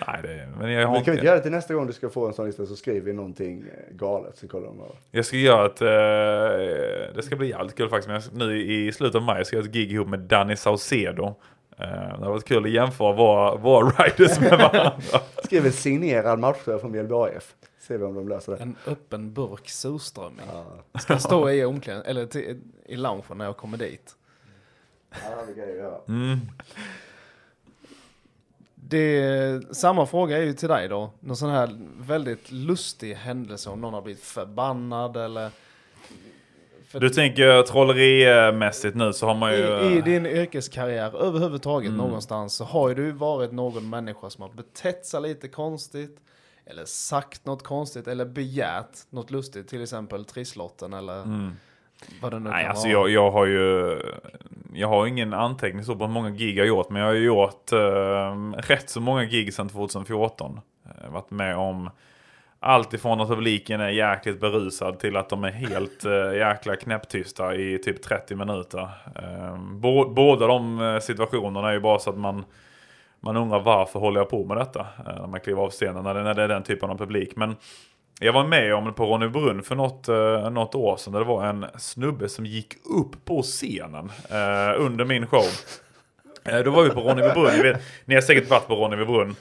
Nej, 0.06 0.22
det, 0.22 0.48
men 0.58 0.70
jag 0.70 0.86
har 0.86 0.94
Men 0.94 1.04
kan 1.04 1.12
vi 1.12 1.16
inte 1.16 1.26
göra 1.26 1.36
det 1.36 1.42
till 1.42 1.52
nästa 1.52 1.74
gång 1.74 1.86
du 1.86 1.92
ska 1.92 2.08
få 2.08 2.26
en 2.26 2.34
sån 2.34 2.46
lista 2.46 2.66
så 2.66 2.76
skriver 2.76 3.00
vi 3.00 3.12
någonting 3.12 3.60
eh, 3.60 3.94
galet 3.96 4.36
så 4.36 4.48
kollar 4.48 4.66
de. 4.66 4.82
Jag 5.10 5.24
ska 5.24 5.36
göra 5.36 5.66
ett... 5.66 5.82
Eh, 5.82 7.14
det 7.14 7.22
ska 7.22 7.36
bli 7.36 7.48
jävligt 7.48 7.74
kul 7.74 7.88
faktiskt. 7.88 8.08
Men 8.08 8.14
jag, 8.14 8.48
nu 8.48 8.62
i 8.62 8.92
slutet 8.92 9.14
av 9.14 9.22
maj 9.22 9.44
ska 9.44 9.56
jag 9.56 9.64
ett 9.64 9.72
gig 9.72 9.92
ihop 9.92 10.08
med 10.08 10.20
Danny 10.20 10.56
Saucedo. 10.56 11.34
Eh, 11.78 12.18
det 12.18 12.24
har 12.24 12.30
varit 12.30 12.44
kul 12.44 12.64
att 12.64 12.70
jämföra 12.70 13.12
våra, 13.12 13.56
våra 13.56 13.88
riders 14.04 14.40
med 14.40 14.50
varandra. 14.50 14.92
Skriv 15.44 15.66
en 15.66 15.72
signerad 15.72 16.38
matchtröja 16.38 16.78
från 16.78 16.92
Mjällby 16.92 17.14
AIF. 17.14 17.54
Ser 17.78 17.98
vi 17.98 18.04
om 18.04 18.14
de 18.14 18.28
löser 18.28 18.52
det. 18.52 18.62
En 18.62 18.76
öppen 18.86 19.32
burk 19.32 19.68
surströmming. 19.68 20.46
Ja, 20.52 20.98
Ska 21.00 21.18
stå 21.18 21.50
i 21.50 21.64
omklädningen, 21.64 22.10
eller 22.10 22.26
till, 22.26 22.60
i 22.86 22.96
loungen 22.96 23.22
när 23.34 23.44
jag 23.44 23.56
kommer 23.56 23.78
dit. 23.78 24.16
ja 25.10 25.18
det 25.48 25.54
kan 25.54 25.68
jag 25.68 25.76
göra. 25.76 25.96
Mm. 26.08 26.38
Det, 28.88 29.76
samma 29.76 30.06
fråga 30.06 30.38
är 30.38 30.42
ju 30.42 30.52
till 30.52 30.68
dig 30.68 30.88
då. 30.88 31.10
Någon 31.20 31.36
sån 31.36 31.50
här 31.50 31.70
väldigt 32.00 32.52
lustig 32.52 33.14
händelse 33.14 33.70
om 33.70 33.80
någon 33.80 33.94
har 33.94 34.02
blivit 34.02 34.22
förbannad 34.22 35.16
eller... 35.16 35.50
För 36.88 37.00
Du 37.00 37.10
tänker 37.10 37.62
trollerimässigt 37.62 38.96
nu 38.96 39.12
så 39.12 39.26
har 39.26 39.34
man 39.34 39.52
ju... 39.52 39.58
i, 39.58 39.96
I 39.96 40.00
din 40.00 40.26
yrkeskarriär 40.26 41.22
överhuvudtaget 41.22 41.88
Mm. 41.88 41.98
någonstans 41.98 42.54
så 42.54 42.64
har 42.64 42.88
ju 42.88 42.94
du 42.94 43.10
varit 43.10 43.52
någon 43.52 43.90
människa 43.90 44.30
som 44.30 44.42
har 44.42 44.48
betett 44.50 45.06
sig 45.06 45.20
lite 45.20 45.48
konstigt. 45.48 46.20
Eller 46.66 46.84
sagt 46.84 47.46
något 47.46 47.62
konstigt 47.62 48.08
eller 48.08 48.24
begärt 48.24 48.98
något 49.10 49.30
lustigt. 49.30 49.68
Till 49.68 49.82
exempel 49.82 50.24
trisslotten 50.24 50.92
eller 50.92 51.22
vad 52.22 52.32
det 52.32 52.38
nu 52.38 52.50
Nej, 52.50 52.62
kan 52.62 52.70
alltså 52.70 52.86
vara. 52.88 52.92
jag, 52.92 53.10
jag 53.10 53.30
har 53.30 53.46
ju... 53.46 53.98
Jag 54.74 54.88
har 54.88 55.06
ingen 55.06 55.34
anteckning 55.34 55.84
så 55.84 55.96
på 55.96 56.04
hur 56.06 56.12
många 56.12 56.30
gig 56.30 56.58
jag 56.58 56.62
har 56.64 56.68
gjort, 56.68 56.90
men 56.90 57.02
jag 57.02 57.08
har 57.08 57.14
gjort 57.14 57.72
eh, 57.72 58.60
rätt 58.68 58.90
så 58.90 59.00
många 59.00 59.24
gig 59.24 59.54
sedan 59.54 59.68
2014. 59.68 60.60
Eh, 60.84 61.10
varit 61.12 61.30
med 61.30 61.56
om 61.56 61.90
allt 62.60 62.94
ifrån 62.94 63.20
att 63.20 63.28
publiken 63.28 63.80
är 63.80 63.88
jäkligt 63.88 64.40
berusad 64.40 64.98
till 64.98 65.16
att 65.16 65.28
de 65.28 65.44
är 65.44 65.50
helt 65.50 66.04
eh, 66.04 66.32
jäkla 66.38 66.76
knäpptysta 66.76 67.54
i 67.54 67.78
typ 67.78 68.02
30 68.02 68.34
minuter. 68.34 68.88
Eh, 69.16 69.56
bå- 69.56 70.14
båda 70.14 70.46
de 70.46 70.80
eh, 70.80 70.98
situationerna 71.00 71.68
är 71.68 71.72
ju 71.72 71.80
bara 71.80 71.98
så 71.98 72.10
att 72.10 72.18
man, 72.18 72.44
man 73.20 73.36
undrar 73.36 73.60
varför 73.60 73.98
håller 74.00 74.20
jag 74.20 74.30
på 74.30 74.44
med 74.44 74.56
detta? 74.56 74.80
Eh, 74.80 75.20
när 75.20 75.26
man 75.26 75.40
kliver 75.40 75.62
av 75.62 75.70
scenen, 75.70 76.04
när 76.04 76.14
det, 76.14 76.22
när 76.22 76.34
det 76.34 76.42
är 76.42 76.48
den 76.48 76.62
typen 76.62 76.90
av 76.90 76.98
publik. 76.98 77.36
Men 77.36 77.56
jag 78.20 78.32
var 78.32 78.44
med 78.46 78.74
om 78.74 78.84
det 78.84 78.92
på 78.92 79.06
Ronnebrunn 79.06 79.62
för 79.62 79.74
något, 79.74 80.08
eh, 80.08 80.50
något 80.50 80.74
år 80.74 80.96
sedan. 80.96 81.12
Där 81.12 81.20
det 81.20 81.26
var 81.26 81.46
en 81.46 81.66
snubbe 81.78 82.28
som 82.28 82.46
gick 82.46 82.74
upp 82.84 83.24
på 83.24 83.42
scenen 83.42 84.10
eh, 84.30 84.80
under 84.80 85.04
min 85.04 85.26
show. 85.26 85.44
Eh, 86.44 86.58
då 86.58 86.70
var 86.70 86.82
vi 86.82 86.90
på 86.90 87.00
Ronnebybrunn. 87.00 87.52
Ni, 87.56 87.62
vet, 87.62 87.82
ni 88.04 88.14
har 88.14 88.22
säkert 88.22 88.50
varit 88.50 88.66
på 88.66 88.74
Ronnebybrunn. 88.74 89.36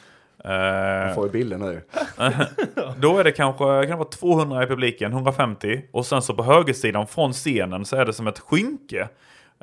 Eh, 0.46 0.52
Jag 0.54 1.16
får 1.16 1.26
ju 1.26 1.32
bilden 1.32 1.60
nu. 1.60 1.82
då 2.98 3.18
är 3.18 3.24
det 3.24 3.32
kanske 3.32 3.64
kan 3.64 3.90
det 3.90 3.96
vara 3.96 4.10
200 4.10 4.64
i 4.64 4.68
publiken, 4.68 5.12
150. 5.12 5.82
Och 5.92 6.06
sen 6.06 6.22
så 6.22 6.34
på 6.34 6.44
högersidan 6.44 7.08
från 7.08 7.34
scenen 7.34 7.86
så 7.86 7.96
är 7.96 8.06
det 8.06 8.14
som 8.14 8.28
ett 8.28 8.40
skynke. 8.40 9.08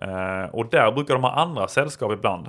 Eh, 0.03 0.45
och 0.53 0.67
där 0.71 0.93
brukar 0.93 1.15
de 1.15 1.23
ha 1.23 1.33
andra 1.33 1.69
sällskap 1.69 2.13
ibland. 2.13 2.47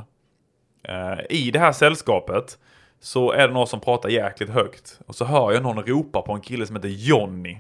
Eh, 0.87 1.19
I 1.29 1.51
det 1.51 1.59
här 1.59 1.71
sällskapet 1.71 2.57
så 3.03 3.31
är 3.31 3.47
det 3.47 3.53
någon 3.53 3.67
som 3.67 3.79
pratar 3.79 4.09
jäkligt 4.09 4.49
högt. 4.49 4.99
Och 5.07 5.15
så 5.15 5.25
hör 5.25 5.51
jag 5.51 5.63
någon 5.63 5.83
ropa 5.83 6.21
på 6.21 6.33
en 6.33 6.41
kille 6.41 6.65
som 6.65 6.75
heter 6.75 6.89
Johnny. 6.89 7.57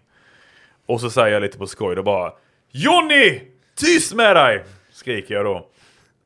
Och 0.85 1.01
så 1.01 1.09
säger 1.09 1.33
jag 1.33 1.41
lite 1.41 1.57
på 1.57 1.67
skoj 1.67 1.95
då 1.95 2.03
bara 2.03 2.33
Johnny! 2.71 3.41
Tyst 3.75 4.13
med 4.13 4.35
dig! 4.35 4.63
Skriker 4.91 5.35
jag 5.35 5.45
då. 5.45 5.55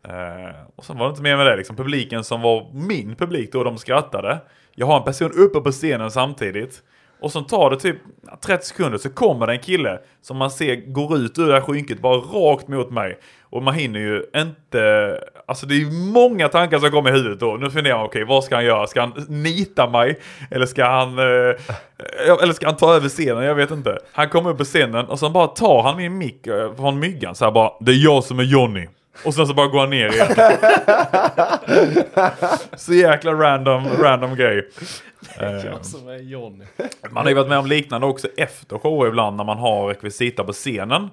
Eh, 0.07 0.55
och 0.75 0.85
sen 0.85 0.97
var 0.97 1.05
det 1.05 1.09
inte 1.09 1.21
mer 1.21 1.37
med 1.37 1.45
det 1.45 1.55
liksom. 1.55 1.75
Publiken 1.75 2.23
som 2.23 2.41
var 2.41 2.71
min 2.73 3.15
publik 3.15 3.51
då, 3.51 3.63
de 3.63 3.77
skrattade. 3.77 4.37
Jag 4.75 4.87
har 4.87 4.97
en 4.97 5.03
person 5.03 5.31
uppe 5.31 5.59
på 5.59 5.71
scenen 5.71 6.11
samtidigt. 6.11 6.83
Och 7.19 7.31
så 7.31 7.41
tar 7.41 7.69
det 7.69 7.79
typ 7.79 7.97
30 8.45 8.65
sekunder 8.65 8.97
så 8.97 9.09
kommer 9.09 9.47
det 9.47 9.53
en 9.53 9.59
kille 9.59 9.99
som 10.21 10.37
man 10.37 10.51
ser 10.51 10.75
går 10.75 11.17
ut 11.17 11.39
ur 11.39 11.47
det 11.47 11.53
här 11.53 11.61
skynket 11.61 11.99
bara 11.99 12.17
rakt 12.17 12.67
mot 12.67 12.91
mig. 12.91 13.19
Och 13.49 13.63
man 13.63 13.73
hinner 13.73 13.99
ju 13.99 14.23
inte, 14.35 15.13
alltså 15.45 15.65
det 15.65 15.73
är 15.73 15.79
ju 15.79 15.91
många 15.91 16.47
tankar 16.47 16.79
som 16.79 16.91
kommer 16.91 17.09
i 17.09 17.13
huvudet 17.13 17.39
då. 17.39 17.57
Nu 17.57 17.69
funderar 17.69 17.97
man, 17.97 18.05
okej 18.05 18.23
okay, 18.23 18.35
vad 18.35 18.43
ska 18.43 18.55
han 18.55 18.65
göra? 18.65 18.87
Ska 18.87 19.01
han 19.01 19.25
nita 19.27 19.89
mig? 19.89 20.19
Eller 20.51 20.65
ska 20.65 20.85
han, 20.85 21.19
eh, 21.19 22.43
eller 22.43 22.53
ska 22.53 22.65
han 22.65 22.75
ta 22.75 22.95
över 22.95 23.09
scenen? 23.09 23.43
Jag 23.43 23.55
vet 23.55 23.71
inte. 23.71 23.97
Han 24.11 24.29
kommer 24.29 24.49
upp 24.49 24.57
på 24.57 24.63
scenen 24.63 25.05
och 25.05 25.19
så 25.19 25.29
bara 25.29 25.47
tar 25.47 25.83
han 25.83 25.97
min 25.97 26.17
mick 26.17 26.47
eh, 26.47 26.75
från 26.75 26.99
myggan 26.99 27.35
så 27.35 27.45
här 27.45 27.51
bara, 27.51 27.71
det 27.79 27.91
är 27.91 28.03
jag 28.03 28.23
som 28.23 28.39
är 28.39 28.43
Johnny. 28.43 28.87
Och 29.25 29.33
sen 29.33 29.47
så 29.47 29.53
bara 29.53 29.67
går 29.67 29.79
han 29.79 29.89
ner 29.89 30.13
igen. 30.13 30.27
så 32.77 32.93
jäkla 32.93 33.33
random, 33.33 33.87
random 33.99 34.35
grej. 34.35 34.69
Jag 35.39 35.85
som 35.85 36.07
är 36.07 36.17
Johnny. 36.17 36.65
Man 37.09 37.23
har 37.23 37.29
ju 37.29 37.35
varit 37.35 37.49
med 37.49 37.59
om 37.59 37.65
liknande 37.65 38.07
också 38.07 38.27
efter 38.37 38.77
shower 38.77 39.07
ibland 39.07 39.37
när 39.37 39.43
man 39.43 39.57
har 39.57 39.87
rekvisita 39.87 40.43
på 40.43 40.53
scenen. 40.53 41.03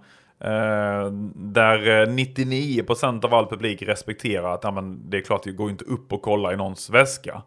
Eh, 0.40 1.10
där 1.34 2.06
99% 2.06 3.24
av 3.24 3.34
all 3.34 3.46
publik 3.46 3.82
respekterar 3.82 4.54
att 4.54 4.64
ja, 4.64 4.70
men 4.70 5.10
det 5.10 5.16
är 5.16 5.20
klart 5.20 5.42
det 5.44 5.52
går 5.52 5.70
inte 5.70 5.84
upp 5.84 6.12
och 6.12 6.22
kolla 6.22 6.52
i 6.52 6.56
någons 6.56 6.90
väska. 6.90 7.42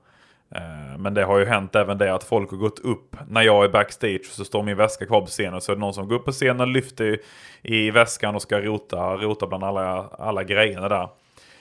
Eh, 0.56 0.98
men 0.98 1.14
det 1.14 1.24
har 1.24 1.40
ju 1.40 1.46
hänt 1.46 1.76
även 1.76 1.98
det 1.98 2.14
att 2.14 2.24
folk 2.24 2.52
har 2.52 2.58
gått 2.58 2.80
upp 2.80 3.16
när 3.28 3.42
jag 3.42 3.66
är 3.66 3.70
backstage 3.70 4.26
så 4.26 4.46
står 4.46 4.64
min 4.64 4.78
väska 4.78 5.06
kvar 5.06 5.22
på 5.22 5.28
scenen. 5.28 5.62
Så 5.62 5.72
är 5.72 5.76
det 5.76 5.80
någon 5.80 5.94
som 5.94 6.08
går 6.08 6.16
upp 6.16 6.26
på 6.26 6.32
scenen, 6.32 6.74
lyfter 6.74 7.20
i 7.62 7.92
väskan 7.92 8.36
och 8.36 8.42
ska 8.42 8.60
rota, 8.60 9.16
rota 9.16 9.48
bland 9.48 9.64
alla, 9.64 10.10
alla 10.20 10.44
grejerna 10.44 10.90
där. 10.90 11.10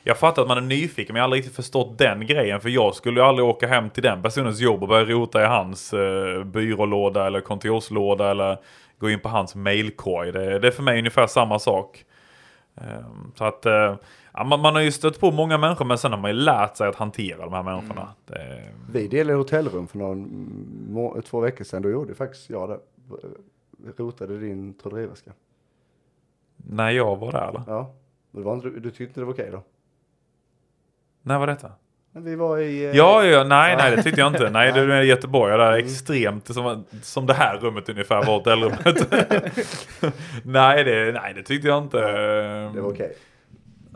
Jag 0.03 0.19
fattar 0.19 0.43
att 0.43 0.49
man 0.49 0.57
är 0.57 0.63
nyfiken 0.63 1.13
men 1.13 1.17
jag 1.17 1.23
har 1.23 1.25
aldrig 1.25 1.41
riktigt 1.41 1.57
förstått 1.57 1.99
den 1.99 2.27
grejen. 2.27 2.61
För 2.61 2.69
jag 2.69 2.95
skulle 2.95 3.21
ju 3.21 3.27
aldrig 3.27 3.49
åka 3.49 3.67
hem 3.67 3.91
till 3.91 4.03
den 4.03 4.23
personens 4.23 4.61
jobb 4.61 4.83
och 4.83 4.89
börja 4.89 5.05
rota 5.05 5.43
i 5.43 5.47
hans 5.47 5.93
eh, 5.93 6.45
byrålåda 6.45 7.27
eller 7.27 7.41
kontorslåda 7.41 8.31
eller 8.31 8.59
gå 8.99 9.11
in 9.11 9.21
på 9.21 9.29
hans 9.29 9.55
mailkorg. 9.55 10.33
Det, 10.33 10.59
det 10.59 10.67
är 10.67 10.73
för 10.73 10.83
mig 10.83 10.99
ungefär 10.99 11.27
samma 11.27 11.59
sak. 11.59 12.05
Eh, 12.81 13.07
så 13.35 13.45
att 13.45 13.67
Eh, 13.67 13.95
ja, 14.37 14.45
man, 14.45 14.61
man, 14.61 14.75
har 14.75 14.83
ju 14.83 14.93
stött 14.93 15.21
på 15.21 15.31
många 15.31 15.59
människor 15.59 15.85
men 15.85 15.99
sen 15.99 16.13
har 16.13 16.19
man 16.19 16.31
ju 16.31 16.37
lärt 16.37 16.77
sig 16.77 16.89
att 16.89 16.97
hantera 16.97 17.45
de 17.45 17.53
här 17.53 17.63
människorna. 17.63 18.03
Mm. 18.03 18.15
Det... 18.27 18.73
Vi 18.93 19.09
delade 19.09 19.39
hotellrum 19.39 19.87
för 19.87 19.99
någon, 19.99 21.23
två 21.23 21.41
veckor 21.41 21.65
sedan. 21.65 21.83
Då 21.83 21.91
gjorde 21.91 22.15
faktiskt 22.15 22.51
jag 22.51 22.69
det. 22.69 22.79
Rotade 23.97 24.39
din 24.39 24.75
trolleriväska. 24.75 25.33
När 26.57 26.91
jag 26.91 27.17
var 27.17 27.33
där 27.33 27.49
eller? 27.49 27.63
Ja. 27.67 27.95
Det 28.31 28.41
var 28.41 28.55
inte, 28.55 28.69
du 28.69 28.91
tyckte 28.91 29.05
inte 29.05 29.21
det 29.21 29.25
var 29.25 29.33
okej 29.33 29.49
då? 29.53 29.63
När 31.23 31.39
var 31.39 31.47
detta? 31.47 31.73
Vi 32.13 32.37
var 32.37 32.59
i... 32.59 32.85
Eh... 32.85 32.97
Ja, 32.97 33.25
ja, 33.25 33.45
nej, 33.45 33.77
nej, 33.77 33.97
det 33.97 34.03
tyckte 34.03 34.21
jag 34.21 34.29
inte. 34.29 34.51
Nej, 34.53 34.73
det 34.73 34.81
är 34.81 35.03
Göteborg. 35.03 35.57
Det 35.57 35.65
är 35.65 35.73
mm. 35.73 35.85
extremt 35.87 36.55
som, 36.55 36.85
som 37.03 37.27
det 37.27 37.35
här 37.35 37.59
rummet 37.59 37.89
ungefär 37.89 38.25
var 38.25 38.39
hotellrummet. 38.39 38.81
nej, 40.45 40.85
det, 40.85 41.13
nej, 41.13 41.35
det 41.35 41.43
tyckte 41.43 41.69
jag 41.69 41.83
inte. 41.83 41.99
Det 41.99 42.81
var 42.81 42.91
okej. 42.91 43.07
Okay. 43.07 43.17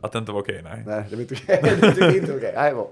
Att 0.01 0.13
det 0.13 0.19
inte 0.19 0.33
var 0.33 0.41
okej, 0.41 0.61
okay, 0.61 0.75
nej. 0.75 0.83
Nej, 0.87 1.07
det 1.11 1.17
var 1.17 1.23
inte 1.23 1.35
okej. 1.35 1.59
Okay. 1.59 1.77
det 1.81 1.95
tyckte 1.95 2.19
inte 2.19 2.37
okej. 2.37 2.53
Nej, 2.57 2.75
bra. 2.75 2.89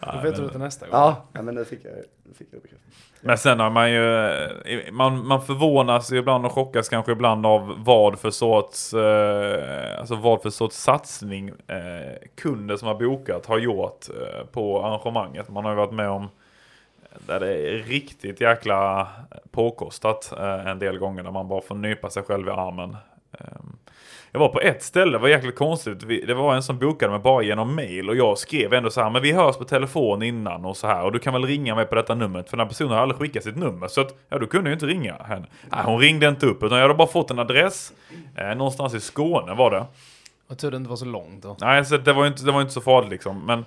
Då 0.00 0.20
vet 0.22 0.36
du 0.36 0.48
det 0.48 0.58
nästa 0.58 0.86
gång. 0.86 0.94
Ja, 1.32 1.42
men 1.42 1.54
nu 1.54 1.64
fick 1.64 1.84
jag, 1.84 1.92
nu 2.24 2.34
fick 2.34 2.48
jag 2.50 2.62
bekräftat. 2.62 2.92
Men 3.20 3.38
sen 3.38 3.60
har 3.60 3.70
man 3.70 3.92
ju, 3.92 4.92
man, 4.92 5.26
man 5.26 5.42
förvånas 5.42 6.12
ju 6.12 6.18
ibland 6.18 6.46
och 6.46 6.52
chockas 6.52 6.88
kanske 6.88 7.12
ibland 7.12 7.46
av 7.46 7.74
vad 7.84 8.18
för 8.18 8.30
sorts, 8.30 8.94
eh, 8.94 9.98
alltså 10.00 10.16
vad 10.16 10.42
för 10.42 10.50
sorts 10.50 10.76
satsning 10.76 11.48
eh, 11.48 12.28
kunder 12.34 12.76
som 12.76 12.88
har 12.88 12.94
bokat 12.94 13.46
har 13.46 13.58
gjort 13.58 14.06
eh, 14.08 14.46
på 14.46 14.84
arrangemanget. 14.84 15.48
Man 15.48 15.64
har 15.64 15.72
ju 15.72 15.76
varit 15.76 15.92
med 15.92 16.08
om 16.08 16.28
där 17.26 17.40
det 17.40 17.52
är 17.52 17.78
riktigt 17.78 18.40
jäkla 18.40 19.08
påkostat 19.50 20.32
eh, 20.38 20.66
en 20.66 20.78
del 20.78 20.98
gånger 20.98 21.22
där 21.22 21.30
man 21.30 21.48
bara 21.48 21.60
får 21.60 21.74
nypa 21.74 22.10
sig 22.10 22.22
själv 22.22 22.48
i 22.48 22.50
armen. 22.50 22.96
Jag 24.36 24.40
var 24.40 24.48
på 24.48 24.60
ett 24.60 24.82
ställe, 24.82 25.12
det 25.12 25.18
var 25.18 25.28
jäkligt 25.28 25.56
konstigt. 25.56 26.08
Det 26.26 26.34
var 26.34 26.54
en 26.54 26.62
som 26.62 26.78
bokade 26.78 27.12
mig 27.12 27.20
bara 27.20 27.42
genom 27.42 27.74
mail 27.74 28.08
och 28.08 28.16
jag 28.16 28.38
skrev 28.38 28.72
ändå 28.72 28.90
så 28.90 29.00
här, 29.00 29.10
men 29.10 29.22
vi 29.22 29.32
hörs 29.32 29.56
på 29.56 29.64
telefon 29.64 30.22
innan 30.22 30.64
och 30.64 30.76
så 30.76 30.86
här 30.86 31.04
och 31.04 31.12
du 31.12 31.18
kan 31.18 31.32
väl 31.32 31.46
ringa 31.46 31.74
mig 31.74 31.86
på 31.86 31.94
detta 31.94 32.14
numret 32.14 32.50
för 32.50 32.56
den 32.56 32.64
här 32.64 32.68
personen 32.68 32.90
har 32.90 32.98
aldrig 32.98 33.20
skickat 33.20 33.44
sitt 33.44 33.56
nummer 33.56 33.88
så 33.88 34.00
att, 34.00 34.14
ja 34.28 34.38
du 34.38 34.46
kunde 34.46 34.70
ju 34.70 34.74
inte 34.74 34.86
ringa 34.86 35.14
henne. 35.14 35.46
Nej, 35.70 35.80
hon 35.84 36.00
ringde 36.00 36.28
inte 36.28 36.46
upp 36.46 36.62
utan 36.62 36.78
jag 36.78 36.84
hade 36.84 36.94
bara 36.94 37.08
fått 37.08 37.30
en 37.30 37.38
adress, 37.38 37.92
eh, 38.36 38.56
någonstans 38.56 38.94
i 38.94 39.00
Skåne 39.00 39.54
var 39.54 39.70
det. 39.70 39.84
Jag 40.48 40.58
tur 40.58 40.70
det 40.70 40.76
inte 40.76 40.90
var 40.90 40.96
så 40.96 41.04
långt 41.04 41.42
då. 41.42 41.56
Nej, 41.60 41.84
så 41.84 41.96
det 41.96 42.12
var 42.12 42.26
inte, 42.26 42.44
det 42.44 42.52
var 42.52 42.60
inte 42.60 42.72
så 42.72 42.80
farligt 42.80 43.10
liksom, 43.10 43.46
men 43.46 43.64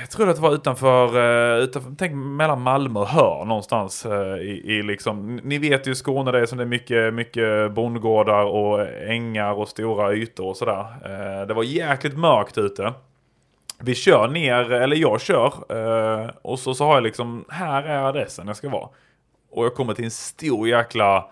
jag 0.00 0.10
tror 0.10 0.28
att 0.28 0.36
det 0.36 0.42
var 0.42 0.54
utanför, 0.54 1.06
eh, 1.16 1.64
utanför 1.64 1.92
tänk 1.98 2.14
mellan 2.14 2.60
Malmö 2.60 3.00
och 3.00 3.06
Hör 3.06 3.44
någonstans. 3.44 4.06
Eh, 4.06 4.36
I, 4.36 4.62
i, 4.64 4.82
liksom, 4.82 5.36
ni 5.36 5.58
vet 5.58 5.86
ju 5.86 5.94
Skåne 5.94 6.32
det 6.32 6.40
är 6.40 6.46
som 6.46 6.58
det 6.58 6.64
är 6.64 6.68
mycket, 6.68 7.14
mycket 7.14 7.72
bondgårdar 7.72 8.44
och 8.44 8.88
ängar 8.88 9.52
och 9.52 9.68
stora 9.68 10.12
ytor 10.12 10.46
och 10.46 10.56
sådär. 10.56 10.86
Eh, 11.04 11.46
det 11.46 11.54
var 11.54 11.62
jäkligt 11.62 12.18
mörkt 12.18 12.58
ute. 12.58 12.92
Vi 13.82 13.94
kör 13.94 14.28
ner, 14.28 14.72
eller 14.72 14.96
jag 14.96 15.20
kör, 15.20 15.52
och 16.42 16.58
så, 16.58 16.74
så 16.74 16.84
har 16.84 16.94
jag 16.94 17.02
liksom, 17.02 17.44
här 17.48 17.82
är 17.82 18.02
adressen 18.02 18.46
jag 18.46 18.56
ska 18.56 18.68
vara. 18.68 18.88
Och 19.50 19.64
jag 19.64 19.74
kommer 19.74 19.94
till 19.94 20.04
en 20.04 20.10
stor 20.10 20.68
jäkla 20.68 21.30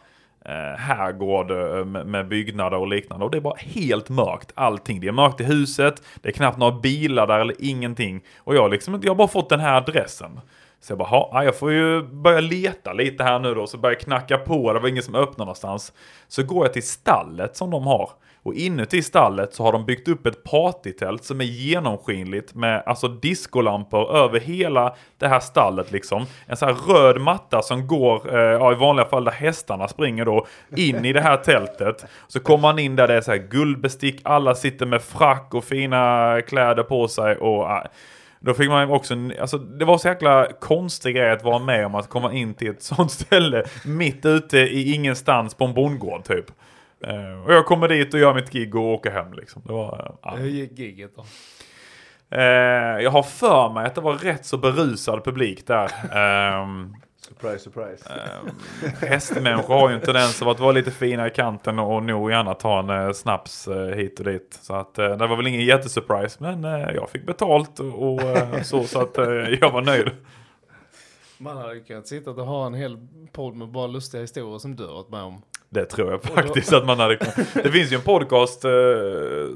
härgård 0.53 1.09
herrgård 1.19 1.51
eh, 1.51 2.05
med, 2.05 2.29
byggnader 2.29 2.77
och 2.77 2.89
liknande. 2.89 3.25
Och 3.25 3.31
det 3.31 3.37
är 3.37 3.41
bara 3.41 3.57
helt 3.59 4.09
mörkt, 4.09 4.53
allting. 4.55 5.01
Det 5.01 5.09
är 5.09 5.13
mörkt 5.13 5.41
i 5.41 5.45
huset, 5.45 6.03
det 6.23 6.29
är 6.29 6.33
knappt 6.33 6.59
några 6.59 6.81
bilar 6.81 7.27
där 7.27 7.41
eller 7.41 7.55
ingenting. 7.59 8.21
Och 8.39 8.55
jag, 8.55 8.71
liksom, 8.71 9.01
jag 9.03 9.11
har 9.11 9.17
bara 9.17 9.29
fått 9.29 9.49
den 9.49 9.61
här 9.61 9.77
adressen. 9.77 10.41
Så 10.81 10.93
jag 10.93 10.99
bara, 10.99 11.45
jag 11.45 11.57
får 11.57 11.73
ju 11.73 12.03
börja 12.03 12.41
leta 12.41 12.93
lite 12.93 13.25
här 13.25 13.39
nu 13.39 13.55
då. 13.55 13.67
Så 13.67 13.79
börjar 13.79 13.95
jag 13.95 14.01
knacka 14.01 14.39
på, 14.39 14.73
det 14.73 14.81
var 14.81 14.89
ingen 14.89 15.03
som 15.03 15.15
öppnade 15.15 15.45
någonstans. 15.45 15.93
Så 16.29 16.43
går 16.43 16.65
jag 16.65 16.73
till 16.73 16.87
stallet 16.87 17.57
som 17.57 17.71
de 17.71 17.87
har. 17.87 18.11
Och 18.43 18.55
inuti 18.55 19.03
stallet 19.03 19.55
så 19.55 19.63
har 19.63 19.73
de 19.73 19.87
byggt 19.87 20.09
upp 20.09 20.27
ett 20.27 20.45
partytält 20.45 21.25
som 21.25 21.41
är 21.41 21.45
genomskinligt 21.45 22.55
med 22.55 22.83
alltså 22.87 23.09
discolampor 23.09 24.17
över 24.17 24.41
hela 24.41 24.95
det 25.19 25.29
här 25.29 25.41
stallet 25.41 25.93
liksom. 25.93 26.27
En 26.47 26.57
sån 26.57 26.69
här 26.69 26.77
röd 26.95 27.21
matta 27.21 27.63
som 27.63 27.87
går, 27.87 28.35
eh, 28.35 28.41
ja 28.41 28.73
i 28.73 28.75
vanliga 28.75 29.07
fall 29.07 29.25
där 29.25 29.33
hästarna 29.33 29.89
springer 29.89 30.25
då, 30.25 30.47
in 30.77 31.05
i 31.05 31.13
det 31.13 31.21
här 31.21 31.37
tältet. 31.37 32.05
Så 32.29 32.41
kommer 32.41 32.63
man 32.63 32.79
in 32.79 32.97
där 32.97 33.09
det 33.09 33.15
är 33.15 33.21
så 33.21 33.31
här 33.31 33.39
guldbestick, 33.39 34.21
alla 34.25 34.55
sitter 34.55 34.87
med 34.87 35.03
frack 35.03 35.55
och 35.55 35.65
fina 35.65 36.43
kläder 36.47 36.83
på 36.83 37.09
sig 37.09 37.37
och 37.37 37.71
eh, 37.71 37.83
då 38.41 38.55
fick 38.55 38.69
man 38.69 38.91
också, 38.91 39.15
alltså 39.41 39.59
det 39.59 39.85
var 39.85 39.99
så 39.99 40.09
jäkla 40.09 40.47
konstig 40.61 41.17
grej 41.17 41.31
att 41.31 41.45
vara 41.45 41.59
med 41.59 41.87
om 41.87 41.95
att 41.95 42.09
komma 42.09 42.33
in 42.33 42.55
till 42.55 42.71
ett 42.71 42.83
sånt 42.83 43.11
ställe 43.13 43.65
mitt 43.85 44.27
ute 44.27 44.59
i 44.59 44.95
ingenstans 44.95 45.55
på 45.55 45.65
en 45.65 45.75
bondgård 45.75 46.25
typ. 46.25 46.47
Uh, 47.07 47.45
och 47.45 47.53
jag 47.53 47.67
kommer 47.67 47.89
dit 47.89 48.15
och 48.15 48.21
gör 48.21 48.35
mitt 48.35 48.51
gig 48.51 48.75
och 48.75 48.83
åker 48.83 49.11
hem 49.11 49.33
liksom. 49.33 49.63
Det 49.67 49.73
var, 49.73 50.17
uh, 50.27 50.37
Hur 50.37 50.49
gick 50.49 50.79
giget 50.79 51.17
då? 51.17 51.25
Uh, 52.37 53.03
jag 53.03 53.11
har 53.11 53.23
för 53.23 53.71
mig 53.73 53.87
att 53.87 53.95
det 53.95 54.01
var 54.01 54.15
rätt 54.15 54.47
så 54.47 54.59
berusad 54.59 55.25
publik 55.25 55.67
där. 55.67 55.91
Um, 56.63 56.97
surprise, 57.21 57.59
surprise. 57.59 58.05
Uh, 58.09 59.09
hästmänniskor 59.09 59.75
har 59.75 59.89
ju 59.89 59.95
en 59.95 60.01
tendens 60.01 60.43
att 60.43 60.61
vara 60.61 60.73
lite 60.73 60.91
fina 60.91 61.27
i 61.27 61.31
kanten 61.31 61.79
och 61.79 62.03
nog 62.03 62.31
gärna 62.31 62.55
ta 62.55 62.93
en 62.93 63.15
snaps 63.15 63.69
hit 63.95 64.19
och 64.19 64.25
dit. 64.25 64.59
Så 64.63 64.75
att 64.75 64.95
det 64.95 65.27
var 65.27 65.37
väl 65.37 65.47
ingen 65.47 65.65
jättesurprise 65.65 66.37
men 66.41 66.63
jag 66.95 67.11
fick 67.11 67.27
betalt 67.27 67.81
och, 67.81 68.13
och 68.13 68.21
så, 68.63 68.85
så 68.85 69.01
att 69.01 69.17
jag 69.61 69.71
var 69.71 69.83
nöjd. 69.83 70.11
Man 71.39 71.57
hade 71.57 71.81
kunnat 71.81 72.07
sitta 72.07 72.31
och 72.31 72.47
ha 72.47 72.67
en 72.67 72.75
hel 72.75 73.09
podd 73.33 73.55
med 73.55 73.69
bara 73.69 73.87
lustiga 73.87 74.21
historier 74.21 74.59
som 74.59 74.77
du 74.77 74.87
har 74.87 74.95
varit 74.95 75.09
med 75.09 75.23
om. 75.23 75.43
Det 75.71 75.85
tror 75.85 76.11
jag 76.11 76.23
faktiskt 76.23 76.73
att 76.73 76.87
man 76.87 77.01
hade 77.01 77.17
Det 77.55 77.71
finns 77.73 77.93
ju 77.93 77.97
en 77.97 78.03
podcast 78.03 78.65
eh, 78.65 78.71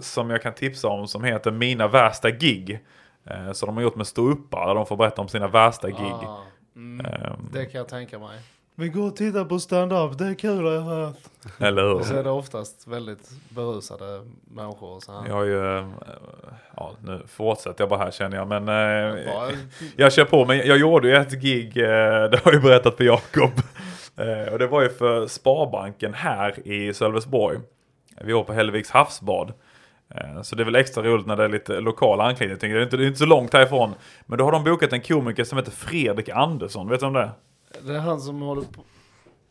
som 0.00 0.30
jag 0.30 0.42
kan 0.42 0.54
tipsa 0.54 0.88
om 0.88 1.08
som 1.08 1.24
heter 1.24 1.50
Mina 1.50 1.88
värsta 1.88 2.30
gig. 2.30 2.80
Eh, 3.24 3.52
så 3.52 3.66
de 3.66 3.76
har 3.76 3.82
gjort 3.82 3.96
med 3.96 4.06
ståuppare 4.06 4.66
där 4.66 4.74
de 4.74 4.86
får 4.86 4.96
berätta 4.96 5.22
om 5.22 5.28
sina 5.28 5.48
värsta 5.48 5.88
gig. 5.88 5.98
Ah, 5.98 6.40
mm, 6.76 7.06
um, 7.06 7.48
det 7.52 7.64
kan 7.64 7.78
jag 7.78 7.88
tänka 7.88 8.18
mig. 8.18 8.38
Vi 8.74 8.88
går 8.88 9.06
och 9.06 9.16
tittar 9.16 9.44
på 9.44 9.58
stand-up, 9.58 10.18
det 10.18 10.26
är 10.26 10.34
kul 10.34 10.64
har 10.64 10.72
jag 10.72 10.80
hört. 10.80 11.16
Eller 11.58 11.82
hur? 11.82 12.02
Så 12.02 12.14
är 12.14 12.24
det 12.24 12.30
oftast 12.30 12.86
väldigt 12.86 13.30
berusade 13.48 14.26
människor. 14.44 15.00
Så 15.00 15.12
här. 15.12 15.28
Jag 15.28 15.34
har 15.34 15.44
ju, 15.44 15.78
eh, 15.78 15.88
ja 16.76 16.92
nu 17.04 17.22
fortsätter 17.28 17.82
jag 17.82 17.88
bara 17.88 18.04
här 18.04 18.10
känner 18.10 18.36
jag, 18.36 18.48
men 18.48 18.68
eh, 18.68 19.54
jag 19.96 20.12
kör 20.12 20.24
på. 20.24 20.44
Men 20.44 20.56
jag 20.56 20.78
gjorde 20.78 21.08
ju 21.08 21.16
ett 21.16 21.32
gig, 21.32 21.76
eh, 21.76 21.84
det 22.30 22.40
har 22.44 22.52
jag 22.52 22.54
ju 22.54 22.60
berättat 22.60 22.96
för 22.96 23.04
Jakob. 23.04 23.50
Eh, 24.22 24.52
och 24.52 24.58
det 24.58 24.66
var 24.66 24.82
ju 24.82 24.88
för 24.88 25.26
Sparbanken 25.26 26.14
här 26.14 26.68
i 26.68 26.94
Sölvesborg. 26.94 27.58
Vi 28.20 28.32
var 28.32 28.44
på 28.44 28.52
Hellviks 28.52 28.90
havsbad. 28.90 29.52
Eh, 30.14 30.42
så 30.42 30.56
det 30.56 30.62
är 30.62 30.64
väl 30.64 30.76
extra 30.76 31.02
roligt 31.02 31.26
när 31.26 31.36
det 31.36 31.44
är 31.44 31.48
lite 31.48 31.80
lokal 31.80 32.20
anknytning. 32.20 32.72
Det 32.72 32.78
är, 32.78 32.82
inte, 32.82 32.96
det 32.96 33.04
är 33.04 33.06
inte 33.06 33.18
så 33.18 33.26
långt 33.26 33.52
härifrån. 33.52 33.94
Men 34.26 34.38
då 34.38 34.44
har 34.44 34.52
de 34.52 34.64
bokat 34.64 34.92
en 34.92 35.00
komiker 35.00 35.44
som 35.44 35.58
heter 35.58 35.70
Fredrik 35.72 36.28
Andersson. 36.28 36.88
Vet 36.88 37.00
du 37.00 37.06
om 37.06 37.12
det 37.12 37.30
Det 37.80 37.94
är 37.94 37.98
han 37.98 38.20
som 38.20 38.42
håller 38.42 38.62
på... 38.62 38.82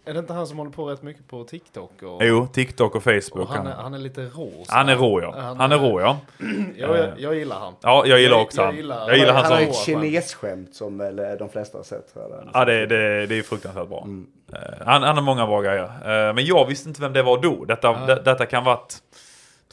Är 0.05 0.13
det 0.13 0.19
inte 0.19 0.33
han 0.33 0.47
som 0.47 0.57
håller 0.57 0.71
på 0.71 0.85
rätt 0.89 1.01
mycket 1.03 1.27
på 1.27 1.43
TikTok? 1.43 1.91
Och, 2.03 2.21
Jo, 2.23 2.47
TikTok 2.53 2.95
och 2.95 3.03
Facebook. 3.03 3.35
och 3.49 3.55
han, 3.55 3.67
är, 3.67 3.71
han, 3.71 3.83
han 3.83 3.93
är 3.93 3.97
lite 3.97 4.21
rå. 4.25 4.51
så 4.65 4.73
han 4.73 4.89
är 4.89 4.95
rå 4.95 5.21
ja. 5.21 5.35
Han 5.57 5.71
är 5.71 5.77
rå 5.77 6.01
ja. 6.01 6.17
Jag, 6.77 6.97
jag, 6.97 7.19
jag 7.19 7.35
gillar 7.35 7.59
han. 7.59 7.73
Ja, 7.81 8.03
jag 8.05 8.19
gillar 8.21 8.37
också 8.39 8.61
jag 8.61 8.65
han. 8.65 8.75
gillar- 8.75 9.07
Jag 9.09 9.17
gillar 9.17 9.33
han 9.33 9.43
han 9.43 9.51
har 9.53 9.61
ett 9.61 9.75
kinesskämt 9.75 10.75
som 10.75 10.97
väl 10.97 11.19
eh, 11.19 11.25
de 11.39 11.49
flesta 11.49 11.77
har 11.77 11.83
sett. 11.83 12.13
Tror 12.13 12.25
jag. 12.29 12.49
Ja, 12.53 12.65
det, 12.65 12.85
det, 12.85 13.25
det 13.25 13.37
är 13.37 13.41
fruktansvärt 13.41 13.87
bra. 13.89 14.01
Mm. 14.03 14.27
Eh, 14.53 14.85
han, 14.85 15.03
han 15.03 15.15
har 15.17 15.23
många 15.23 15.45
bra 15.47 15.61
grejer. 15.61 15.83
Eh, 15.83 16.33
men 16.33 16.45
jag 16.45 16.65
visste 16.67 16.89
inte 16.89 17.01
vem 17.01 17.13
det 17.13 17.23
var 17.23 17.41
då. 17.41 17.65
Detta, 17.65 17.87
Ja. 17.87 18.05
det, 18.15 18.21
detta 18.25 18.45
kan 18.45 18.63
varit 18.63 18.93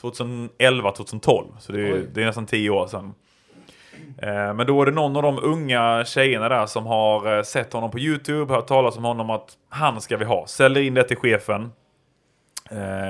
2011, 0.01 0.93
2012. 0.93 1.47
Så 1.59 1.73
det, 1.73 1.89
är- 1.89 2.07
det 2.15 2.23
är 2.23 2.27
nästan 2.27 2.47
tio 2.47 2.71
år 2.71 2.87
sedan. 2.87 3.15
Eh, 4.19 4.55
men 4.55 4.67
då 4.67 4.83
är 4.83 4.87
det 4.87 4.93
någon 4.93 5.17
av 5.17 5.23
de 5.23 5.39
unga 5.43 6.05
tjejerna 6.05 6.49
där 6.49 6.67
som 6.67 6.87
har 6.87 7.43
sett 7.43 7.73
honom 7.73 7.91
på 7.91 7.99
YouTube, 7.99 8.55
hört 8.55 8.67
talas 8.67 8.97
om 8.97 9.05
honom 9.05 9.31
att 9.31 9.51
han 9.69 10.01
ska 10.01 10.17
vi 10.17 10.25
ha. 10.25 10.47
Säljer 10.47 10.83
in 10.83 10.95
det 10.95 11.03
till 11.05 11.17
chefen. 11.17 11.73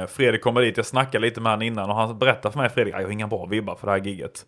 Fredrik 0.08 0.42
kommer 0.42 0.60
dit, 0.60 0.76
jag 0.76 0.86
snackade 0.86 1.26
lite 1.26 1.40
med 1.40 1.52
honom 1.52 1.62
innan 1.62 1.90
och 1.90 1.96
han 1.96 2.18
berättar 2.18 2.50
för 2.50 2.58
mig, 2.58 2.68
Fredrik, 2.68 2.94
"Ah, 2.94 2.98
jag 2.98 3.06
har 3.06 3.12
inga 3.12 3.26
bra 3.26 3.46
vibbar 3.46 3.74
för 3.74 3.86
det 3.86 3.92
här 3.92 3.98
giget. 4.00 4.46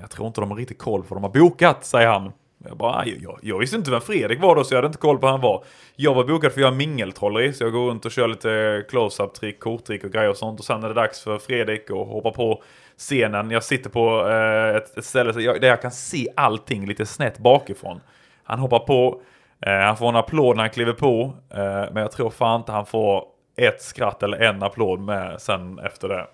Jag 0.00 0.10
tror 0.10 0.26
inte 0.26 0.40
de 0.40 0.50
har 0.50 0.58
riktigt 0.58 0.78
koll 0.78 1.02
på 1.02 1.14
vad 1.14 1.22
de 1.22 1.24
har 1.24 1.48
bokat, 1.50 1.84
säger 1.84 2.08
han. 2.08 2.32
Jag 2.68 2.76
bara, 2.76 3.06
jag, 3.06 3.38
jag 3.42 3.58
visste 3.58 3.76
inte 3.76 3.90
vem 3.90 4.00
Fredrik 4.00 4.40
var 4.40 4.56
då 4.56 4.64
så 4.64 4.74
jag 4.74 4.78
hade 4.78 4.86
inte 4.86 4.98
koll 4.98 5.18
på 5.18 5.26
vem 5.26 5.32
han 5.32 5.40
var. 5.40 5.64
Jag 5.96 6.14
var 6.14 6.24
bokad 6.24 6.52
för 6.52 6.60
att 6.60 6.62
göra 6.62 6.74
mingeltrolleri 6.74 7.52
så 7.52 7.64
jag 7.64 7.72
går 7.72 7.90
runt 7.90 8.04
och 8.04 8.10
kör 8.12 8.28
lite 8.28 8.84
close-up 8.88 9.34
trick, 9.34 9.60
korttrick 9.60 10.04
och 10.04 10.12
grejer 10.12 10.30
och 10.30 10.36
sånt. 10.36 10.60
Och 10.60 10.66
sen 10.66 10.84
är 10.84 10.88
det 10.88 10.94
dags 10.94 11.20
för 11.20 11.38
Fredrik 11.38 11.90
att 11.90 11.96
hoppa 11.96 12.30
på 12.30 12.62
scenen. 12.96 13.50
Jag 13.50 13.64
sitter 13.64 13.90
på 13.90 14.28
eh, 14.28 14.76
ett, 14.76 14.98
ett 14.98 15.04
ställe 15.04 15.32
så 15.32 15.40
jag, 15.40 15.60
där 15.60 15.68
jag 15.68 15.82
kan 15.82 15.90
se 15.90 16.28
allting 16.36 16.86
lite 16.86 17.06
snett 17.06 17.38
bakifrån. 17.38 18.00
Han 18.44 18.58
hoppar 18.58 18.78
på, 18.78 19.20
eh, 19.60 19.72
han 19.72 19.96
får 19.96 20.08
en 20.08 20.16
applåd 20.16 20.56
när 20.56 20.62
han 20.62 20.70
kliver 20.70 20.92
på. 20.92 21.32
Eh, 21.50 21.92
men 21.92 21.96
jag 21.96 22.12
tror 22.12 22.30
fan 22.30 22.60
inte 22.60 22.72
han 22.72 22.86
får 22.86 23.24
ett 23.56 23.82
skratt 23.82 24.22
eller 24.22 24.38
en 24.38 24.62
applåd 24.62 25.00
med 25.00 25.40
sen 25.40 25.78
efter 25.78 26.08
det. 26.08 26.26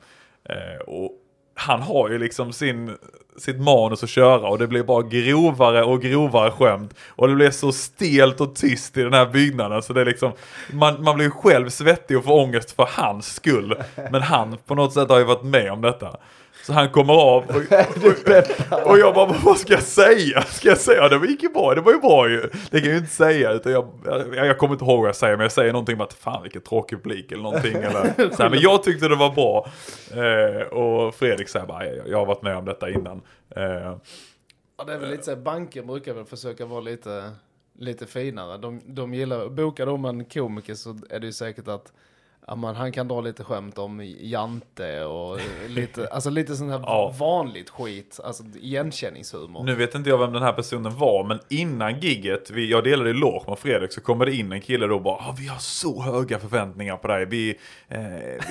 Eh, 0.44 0.80
och 0.86 1.10
han 1.54 1.82
har 1.82 2.08
ju 2.08 2.18
liksom 2.18 2.52
sin, 2.52 2.96
sitt 3.36 3.60
manus 3.60 4.02
att 4.02 4.10
köra 4.10 4.48
och 4.48 4.58
det 4.58 4.66
blir 4.66 4.82
bara 4.82 5.02
grovare 5.02 5.84
och 5.84 6.02
grovare 6.02 6.50
skämt. 6.50 6.94
Och 7.08 7.28
det 7.28 7.34
blir 7.34 7.50
så 7.50 7.72
stelt 7.72 8.40
och 8.40 8.54
tyst 8.54 8.96
i 8.96 9.02
den 9.02 9.12
här 9.12 9.26
byggnaden 9.26 9.82
så 9.82 9.92
det 9.92 10.00
är 10.00 10.04
liksom, 10.04 10.32
man, 10.72 11.02
man 11.02 11.16
blir 11.16 11.30
själv 11.30 11.68
svettig 11.68 12.18
och 12.18 12.24
får 12.24 12.40
ångest 12.40 12.72
för 12.72 12.88
hans 12.90 13.34
skull. 13.34 13.82
Men 14.10 14.22
han 14.22 14.56
på 14.66 14.74
något 14.74 14.92
sätt 14.92 15.08
har 15.08 15.18
ju 15.18 15.24
varit 15.24 15.44
med 15.44 15.72
om 15.72 15.80
detta. 15.80 16.16
Så 16.62 16.72
han 16.72 16.90
kommer 16.90 17.12
av 17.14 17.44
och, 17.44 17.56
och, 18.72 18.90
och 18.90 18.98
jag 18.98 19.14
bara, 19.14 19.34
vad 19.44 19.58
ska 19.58 19.72
jag 19.72 19.82
säga? 19.82 20.42
Ska 20.42 20.68
jag 20.68 20.78
säga, 20.78 21.08
det 21.08 21.26
gick 21.26 21.42
ju 21.42 21.48
bra, 21.48 21.74
det 21.74 21.80
var 21.80 21.92
ju 21.92 21.98
bra 21.98 22.28
ju. 22.28 22.40
Det 22.70 22.80
kan 22.80 22.88
jag 22.88 22.92
ju 22.92 22.96
inte 22.98 23.12
säga, 23.12 23.52
utan 23.52 23.72
jag, 23.72 23.88
jag, 24.04 24.46
jag 24.46 24.58
kommer 24.58 24.74
inte 24.74 24.84
ihåg 24.84 24.98
vad 25.00 25.08
jag 25.08 25.16
säger, 25.16 25.36
men 25.36 25.44
jag 25.44 25.52
säger 25.52 25.72
någonting 25.72 25.94
om 25.94 26.00
att 26.00 26.12
fan 26.12 26.42
vilken 26.42 26.62
tråkig 26.62 26.98
publik 26.98 27.32
eller 27.32 27.42
någonting. 27.42 27.76
Eller, 27.82 28.30
så 28.36 28.42
här, 28.42 28.50
men 28.50 28.60
jag 28.60 28.82
tyckte 28.82 29.08
det 29.08 29.16
var 29.16 29.30
bra. 29.30 29.66
Eh, 30.10 30.66
och 30.66 31.14
Fredrik 31.14 31.48
säger 31.48 31.66
bara, 31.66 31.86
jag, 31.86 32.08
jag 32.08 32.18
har 32.18 32.26
varit 32.26 32.42
med 32.42 32.56
om 32.56 32.64
detta 32.64 32.90
innan. 32.90 33.22
Eh, 33.56 33.96
Ja, 34.76 34.84
det 34.86 34.92
är 34.94 34.98
väl 34.98 35.10
lite 35.10 35.22
så 35.22 35.30
här, 35.30 35.38
banker 35.38 35.82
brukar 35.82 36.14
väl 36.14 36.24
försöka 36.24 36.66
vara 36.66 36.80
lite, 36.80 37.30
lite 37.78 38.06
finare. 38.06 38.58
De, 38.58 38.80
de 38.86 39.14
gillar, 39.14 39.48
bokar 39.48 39.86
de 39.86 40.04
en 40.04 40.24
komiker 40.24 40.74
så 40.74 40.98
är 41.10 41.20
det 41.20 41.26
ju 41.26 41.32
säkert 41.32 41.68
att 41.68 41.92
ja, 42.46 42.54
man, 42.56 42.76
han 42.76 42.92
kan 42.92 43.08
dra 43.08 43.20
lite 43.20 43.44
skämt 43.44 43.78
om 43.78 44.14
Jante 44.20 45.04
och 45.04 45.38
lite, 45.68 46.08
alltså 46.12 46.30
lite 46.30 46.56
sånt 46.56 46.70
här 46.72 46.80
Ja. 46.86 47.14
vanligt 47.18 47.70
skit, 47.70 48.20
alltså 48.24 48.42
igenkänningshumor. 48.60 49.64
Nu 49.64 49.74
vet 49.74 49.94
inte 49.94 50.10
jag 50.10 50.18
vem 50.18 50.32
den 50.32 50.42
här 50.42 50.52
personen 50.52 50.96
var, 50.98 51.24
men 51.24 51.38
innan 51.48 52.00
gigget, 52.00 52.50
vi, 52.50 52.70
jag 52.70 52.84
delade 52.84 53.10
i 53.10 53.12
loge 53.12 53.44
med 53.48 53.58
Fredrik, 53.58 53.92
så 53.92 54.00
kommer 54.00 54.26
det 54.26 54.34
in 54.34 54.52
en 54.52 54.60
kille 54.60 54.86
då 54.86 54.94
och 54.94 55.02
bara 55.02 55.14
ah, 55.14 55.34
Vi 55.38 55.46
har 55.46 55.58
så 55.58 56.02
höga 56.02 56.38
förväntningar 56.38 56.96
på 56.96 57.08
dig. 57.08 57.24
Vi, 57.26 57.50
eh, 57.88 58.00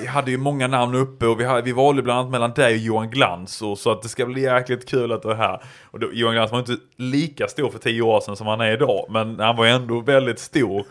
vi 0.01 0.07
hade 0.07 0.31
ju 0.31 0.37
många 0.37 0.67
namn 0.67 0.95
uppe 0.95 1.27
och 1.27 1.39
vi, 1.39 1.43
hade, 1.45 1.61
vi 1.61 1.71
valde 1.71 2.01
bland 2.01 2.19
annat 2.19 2.31
mellan 2.31 2.51
dig 2.53 2.73
och 2.73 2.79
Johan 2.79 3.09
Glans. 3.09 3.61
Och 3.61 3.77
så 3.77 3.91
att 3.91 4.01
det 4.01 4.09
ska 4.09 4.25
bli 4.25 4.41
jäkligt 4.41 4.89
kul 4.89 5.11
att 5.11 5.21
du 5.21 5.31
är 5.31 5.35
här. 5.35 5.63
Och 5.83 5.99
då, 5.99 6.09
Johan 6.13 6.33
Glans 6.33 6.51
var 6.51 6.59
inte 6.59 6.77
lika 6.95 7.47
stor 7.47 7.69
för 7.69 7.79
tio 7.79 8.01
år 8.01 8.19
sedan 8.19 8.35
som 8.35 8.47
han 8.47 8.61
är 8.61 8.71
idag, 8.73 9.05
men 9.09 9.39
han 9.39 9.55
var 9.55 9.65
ändå 9.65 9.99
väldigt 9.99 10.39
stor. 10.39 10.85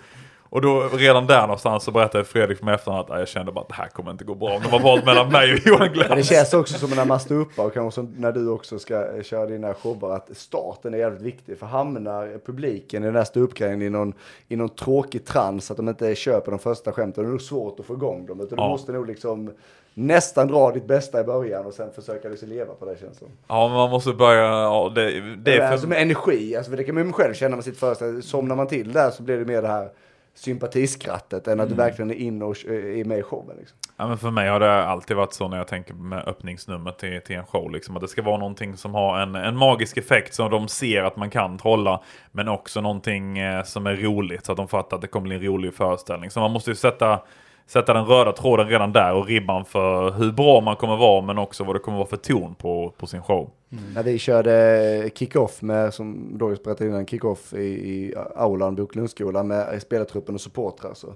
Och 0.52 0.60
då 0.62 0.88
redan 0.92 1.26
där 1.26 1.40
någonstans 1.40 1.84
så 1.84 1.90
berättade 1.90 2.24
Fredrik 2.24 2.58
för 2.58 2.64
mig 2.64 2.74
efterhand 2.74 3.04
att 3.04 3.10
"Ah, 3.10 3.18
jag 3.18 3.28
kände 3.28 3.52
bara 3.52 3.60
att 3.60 3.68
det 3.68 3.74
här 3.74 3.88
kommer 3.88 4.10
inte 4.10 4.24
gå 4.24 4.34
bra. 4.34 4.48
Om 4.56 4.62
de 4.62 4.68
har 4.68 4.80
valt 4.80 5.04
mellan 5.06 5.32
mig 5.32 5.52
och 5.52 5.58
Johan 5.66 5.92
Glans. 5.92 6.08
Men 6.08 6.18
det 6.18 6.24
känns 6.24 6.54
också 6.54 6.78
som 6.78 6.90
när 6.90 7.04
man 7.04 7.20
står 7.20 7.34
uppe 7.36 7.62
och 7.62 7.74
kanske 7.74 8.06
när 8.16 8.32
du 8.32 8.48
också 8.48 8.78
ska 8.78 9.22
köra 9.22 9.46
dina 9.46 9.74
shower 9.74 10.10
att 10.14 10.36
starten 10.36 10.94
är 10.94 10.98
jävligt 10.98 11.22
viktig. 11.22 11.58
För 11.58 11.66
hamnar 11.66 12.38
publiken 12.46 13.02
i 13.02 13.06
den 13.06 13.16
här 13.16 13.24
ståuppgrejen 13.24 13.82
i 13.82 13.90
någon, 13.90 14.12
i 14.48 14.56
någon 14.56 14.68
tråkig 14.68 15.26
trans 15.26 15.70
att 15.70 15.76
de 15.76 15.88
inte 15.88 16.14
köper 16.14 16.50
de 16.50 16.58
första 16.58 16.92
skämten, 16.92 17.24
då 17.24 17.30
är 17.30 17.34
det 17.34 17.40
svårt 17.40 17.80
att 17.80 17.86
få 17.86 17.94
igång 17.94 18.26
dem. 18.26 18.40
Utan 18.40 18.58
Ja. 18.58 18.64
du 18.64 18.70
måste 18.70 18.92
nog 18.92 19.06
liksom 19.06 19.50
nästan 19.94 20.48
dra 20.48 20.70
ditt 20.70 20.86
bästa 20.86 21.20
i 21.20 21.24
början 21.24 21.66
och 21.66 21.72
sen 21.74 21.92
försöka 21.92 22.28
liksom 22.28 22.48
leva 22.48 22.74
på 22.74 22.84
det 22.84 23.00
känns 23.00 23.18
som. 23.18 23.28
Ja, 23.48 23.68
men 23.68 23.76
man 23.76 23.90
måste 23.90 24.12
börja, 24.12 24.42
ja, 24.42 24.92
det, 24.94 25.20
det 25.20 25.36
Det 25.36 25.52
är 25.52 25.56
är 25.60 25.66
för... 25.66 25.72
alltså 25.72 25.88
med 25.88 26.02
energi, 26.02 26.56
alltså 26.56 26.72
det 26.72 26.84
kan 26.84 26.94
man 26.94 27.06
ju 27.06 27.12
själv 27.12 27.34
känna 27.34 27.56
med 27.56 27.64
sitt 27.64 27.78
första, 27.78 28.22
somnar 28.22 28.56
man 28.56 28.66
till 28.66 28.92
där 28.92 29.10
så 29.10 29.22
blir 29.22 29.38
det 29.38 29.44
mer 29.44 29.62
det 29.62 29.68
här 29.68 29.88
sympatiskrattet 30.34 31.46
än 31.46 31.52
att 31.60 31.66
Mm. 31.66 31.68
du 31.68 31.74
verkligen 31.82 32.10
är 32.10 32.14
inne 32.14 32.44
och 32.44 32.56
är 32.66 33.04
med 33.04 33.18
i 33.18 33.22
showen. 33.22 33.56
Liksom. 33.58 33.78
Ja, 33.96 34.06
men 34.08 34.18
för 34.18 34.30
mig 34.30 34.48
har 34.48 34.60
det 34.60 34.84
alltid 34.84 35.16
varit 35.16 35.32
så 35.32 35.48
när 35.48 35.56
jag 35.56 35.68
tänker 35.68 35.94
med 35.94 36.28
öppningsnummer 36.28 36.92
till, 36.92 37.20
till 37.20 37.36
en 37.36 37.46
show. 37.46 37.70
Liksom, 37.70 37.96
att 37.96 38.02
det 38.02 38.08
ska 38.08 38.22
vara 38.22 38.36
någonting 38.38 38.76
som 38.76 38.94
har 38.94 39.18
en, 39.20 39.34
en 39.34 39.56
magisk 39.56 39.96
effekt 39.96 40.34
så 40.34 40.48
de 40.48 40.68
ser 40.68 41.02
att 41.02 41.16
man 41.16 41.30
kan 41.30 41.58
trolla. 41.58 42.00
Men 42.32 42.48
också 42.48 42.80
någonting 42.80 43.38
eh, 43.38 43.62
som 43.64 43.86
är 43.86 43.96
roligt 43.96 44.44
så 44.44 44.52
att 44.52 44.56
de 44.58 44.68
fattar 44.68 44.96
att 44.96 45.00
det 45.02 45.08
kommer 45.08 45.26
bli 45.26 45.36
en 45.36 45.42
rolig 45.42 45.74
föreställning. 45.74 46.30
Så 46.30 46.40
man 46.40 46.50
måste 46.50 46.70
ju 46.70 46.76
sätta, 46.76 47.20
sätta 47.66 47.94
den 47.94 48.04
röda 48.04 48.32
tråden 48.32 48.68
redan 48.68 48.92
där 48.92 49.12
och 49.14 49.26
ribban 49.26 49.64
för 49.64 50.10
hur 50.10 50.32
bra 50.32 50.60
man 50.60 50.76
kommer 50.76 50.96
vara 50.96 51.22
men 51.22 51.38
också 51.38 51.64
vad 51.64 51.74
det 51.74 51.80
kommer 51.80 51.98
vara 51.98 52.08
för 52.08 52.16
ton 52.16 52.54
på, 52.54 52.94
på 52.98 53.06
sin 53.06 53.22
show. 53.22 53.50
Mm. 53.72 53.84
När 53.94 54.02
vi 54.02 54.18
körde 54.18 55.10
kick-off 55.14 55.62
med, 55.62 55.94
som 55.94 56.38
Doris 56.38 56.62
berättade 56.62 56.90
innan, 56.90 57.06
kick-off 57.06 57.52
i, 57.54 57.58
i 57.58 58.14
aulan, 58.36 58.74
Boklundsskolan 58.74 59.48
med 59.48 59.82
spelartruppen 59.82 60.34
och 60.34 60.40
supportrar 60.40 60.94
så, 60.94 61.14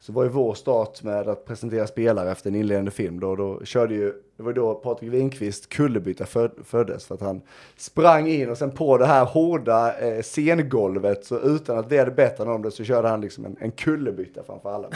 så 0.00 0.12
var 0.12 0.22
ju 0.22 0.28
vår 0.28 0.54
start 0.54 1.02
med 1.02 1.28
att 1.28 1.44
presentera 1.44 1.86
spelare 1.86 2.30
efter 2.30 2.50
en 2.50 2.56
inledande 2.56 2.90
film 2.90 3.20
då, 3.20 3.36
då 3.36 3.64
körde 3.64 3.94
ju, 3.94 4.12
det 4.36 4.42
var 4.42 4.52
då 4.52 4.74
Patrik 4.74 5.12
Winqvist 5.12 5.68
kullerbytta 5.68 6.26
föd, 6.26 6.50
föddes 6.64 7.06
för 7.06 7.14
att 7.14 7.20
han 7.20 7.42
sprang 7.76 8.28
in 8.28 8.50
och 8.50 8.58
sen 8.58 8.70
på 8.70 8.98
det 8.98 9.06
här 9.06 9.24
hårda 9.24 9.98
eh, 9.98 10.22
scengolvet 10.22 11.24
så 11.24 11.38
utan 11.40 11.78
att 11.78 11.92
vi 11.92 11.98
hade 11.98 12.10
bett 12.10 12.38
honom 12.38 12.54
om 12.54 12.62
det 12.62 12.70
så 12.70 12.84
körde 12.84 13.08
han 13.08 13.20
liksom 13.20 13.44
en, 13.44 13.56
en 13.60 13.70
kullerbytta 13.72 14.42
framför 14.42 14.72
alla. 14.74 14.88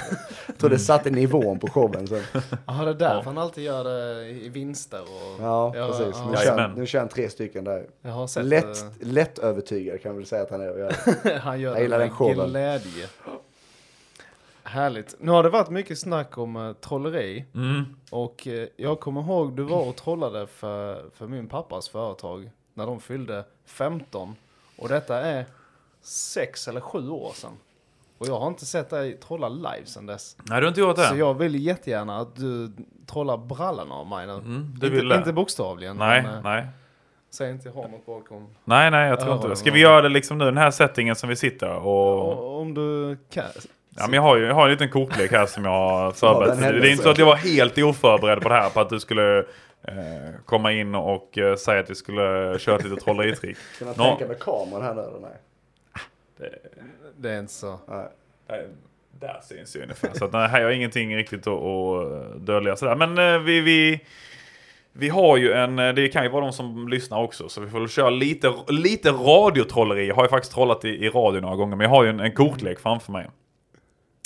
Jag 0.46 0.59
tror 0.59 0.70
det 0.70 0.78
satte 0.78 1.11
nivån 1.11 1.59
på 1.59 1.66
showen 1.66 2.07
sen. 2.07 2.22
Jaha, 2.66 2.84
det 2.84 2.90
är 2.90 2.94
därför 2.94 3.22
han 3.24 3.38
alltid 3.38 3.64
gör 3.64 3.84
det 3.84 4.28
i 4.28 4.48
vinster 4.48 5.01
och... 5.03 5.42
Ja, 5.44 5.72
Ja, 5.76 5.86
precis. 5.86 6.07
ja. 6.14 6.30
Nu 6.30 6.36
kör, 6.36 6.44
Jajamän. 6.44 6.70
nu 6.76 6.86
kör 6.86 6.98
han 6.98 7.09
tre 7.09 7.28
stycken 7.30 7.64
där. 7.64 7.86
Jag 8.03 8.11
har 8.11 8.26
sett 8.26 8.44
Lätt, 8.44 8.84
lätt 9.01 9.38
övertygad 9.38 10.01
kan 10.03 10.11
man 10.12 10.16
väl 10.16 10.26
säga 10.26 10.42
att 10.42 10.51
han 10.51 10.61
är. 10.61 10.68
det. 11.22 11.38
han 11.42 11.61
gör 11.61 11.76
Jag 11.78 11.90
det 11.90 11.98
med 11.98 12.46
glädje. 12.48 13.07
Härligt. 14.70 15.14
Nu 15.18 15.30
har 15.30 15.42
det 15.42 15.48
varit 15.48 15.70
mycket 15.70 15.98
snack 15.98 16.38
om 16.38 16.56
uh, 16.56 16.72
trolleri. 16.72 17.44
Mm. 17.54 17.84
Och 18.10 18.46
eh, 18.46 18.68
jag 18.76 19.00
kommer 19.00 19.20
ihåg 19.20 19.56
du 19.56 19.62
var 19.62 19.88
och 19.88 19.96
trollade 19.96 20.46
för, 20.46 21.10
för 21.14 21.26
min 21.26 21.48
pappas 21.48 21.88
företag 21.88 22.50
när 22.74 22.86
de 22.86 23.00
fyllde 23.00 23.44
15. 23.66 24.36
Och 24.78 24.88
detta 24.88 25.20
är 25.20 25.44
sex 26.02 26.68
eller 26.68 26.80
sju 26.80 27.08
år 27.08 27.32
sedan. 27.34 27.52
Och 28.18 28.28
jag 28.28 28.40
har 28.40 28.48
inte 28.48 28.66
sett 28.66 28.90
dig 28.90 29.16
trolla 29.16 29.48
live 29.48 29.86
sedan 29.86 30.06
dess. 30.06 30.36
Nej, 30.42 30.60
du 30.60 30.66
har 30.66 30.68
inte 30.68 30.80
gjort 30.80 30.96
det? 30.96 31.08
Så 31.08 31.16
jag 31.16 31.34
vill 31.34 31.64
jättegärna 31.66 32.18
att 32.18 32.36
du 32.36 32.72
trollar 33.06 33.36
brallan 33.36 33.92
av 33.92 34.06
mig 34.06 34.26
nu. 34.26 34.32
Mm, 34.32 34.72
inte, 34.74 34.88
vill 34.88 35.08
det? 35.08 35.16
inte 35.16 35.32
bokstavligen. 35.32 35.96
Nej, 35.96 36.22
men, 36.22 36.34
eh, 36.34 36.42
nej. 36.42 36.66
Säg 37.30 37.50
inte 37.50 37.68
något 37.68 38.06
bakom. 38.06 38.48
Nej, 38.64 38.90
nej, 38.90 39.08
jag 39.08 39.20
tror 39.20 39.34
inte 39.34 39.48
det. 39.48 39.56
Ska 39.56 39.70
vi 39.70 39.80
göra 39.80 40.02
det 40.02 40.08
liksom 40.08 40.38
nu, 40.38 40.44
den 40.44 40.56
här 40.56 40.70
settingen 40.70 41.16
som 41.16 41.28
vi 41.28 41.36
sitter 41.36 41.70
och... 41.70 42.32
Och, 42.32 42.60
om 42.60 42.74
du 42.74 43.18
kan. 43.30 43.44
Ja, 43.97 44.07
men 44.07 44.12
jag 44.12 44.22
har 44.22 44.36
ju 44.36 44.45
jag 44.45 44.55
har 44.55 44.64
en 44.64 44.70
liten 44.70 44.91
kortlek 44.91 45.30
här 45.32 45.47
som 45.47 45.64
jag 45.64 45.70
har 45.70 46.12
förberett. 46.12 46.61
den 46.61 46.80
det 46.80 46.88
är 46.88 46.91
inte 46.91 47.03
så 47.03 47.11
att 47.11 47.18
jag 47.18 47.26
var 47.26 47.36
helt 47.36 47.78
oförberedd 47.78 48.41
på 48.41 48.49
det 48.49 48.55
här, 48.55 48.70
på 48.70 48.80
att 48.80 48.88
du 48.88 49.01
skulle 49.01 49.38
eh, 49.82 49.95
komma 50.45 50.72
in 50.72 50.95
och 50.95 51.38
eh, 51.38 51.57
säga 51.57 51.80
att 51.80 51.91
vi 51.91 51.95
skulle 51.95 52.59
köra 52.59 52.76
ett 52.76 52.84
litet 52.84 53.05
trolleritrick. 53.05 53.57
Kan 53.78 53.86
man 53.88 53.97
Nå. 53.99 54.05
tänka 54.05 54.26
med 54.26 54.38
kameran 54.38 54.82
här 54.82 54.95
nu 54.95 55.01
eller 55.01 55.20
nej? 55.20 55.36
Det 57.16 57.30
är 57.30 57.38
inte 57.38 57.53
så. 57.53 57.78
nej. 57.88 58.07
Där, 58.47 58.68
där 59.20 59.41
syns 59.43 59.76
ju 59.76 59.82
ungefär. 59.82 60.11
Så 60.14 60.24
att, 60.24 60.32
nej, 60.32 60.49
här 60.49 60.61
har 60.61 60.61
jag 60.61 60.76
ingenting 60.76 61.16
riktigt 61.16 61.47
att, 61.47 61.62
att 61.62 62.41
dölja 62.41 62.76
sådär. 62.76 62.97
Men 62.97 63.18
eh, 63.18 63.41
vi, 63.41 63.61
vi, 63.61 64.01
vi 64.93 65.09
har 65.09 65.36
ju 65.36 65.53
en, 65.53 65.78
eh, 65.78 65.95
det 65.95 66.09
kan 66.09 66.24
ju 66.24 66.30
vara 66.30 66.45
de 66.45 66.53
som 66.53 66.88
lyssnar 66.88 67.22
också, 67.22 67.49
så 67.49 67.61
vi 67.61 67.70
får 67.70 67.78
väl 67.78 67.88
köra 67.88 68.11
lite, 68.11 68.55
lite 68.68 69.11
radiotrolleri. 69.11 70.07
Jag 70.07 70.14
har 70.14 70.22
ju 70.22 70.28
faktiskt 70.28 70.55
trollat 70.55 70.84
i, 70.84 70.88
i 70.88 71.09
radio 71.09 71.41
några 71.41 71.57
gånger, 71.57 71.76
men 71.76 71.84
jag 71.84 71.91
har 71.91 72.05
ju 72.05 72.11
en, 72.11 72.20
en 72.20 72.32
kortlek 72.32 72.80
framför 72.80 73.12
mig. 73.12 73.30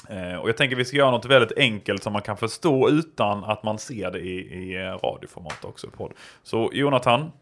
Eh, 0.09 0.37
och 0.37 0.49
jag 0.49 0.57
tänker 0.57 0.77
vi 0.77 0.85
ska 0.85 0.97
göra 0.97 1.11
något 1.11 1.25
väldigt 1.25 1.59
enkelt 1.59 2.03
som 2.03 2.13
man 2.13 2.23
kan 2.23 2.37
förstå 2.37 2.89
utan 2.89 3.45
att 3.45 3.63
man 3.63 3.79
ser 3.79 4.11
det 4.11 4.19
i, 4.19 4.39
i 4.39 4.77
eh, 4.77 4.99
radioformat 4.99 5.65
också. 5.65 5.91
Podd. 5.91 6.13
Så 6.43 6.71
Jonathan, 6.73 7.33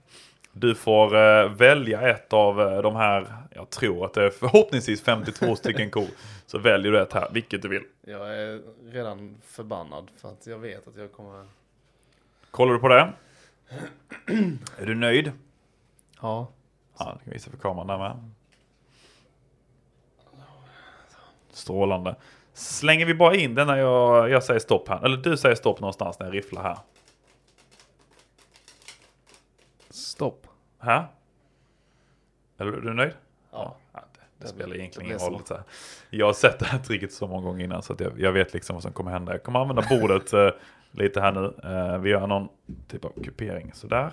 Du 0.52 0.74
får 0.74 1.16
eh, 1.16 1.48
välja 1.52 2.10
ett 2.10 2.32
av 2.32 2.82
de 2.82 2.96
här, 2.96 3.34
jag 3.54 3.70
tror 3.70 4.04
att 4.04 4.14
det 4.14 4.24
är 4.24 4.30
förhoppningsvis 4.30 5.02
52 5.02 5.56
stycken 5.56 5.90
kort. 5.90 6.10
Så 6.46 6.58
väljer 6.58 6.92
du 6.92 7.00
ett 7.00 7.12
här, 7.12 7.28
vilket 7.32 7.62
du 7.62 7.68
vill. 7.68 7.82
Jag 8.00 8.34
är 8.38 8.60
redan 8.90 9.36
förbannad 9.46 10.10
för 10.16 10.28
att 10.28 10.46
jag 10.46 10.58
vet 10.58 10.88
att 10.88 10.96
jag 10.96 11.12
kommer... 11.12 11.46
Kollar 12.50 12.72
du 12.72 12.78
på 12.78 12.88
det? 12.88 13.12
Är 14.78 14.86
du 14.86 14.94
nöjd? 14.94 15.32
Ja. 16.20 16.48
Ja, 16.98 17.06
jag 17.08 17.24
kan 17.24 17.32
visa 17.32 17.50
för 17.50 17.58
kameran 17.58 17.86
där 17.86 17.98
med. 17.98 18.30
Strålande. 21.50 22.16
Slänger 22.55 23.07
vi 23.07 23.14
bara 23.14 23.34
in 23.34 23.55
den 23.55 23.66
när 23.66 23.76
jag, 23.76 24.30
jag 24.30 24.42
säger 24.42 24.61
stopp 24.61 24.88
här. 24.88 25.05
Eller 25.05 25.16
du 25.16 25.36
säger 25.36 25.55
stopp 25.55 25.80
någonstans 25.80 26.18
när 26.18 26.26
jag 26.26 26.34
rifflar 26.34 26.62
här. 26.62 26.78
Stopp. 29.90 30.46
Här? 30.78 31.07
Eller 32.59 32.72
är 32.72 32.80
du 32.80 32.94
nöjd? 32.94 33.12
Ja. 33.53 33.76
Ja, 33.92 34.00
det, 34.12 34.20
det 34.38 34.48
spelar 34.48 34.76
egentligen 34.76 35.07
ingen 35.07 35.18
roll. 35.18 35.40
så. 35.44 35.59
Jag 36.11 36.26
har 36.26 36.32
sett 36.32 36.59
det 36.59 36.66
här 36.66 36.78
tricket 36.78 37.12
så 37.12 37.26
många 37.26 37.42
gånger 37.46 37.64
innan 37.64 37.82
så 37.82 37.92
att 37.92 38.00
jag, 38.00 38.20
jag 38.20 38.32
vet 38.32 38.55
liksom 38.55 38.74
vad 38.76 38.82
som 38.82 38.92
kommer 38.92 39.11
hända. 39.11 39.32
Jag 39.32 39.42
kommer 39.42 39.61
använda 39.61 39.84
bordet 39.90 40.32
eh, 40.32 40.50
lite 40.90 41.20
här 41.20 41.32
nu. 41.32 41.55
Eh, 41.64 41.98
vi 41.98 42.11
gör 42.11 42.26
någon 42.26 42.48
typ 42.88 43.05
av 43.05 43.12
kupering 43.24 43.72
sådär. 43.74 44.12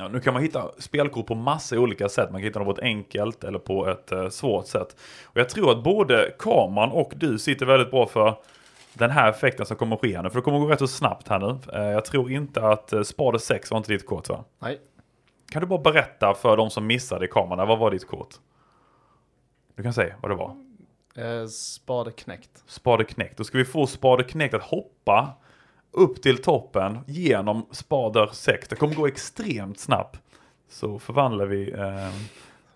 Ja, 0.00 0.08
nu 0.08 0.20
kan 0.20 0.34
man 0.34 0.42
hitta 0.42 0.70
spelkort 0.78 1.26
på 1.26 1.34
massa 1.34 1.78
olika 1.78 2.08
sätt. 2.08 2.30
Man 2.30 2.40
kan 2.40 2.46
hitta 2.46 2.58
dem 2.58 2.66
på 2.66 2.72
ett 2.72 2.82
enkelt 2.82 3.44
eller 3.44 3.58
på 3.58 3.86
ett 3.86 4.12
eh, 4.12 4.28
svårt 4.28 4.66
sätt. 4.66 4.96
Och 5.24 5.36
jag 5.36 5.48
tror 5.48 5.70
att 5.70 5.84
både 5.84 6.34
kameran 6.38 6.90
och 6.90 7.12
du 7.16 7.38
sitter 7.38 7.66
väldigt 7.66 7.90
bra 7.90 8.06
för 8.06 8.36
den 8.92 9.10
här 9.10 9.30
effekten 9.30 9.66
som 9.66 9.76
kommer 9.76 9.96
att 9.96 10.02
ske 10.02 10.16
här 10.16 10.22
nu. 10.22 10.30
För 10.30 10.36
det 10.36 10.42
kommer 10.42 10.58
att 10.58 10.64
gå 10.64 10.70
rätt 10.70 10.78
så 10.78 10.88
snabbt 10.88 11.28
här 11.28 11.38
nu. 11.38 11.58
Eh, 11.72 11.90
jag 11.90 12.04
tror 12.04 12.30
inte 12.30 12.62
att 12.62 12.92
eh, 12.92 13.02
Spade 13.02 13.38
6 13.38 13.70
var 13.70 13.78
inte 13.78 13.92
ditt 13.92 14.06
kort 14.06 14.28
va? 14.28 14.44
Nej. 14.58 14.80
Kan 15.50 15.60
du 15.62 15.66
bara 15.66 15.80
berätta 15.80 16.34
för 16.34 16.56
de 16.56 16.70
som 16.70 16.86
missade 16.86 17.26
kameran, 17.26 17.68
vad 17.68 17.78
var 17.78 17.90
ditt 17.90 18.06
kort? 18.06 18.34
Du 19.76 19.82
kan 19.82 19.92
säga 19.92 20.14
vad 20.20 20.30
det 20.30 20.34
var. 20.34 20.56
Eh, 21.14 21.46
spade 21.46 22.12
knäckt. 22.12 22.64
Spade 22.66 23.04
knäckt. 23.04 23.36
Då 23.36 23.44
ska 23.44 23.58
vi 23.58 23.64
få 23.64 23.86
spade 23.86 24.24
knäckt 24.24 24.54
att 24.54 24.62
hoppa 24.62 25.36
upp 25.92 26.22
till 26.22 26.42
toppen 26.42 26.98
genom 27.06 27.66
spader 27.70 28.30
6. 28.32 28.68
Det 28.68 28.76
kommer 28.76 28.94
gå 28.94 29.06
extremt 29.06 29.78
snabbt. 29.78 30.20
Så 30.68 30.98
förvandlar 30.98 31.46
vi 31.46 31.72
eh, 31.72 32.12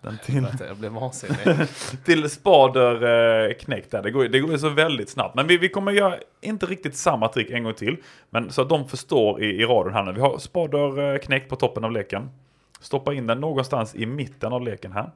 den 0.01 0.17
till, 0.25 0.47
Jag 0.67 0.77
blev 0.77 0.91
vansinnig. 0.91 1.67
till 2.05 2.29
spader 2.29 3.03
eh, 3.49 3.53
knäckt 3.53 3.91
där. 3.91 4.03
Det 4.03 4.11
går, 4.11 4.25
det 4.25 4.39
går 4.39 4.57
så 4.57 4.69
väldigt 4.69 5.09
snabbt. 5.09 5.35
Men 5.35 5.47
vi, 5.47 5.57
vi 5.57 5.69
kommer 5.69 5.91
göra 5.91 6.17
inte 6.41 6.65
riktigt 6.65 6.95
samma 6.95 7.27
trick 7.27 7.49
en 7.49 7.63
gång 7.63 7.73
till. 7.73 7.97
Men 8.29 8.51
så 8.51 8.61
att 8.61 8.69
de 8.69 8.89
förstår 8.89 9.43
i, 9.43 9.45
i 9.45 9.65
radion 9.65 9.93
här 9.93 10.03
nu. 10.03 10.11
Vi 10.11 10.21
har 10.21 10.37
spader 10.37 11.13
eh, 11.13 11.19
knäckt 11.19 11.49
på 11.49 11.55
toppen 11.55 11.83
av 11.83 11.91
leken. 11.91 12.29
Stoppa 12.79 13.13
in 13.13 13.27
den 13.27 13.39
någonstans 13.39 13.95
i 13.95 14.05
mitten 14.05 14.53
av 14.53 14.61
leken 14.61 14.91
här. 14.91 15.11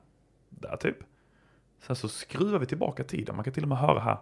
Där 0.50 0.76
typ. 0.76 0.98
Sen 1.88 1.96
så 1.96 2.08
skruvar 2.08 2.60
vi 2.60 2.66
tillbaka 2.66 3.04
tiden. 3.04 3.36
Man 3.36 3.44
kan 3.44 3.54
till 3.54 3.64
och 3.64 3.70
med 3.70 3.78
höra 3.78 4.00
här. 4.00 4.18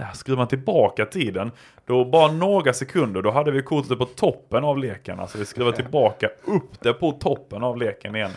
Där 0.00 0.10
skruvar 0.14 0.38
man 0.38 0.48
tillbaka 0.48 1.06
tiden. 1.06 1.50
Då 1.86 2.04
bara 2.04 2.32
några 2.32 2.72
sekunder, 2.72 3.22
då 3.22 3.30
hade 3.30 3.50
vi 3.50 3.62
kortet 3.62 3.98
på 3.98 4.04
toppen 4.04 4.64
av 4.64 4.78
leken. 4.78 5.20
Alltså 5.20 5.38
vi 5.38 5.44
skruvar 5.44 5.72
tillbaka 5.72 6.28
upp 6.44 6.80
det 6.80 6.92
på 6.92 7.12
toppen 7.12 7.64
av 7.64 7.76
leken 7.78 8.16
igen. 8.16 8.30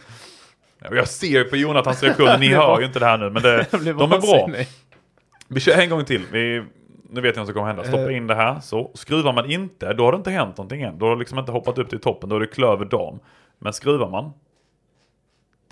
Jag 0.91 1.07
ser 1.07 1.27
ju 1.27 1.43
på 1.43 1.57
Jonathans 1.57 2.03
reaktion, 2.03 2.39
ni 2.39 2.47
hör 2.53 2.79
ju 2.79 2.85
inte 2.85 2.99
det 2.99 3.05
här 3.05 3.17
nu, 3.17 3.29
men 3.29 3.41
det, 3.43 3.65
de 3.71 4.11
är 4.11 4.21
bra. 4.21 4.49
Vi 5.47 5.59
kör 5.59 5.81
en 5.81 5.89
gång 5.89 6.05
till. 6.05 6.21
Vi, 6.31 6.63
nu 7.09 7.21
vet 7.21 7.35
jag 7.35 7.41
vad 7.41 7.47
som 7.47 7.53
kommer 7.53 7.67
hända. 7.67 7.83
Stoppa 7.83 8.11
Eh. 8.11 8.17
in 8.17 8.27
det 8.27 8.35
här. 8.35 8.59
Så 8.59 8.91
skruvar 8.93 9.33
man 9.33 9.51
inte, 9.51 9.93
då 9.93 10.05
har 10.05 10.11
det 10.11 10.15
inte 10.15 10.31
hänt 10.31 10.57
någonting 10.57 10.81
än. 10.81 10.97
Då 10.97 11.05
har 11.05 11.15
det 11.15 11.19
liksom 11.19 11.39
inte 11.39 11.51
hoppat 11.51 11.77
upp 11.77 11.89
till 11.89 11.99
toppen, 11.99 12.29
då 12.29 12.35
är 12.35 12.39
det 12.39 12.47
klöver 12.47 12.85
dam. 12.85 13.19
Men 13.59 13.73
skruvar 13.73 14.09
man, 14.09 14.33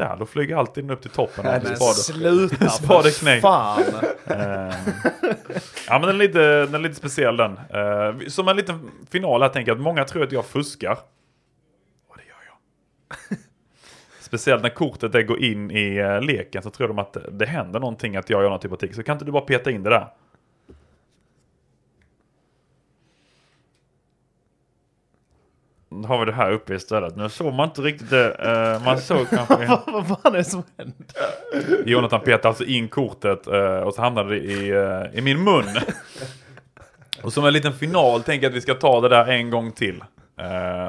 där, 0.02 0.16
då 0.20 0.26
flyger 0.26 0.56
alltid 0.56 0.84
den 0.84 0.92
upp 0.92 1.02
till 1.02 1.12
toppen 1.12 1.46
Nej, 1.46 1.60
Men 1.64 1.76
spaden. 1.76 1.94
sluta 1.94 2.70
Spade 2.70 3.12
för 3.12 3.40
fan. 3.40 3.84
Eh, 4.26 4.76
ja 5.88 6.00
men 6.00 6.02
den 6.02 6.10
är 6.10 6.14
lite, 6.14 6.40
den 6.66 6.76
är 6.76 6.80
lite 6.80 6.96
speciell 6.96 7.38
den. 7.38 7.52
Eh, 7.52 8.28
som 8.28 8.48
en 8.48 8.56
liten 8.56 8.92
final 9.12 9.42
här 9.42 9.50
tänker 9.50 9.72
jag 9.72 9.76
att 9.76 9.84
många 9.84 10.04
tror 10.06 10.24
att 10.24 10.32
jag 10.32 10.46
fuskar. 10.46 10.98
Och 12.10 12.18
det 12.18 12.24
gör 12.24 12.36
jag. 12.48 13.38
Speciellt 14.20 14.64
när 14.64 14.70
kortet 14.70 15.12
det 15.12 15.24
går 15.24 15.40
in 15.44 15.72
i 15.72 15.98
eh, 15.98 16.22
leken 16.22 16.64
så 16.64 16.70
tror 16.70 16.88
de 16.88 17.00
att 17.00 17.18
det 17.32 17.46
händer 17.46 17.80
någonting 17.80 18.16
att 18.16 18.30
jag 18.30 18.42
gör 18.44 18.50
någon 18.50 18.60
typ 18.60 18.72
av 18.72 18.76
trick. 18.76 18.96
Så 18.96 19.04
kan 19.04 19.14
inte 19.14 19.26
du 19.26 19.32
bara 19.32 19.42
peta 19.46 19.72
in 19.72 19.84
det 19.84 19.90
där? 19.90 20.08
Har 26.08 26.20
vi 26.20 26.26
det 26.26 26.32
här 26.32 26.52
uppe 26.52 26.76
istället. 26.76 27.16
Nu 27.16 27.30
såg 27.30 27.54
man 27.54 27.70
inte 27.70 27.82
riktigt 27.82 28.10
det. 28.10 28.34
Eh, 28.34 28.86
man 28.86 28.98
såg 28.98 29.30
kanske... 29.30 29.56
Vad 29.88 30.08
fan 30.08 30.34
är 30.34 30.38
det 30.38 30.44
som 30.44 30.64
händer? 30.78 30.96
Jonathan 31.86 32.20
petade 32.20 32.48
alltså 32.48 32.66
in 32.66 32.88
kortet 32.88 33.48
eh, 33.48 33.78
och 33.78 33.94
så 33.94 34.02
hamnade 34.02 34.30
det 34.30 34.38
i, 34.38 34.70
eh, 34.70 35.20
i 35.20 35.22
min 35.22 35.44
mun. 35.44 35.66
Och 37.24 37.34
som 37.34 37.46
en 37.46 37.54
liten 37.54 37.74
final 37.74 38.24
tänker 38.24 38.46
jag 38.46 38.52
att 38.52 38.56
vi 38.58 38.62
ska 38.62 38.74
ta 38.74 39.02
det 39.02 39.10
där 39.10 39.26
en 39.26 39.50
gång 39.50 39.72
till. 39.72 40.04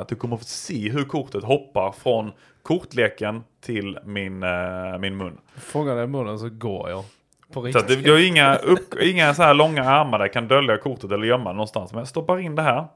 Att 0.01 0.09
du 0.09 0.15
kommer 0.15 0.37
få 0.37 0.45
se 0.45 0.91
hur 0.91 1.05
kortet 1.05 1.45
hoppar 1.45 1.93
från 2.03 2.33
kortleken 2.63 3.43
till 3.65 3.99
min, 4.05 4.45
min 5.01 5.17
mun. 5.17 5.39
Fångar 5.57 5.97
den 5.97 6.11
munnen 6.11 6.39
så 6.39 6.49
går 6.49 6.91
jag. 6.91 7.05
Så 7.73 7.79
att 7.79 7.89
det, 7.89 7.97
du 7.97 8.13
har 8.13 8.19
inga, 8.19 8.57
upp, 8.57 8.95
inga 9.01 9.35
så 9.35 9.43
här 9.43 9.55
långa 9.55 9.85
armar 9.85 10.19
där 10.19 10.29
kan 10.29 10.49
dölja 10.49 10.77
kortet 10.79 11.13
eller 11.13 11.27
gömma 11.27 11.51
det 11.51 11.57
någonstans. 11.57 11.93
Men 11.93 11.99
jag 11.99 12.09
stoppar 12.09 12.39
in 12.39 12.55
det 12.55 12.63
här. 12.63 12.87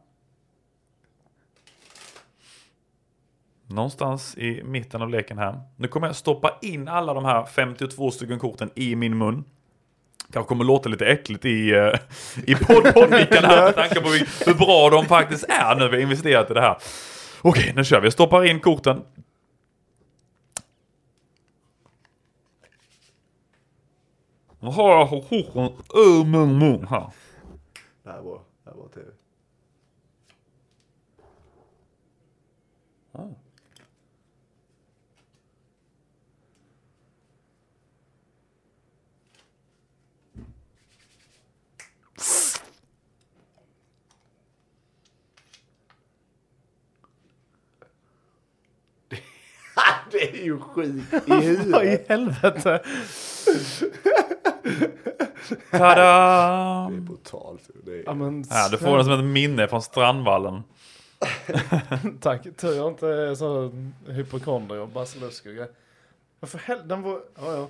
Någonstans 3.66 4.38
i 4.38 4.62
mitten 4.64 5.02
av 5.02 5.10
leken 5.10 5.38
här. 5.38 5.60
Nu 5.76 5.88
kommer 5.88 6.06
jag 6.06 6.16
stoppa 6.16 6.58
in 6.62 6.88
alla 6.88 7.14
de 7.14 7.24
här 7.24 7.44
52 7.44 8.10
stycken 8.10 8.38
korten 8.38 8.70
i 8.74 8.96
min 8.96 9.18
mun. 9.18 9.44
Kanske 10.32 10.48
kommer 10.48 10.64
låta 10.64 10.88
lite 10.88 11.06
äckligt 11.06 11.44
i, 11.44 11.74
uh, 11.74 11.94
i 12.46 12.54
poddmicken 12.54 13.44
här 13.44 13.64
med 13.64 13.74
tanke 13.74 14.00
på 14.00 14.08
hur 14.46 14.54
bra 14.54 14.90
de 14.90 15.04
faktiskt 15.04 15.44
är 15.48 15.76
nu 15.76 15.88
vi 15.88 15.96
har 15.96 16.02
investerat 16.02 16.50
i 16.50 16.54
det 16.54 16.60
här. 16.60 16.76
Okej, 17.42 17.72
nu 17.76 17.84
kör 17.84 18.00
vi. 18.00 18.06
Jag 18.06 18.12
stoppar 18.12 18.44
in 18.44 18.60
korten. 18.60 19.02
Nu 24.60 24.68
har 24.68 24.90
jag 24.90 25.08
korten 25.08 25.64
ur 25.94 26.24
min 26.24 26.58
mun 26.58 26.86
här. 26.90 27.10
Det 28.02 28.10
här 28.10 28.20
var, 28.20 28.40
det 28.64 28.70
här 28.70 28.76
var 28.76 28.88
tv. 28.88 29.06
Är 50.34 50.44
ju 50.44 50.58
sjukt 50.60 51.14
i 51.14 51.20
Vad 51.26 51.42
i 51.42 51.46
huvudet. 51.46 52.08
helvete? 52.08 52.80
Tada! 55.70 56.88
Det 56.90 56.96
är 56.96 57.00
brutalt. 57.00 57.70
Det 57.84 57.92
är... 57.92 58.02
Ja, 58.06 58.14
men, 58.14 58.44
Ja, 58.50 58.68
du 58.70 58.78
får 58.78 58.96
den 58.96 59.04
som 59.04 59.12
ett 59.18 59.24
minne 59.24 59.68
från 59.68 59.82
Strandvallen. 59.82 60.62
Tack. 62.20 62.42
Tur 62.56 62.76
jag 62.76 62.88
inte 62.92 63.06
är 63.08 63.34
så 63.34 63.70
hypokondri 64.08 64.78
och 64.78 64.88
basilusk 64.88 65.46
och 65.46 65.52
grejer. 65.52 65.68
Varför 66.40 66.58
hel... 66.66 66.88
Den 66.88 67.02
var... 67.02 67.12
Ja, 67.12 67.52
ja. 67.56 67.68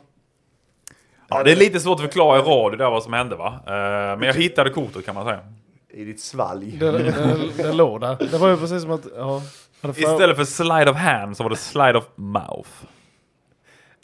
Ja, 1.28 1.42
det 1.42 1.52
är 1.52 1.56
lite 1.56 1.80
svårt 1.80 1.94
att 1.94 2.00
förklara 2.00 2.38
i 2.38 2.42
radio 2.42 2.78
där 2.78 2.90
vad 2.90 3.02
som 3.02 3.12
hände 3.12 3.36
va. 3.36 3.46
Eh, 3.66 4.18
Men 4.18 4.22
jag 4.22 4.34
hittade 4.34 4.70
kortet 4.70 5.04
kan 5.06 5.14
man 5.14 5.24
säga. 5.24 5.40
I 5.88 6.04
ditt 6.04 6.20
svalg. 6.20 6.76
Den, 6.80 6.94
den, 6.94 7.50
den 7.56 7.76
låg 7.76 8.00
där. 8.00 8.16
Det 8.30 8.38
var 8.38 8.48
ju 8.48 8.56
precis 8.56 8.82
som 8.82 8.90
att... 8.90 9.06
Ja. 9.16 9.42
Istället 9.90 10.36
för 10.36 10.44
slide 10.44 10.90
of 10.90 10.96
hand 10.96 11.36
så 11.36 11.42
var 11.42 11.50
det 11.50 11.56
slide 11.56 11.98
of 11.98 12.04
mouth. 12.16 12.68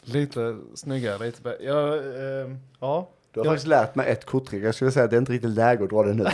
Lite 0.03 0.57
snyggare, 0.75 1.25
lite 1.25 1.41
bättre. 1.41 1.63
Ja, 1.65 1.95
ehm, 1.95 2.59
ja. 2.79 3.09
Du 3.31 3.39
har 3.39 3.45
Ja. 3.45 3.51
faktiskt 3.51 3.67
lärt 3.67 3.95
mig 3.95 4.09
ett 4.11 4.25
korttrick. 4.25 4.63
Jag 4.63 4.75
skulle 4.75 4.91
säga 4.91 5.03
att 5.05 5.09
det 5.11 5.15
är 5.15 5.19
inte 5.19 5.31
riktigt 5.31 5.49
läge 5.49 5.83
att 5.83 5.89
dra 5.89 6.03
det 6.03 6.13
nu. 6.13 6.23
Nej, 6.23 6.33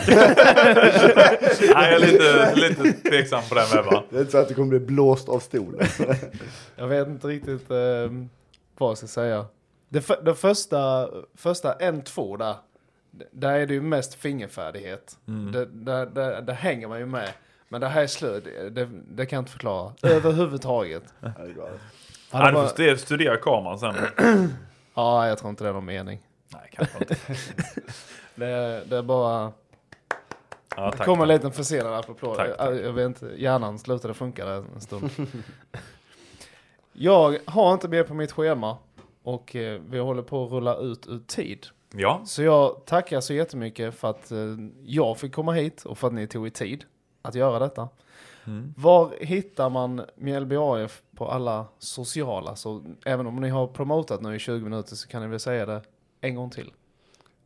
jag 1.68 1.92
är 1.92 1.98
lite, 1.98 2.84
lite 2.84 3.08
tveksam 3.10 3.42
på 3.48 3.54
den 3.54 3.64
med 3.74 3.84
va. 3.84 4.04
Det 4.10 4.16
är 4.16 4.20
inte 4.20 4.32
så 4.32 4.38
att 4.38 4.48
du 4.48 4.54
kommer 4.54 4.68
bli 4.68 4.80
blåst 4.80 5.28
av 5.28 5.38
stolen. 5.38 5.86
Jag 6.76 6.86
vet 6.88 7.08
inte 7.08 7.26
riktigt 7.28 7.70
ehm, 7.70 8.28
vad 8.78 8.90
jag 8.90 8.98
ska 8.98 9.06
säga. 9.06 9.46
Det, 9.88 10.00
för, 10.00 10.22
det 10.22 10.34
första, 10.34 11.08
första 11.34 11.72
en, 11.72 12.02
två 12.02 12.36
där. 12.36 12.54
d- 13.10 13.24
Där 13.32 13.52
är 13.58 13.66
det 13.66 13.74
ju 13.74 13.80
mest 13.82 14.14
fingerfärdighet. 14.14 15.16
Det, 15.52 15.66
där, 15.72 16.06
där, 16.06 16.40
där 16.42 16.54
hänger 16.54 16.88
man 16.88 16.98
ju 16.98 17.06
med. 17.06 17.28
Men 17.72 17.80
det 17.80 17.88
här 17.88 18.02
är 18.02 18.06
slöjd, 18.06 18.44
det, 18.72 18.88
det 19.08 19.26
kan 19.26 19.36
jag 19.36 19.40
inte 19.42 19.52
förklara. 19.52 19.92
Överhuvudtaget. 20.02 21.02
Ja, 22.32 22.46
du 22.46 22.52
var, 22.52 22.66
får 22.66 22.74
stu- 22.82 22.96
studera 22.96 23.36
kameran 23.36 23.78
sen. 23.78 23.94
ja, 24.94 25.28
jag 25.28 25.38
tror 25.38 25.50
inte 25.50 25.64
det 25.64 25.70
är 25.70 25.74
någon 25.74 25.84
mening. 25.84 26.20
Nej, 26.48 26.70
kanske 26.72 26.98
inte. 26.98 27.16
Det, 28.34 28.46
är- 28.46 28.84
det 28.84 28.96
är 28.96 29.02
bara... 29.02 29.52
Ja, 30.76 30.90
Det 30.98 31.04
kommer 31.04 31.22
en 31.22 31.28
liten 31.28 31.52
försenad 31.52 31.92
applåd. 32.10 32.36
Tack, 32.36 32.56
tack. 32.58 32.68
Jag 32.76 32.92
vet 32.92 33.06
inte, 33.06 33.26
hjärnan 33.36 33.78
slutade 33.78 34.14
funka 34.14 34.44
där 34.46 34.64
en 34.74 34.80
stund. 34.80 35.10
jag 36.92 37.38
har 37.46 37.72
inte 37.72 37.88
mer 37.88 38.02
på 38.02 38.14
mitt 38.14 38.32
schema 38.32 38.76
och 39.22 39.56
eh, 39.56 39.80
vi 39.88 39.98
håller 39.98 40.22
på 40.22 40.44
att 40.44 40.52
rulla 40.52 40.76
ut 40.76 41.06
ur 41.08 41.20
tid. 41.26 41.66
Ja, 41.94 42.22
Så 42.26 42.42
jag 42.42 42.84
tackar 42.86 43.20
så 43.20 43.34
jättemycket 43.34 43.94
för 43.94 44.10
att 44.10 44.30
eh, 44.32 44.38
jag 44.84 45.18
fick 45.18 45.34
komma 45.34 45.52
hit 45.52 45.84
och 45.84 45.98
för 45.98 46.06
att 46.08 46.14
ni 46.14 46.26
tog 46.26 46.46
er 46.46 46.50
tid 46.50 46.84
att 47.22 47.34
göra 47.34 47.58
detta. 47.58 47.88
Mm. 48.46 48.74
Var 48.76 49.14
hittar 49.20 49.70
man 49.70 50.02
Mjällby 50.14 50.56
AF 50.56 51.02
på 51.16 51.28
alla 51.28 51.66
sociala? 51.78 52.56
Så 52.56 52.82
även 53.04 53.26
om 53.26 53.36
ni 53.36 53.48
har 53.48 53.66
promotat 53.66 54.22
nu 54.22 54.36
i 54.36 54.38
20 54.38 54.64
minuter 54.64 54.96
så 54.96 55.08
kan 55.08 55.22
ni 55.22 55.28
väl 55.28 55.40
säga 55.40 55.66
det 55.66 55.82
en 56.20 56.34
gång 56.34 56.50
till. 56.50 56.72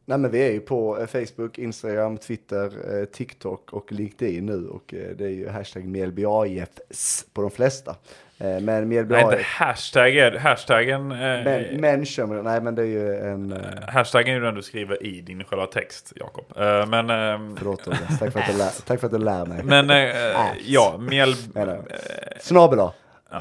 Nej 0.07 0.19
men 0.19 0.31
vi 0.31 0.43
är 0.43 0.53
ju 0.53 0.61
på 0.61 0.99
eh, 1.01 1.07
Facebook, 1.07 1.59
Instagram, 1.59 2.19
Twitter, 2.19 2.73
eh, 3.01 3.05
TikTok 3.05 3.73
och 3.73 3.93
LinkedIn 3.93 4.47
nu 4.47 4.69
och 4.69 4.95
eh, 4.95 5.17
det 5.17 5.25
är 5.25 5.29
ju 5.29 5.49
hashtag 5.49 5.85
MjällbyAIFs 5.85 7.27
på 7.33 7.43
de 7.43 7.51
flesta. 7.51 7.97
Men 8.37 8.89
Mjällby 8.89 9.15
nej, 9.15 9.23
inte 9.23 9.37
AIF, 9.37 9.47
hashtag 9.47 10.17
är, 10.17 10.33
hashtaggen, 10.33 11.13
eh, 11.13 11.19
men, 11.19 11.81
mention, 11.81 12.45
nej 12.45 12.61
men 12.61 12.75
det 12.75 12.83
är 12.83 12.87
ju 12.87 13.17
en, 13.17 13.55
hashtaggen 13.89 14.35
är 14.35 14.39
ju 14.39 14.45
den 14.45 14.55
du 14.55 14.63
skriver 14.63 15.07
i 15.07 15.21
din 15.21 15.45
själva 15.45 15.67
text, 15.67 16.13
Jakob. 16.17 16.45
Men, 16.89 17.11
ehm, 17.11 17.57
förlåt 17.57 17.85
tack 18.19 18.33
för 18.33 18.41
att 18.41 18.47
du 18.47 18.59
lär, 18.59 18.71
tack 18.87 19.01
för 19.01 19.07
att 19.07 19.13
du 19.13 19.19
lär 19.19 19.47
mig. 19.47 19.63
men 19.63 20.13
ja, 20.65 20.99
mjäl... 20.99 21.35
Menar 21.55 21.75
jag. 21.75 21.85
Snabel. 22.41 22.89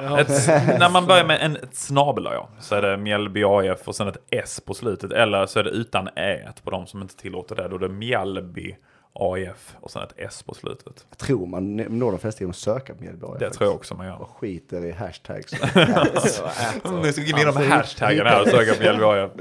Ja. 0.04 0.20
Ett, 0.20 0.48
när 0.80 0.90
man 0.90 1.06
börjar 1.08 1.26
med 1.26 1.42
en 1.42 1.56
ett 1.56 1.76
snabel 1.76 2.24
ja, 2.24 2.50
så 2.60 2.76
är 2.76 2.82
det 2.82 2.98
Mjällby 2.98 3.44
AF 3.44 3.88
och 3.88 3.96
sen 3.96 4.08
ett 4.08 4.18
S 4.30 4.62
på 4.66 4.74
slutet. 4.74 5.12
Eller 5.12 5.46
så 5.46 5.60
är 5.60 5.64
det 5.64 5.70
utan 5.70 6.08
Ä 6.16 6.52
på 6.64 6.70
de 6.72 6.88
som 6.88 7.02
inte 7.02 7.16
tillåter 7.16 7.56
det. 7.56 7.68
Då 7.68 7.76
är 7.76 7.80
det 7.80 7.90
Mjällby 7.90 8.76
AF 9.14 9.76
och 9.80 9.92
sen 9.92 10.04
ett 10.04 10.14
S 10.18 10.44
på 10.44 10.54
slutet. 10.54 11.06
Jag 11.10 11.18
tror 11.18 11.46
man 11.46 11.76
når 11.76 12.12
de 12.12 12.20
flesta 12.20 12.40
genom 12.42 12.50
att 12.50 12.56
söka 12.58 12.94
på 12.96 13.02
Mjällby 13.04 13.26
AIF. 13.26 13.40
Det 13.40 13.50
tror 13.50 13.68
jag 13.70 13.76
också 13.76 13.96
man 13.96 14.06
gör. 14.08 14.22
Och 14.22 14.30
skiter 14.30 14.86
i 14.86 14.92
hashtags. 14.92 15.54
Om 16.84 17.02
ni 17.02 17.14
ska 17.14 17.22
gå 17.22 17.28
in 17.28 17.38
i 17.38 17.44
de 17.44 17.48
Alltså, 17.48 17.64
hashtaggen 17.64 18.26
här 18.26 18.42
och 18.42 18.48
söka 18.48 18.74
på 18.74 18.80
Mjällby 18.80 19.04
AF. 19.04 19.32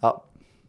ja, 0.00 0.24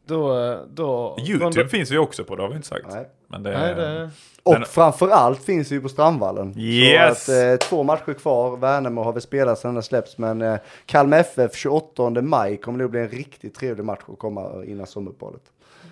Då, 0.05 0.55
då... 0.69 1.17
YouTube 1.27 1.69
finns 1.69 1.91
vi 1.91 1.97
också 1.97 2.23
på, 2.23 2.35
det 2.35 2.41
har 2.41 2.49
vi 2.49 2.55
inte 2.55 2.67
sagt. 2.67 2.85
nej. 2.89 3.09
Men 3.27 3.43
det, 3.43 3.51
Nej, 3.59 3.75
det... 3.75 4.09
Och 4.49 4.59
Men- 4.59 4.65
framförallt 4.65 5.43
finns 5.43 5.71
vi 5.71 5.75
ju 5.75 5.81
på 5.81 5.89
Strandvallen. 5.89 6.53
Yes! 6.59 7.25
Så 7.25 7.31
att, 7.31 7.61
eh, 7.61 7.67
två 7.67 7.83
matcher 7.83 8.13
kvar, 8.13 8.57
Värnamo 8.57 9.03
har 9.03 9.13
vi 9.13 9.21
spelat 9.21 9.59
sedan 9.59 9.73
den 9.73 9.83
släpps, 9.83 10.17
men 10.17 10.41
eh, 10.41 10.55
Kalmar 10.85 11.17
FF 11.19 11.55
28 11.55 12.21
maj 12.21 12.57
kommer 12.57 12.79
nog 12.79 12.91
bli 12.91 12.99
en 12.99 13.09
riktigt 13.09 13.55
trevlig 13.55 13.85
match 13.85 13.99
att 14.07 14.19
komma 14.19 14.63
innan 14.65 14.87
sommaruppehållet. 14.87 15.41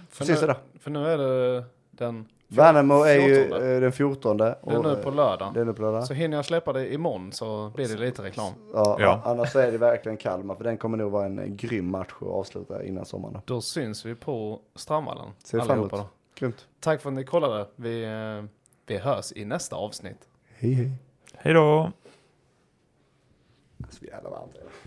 För 0.09 0.25
nu, 0.25 0.53
för 0.79 0.91
nu 0.91 1.07
är 1.07 1.17
det 1.17 1.63
den... 1.91 2.25
Värnamo 2.49 3.03
är 3.03 3.15
ju 3.15 3.35
14. 3.43 3.61
eh, 3.73 3.79
den 3.81 3.91
14. 3.91 4.37
Det 4.37 4.45
är 4.45 4.55
och, 4.61 4.83
nu 4.85 4.91
eh, 4.91 4.97
på 4.97 5.11
lördag. 5.11 5.53
Det 5.53 5.59
är 5.61 5.65
nu 5.65 5.73
på 5.73 5.81
lördag. 5.81 6.03
Så 6.03 6.13
hinner 6.13 6.37
jag 6.37 6.45
släppa 6.45 6.73
det 6.73 6.93
imorgon 6.93 7.31
så 7.31 7.71
blir 7.75 7.87
det 7.87 7.97
lite 7.97 8.23
reklam. 8.23 8.53
Ja, 8.73 8.97
Ja. 8.99 9.21
Annars 9.25 9.55
är 9.55 9.71
det 9.71 9.77
verkligen 9.77 10.17
Kalmar, 10.17 10.55
för 10.55 10.63
den 10.63 10.77
kommer 10.77 10.97
nog 10.97 11.11
vara 11.11 11.25
en 11.25 11.39
eh, 11.39 11.45
grym 11.45 11.91
match 11.91 12.13
att 12.21 12.27
avsluta 12.27 12.83
innan 12.83 13.05
sommaren. 13.05 13.41
Då 13.45 13.61
syns 13.61 14.05
vi 14.05 14.15
på 14.15 14.59
Strandvallen. 14.75 15.25
Ser 15.43 15.57
fram 15.59 15.71
emot. 15.77 15.93
allihopa 15.93 15.97
då. 15.97 16.03
Grymt. 16.39 16.67
Tack 16.79 17.01
för 17.01 17.09
att 17.09 17.15
ni 17.15 17.23
kollade. 17.23 17.67
Vi, 17.75 18.03
eh, 18.03 18.43
vi 18.85 18.97
hörs 18.97 19.31
i 19.35 19.45
nästa 19.45 19.75
avsnitt. 19.75 20.29
Hej 20.55 20.73
hej. 20.73 20.91
Hej 21.33 21.53
då! 21.53 21.91
Så 23.89 24.05
jävla 24.05 24.29
varmt. 24.29 24.55
är 24.55 24.59
det. 24.63 24.86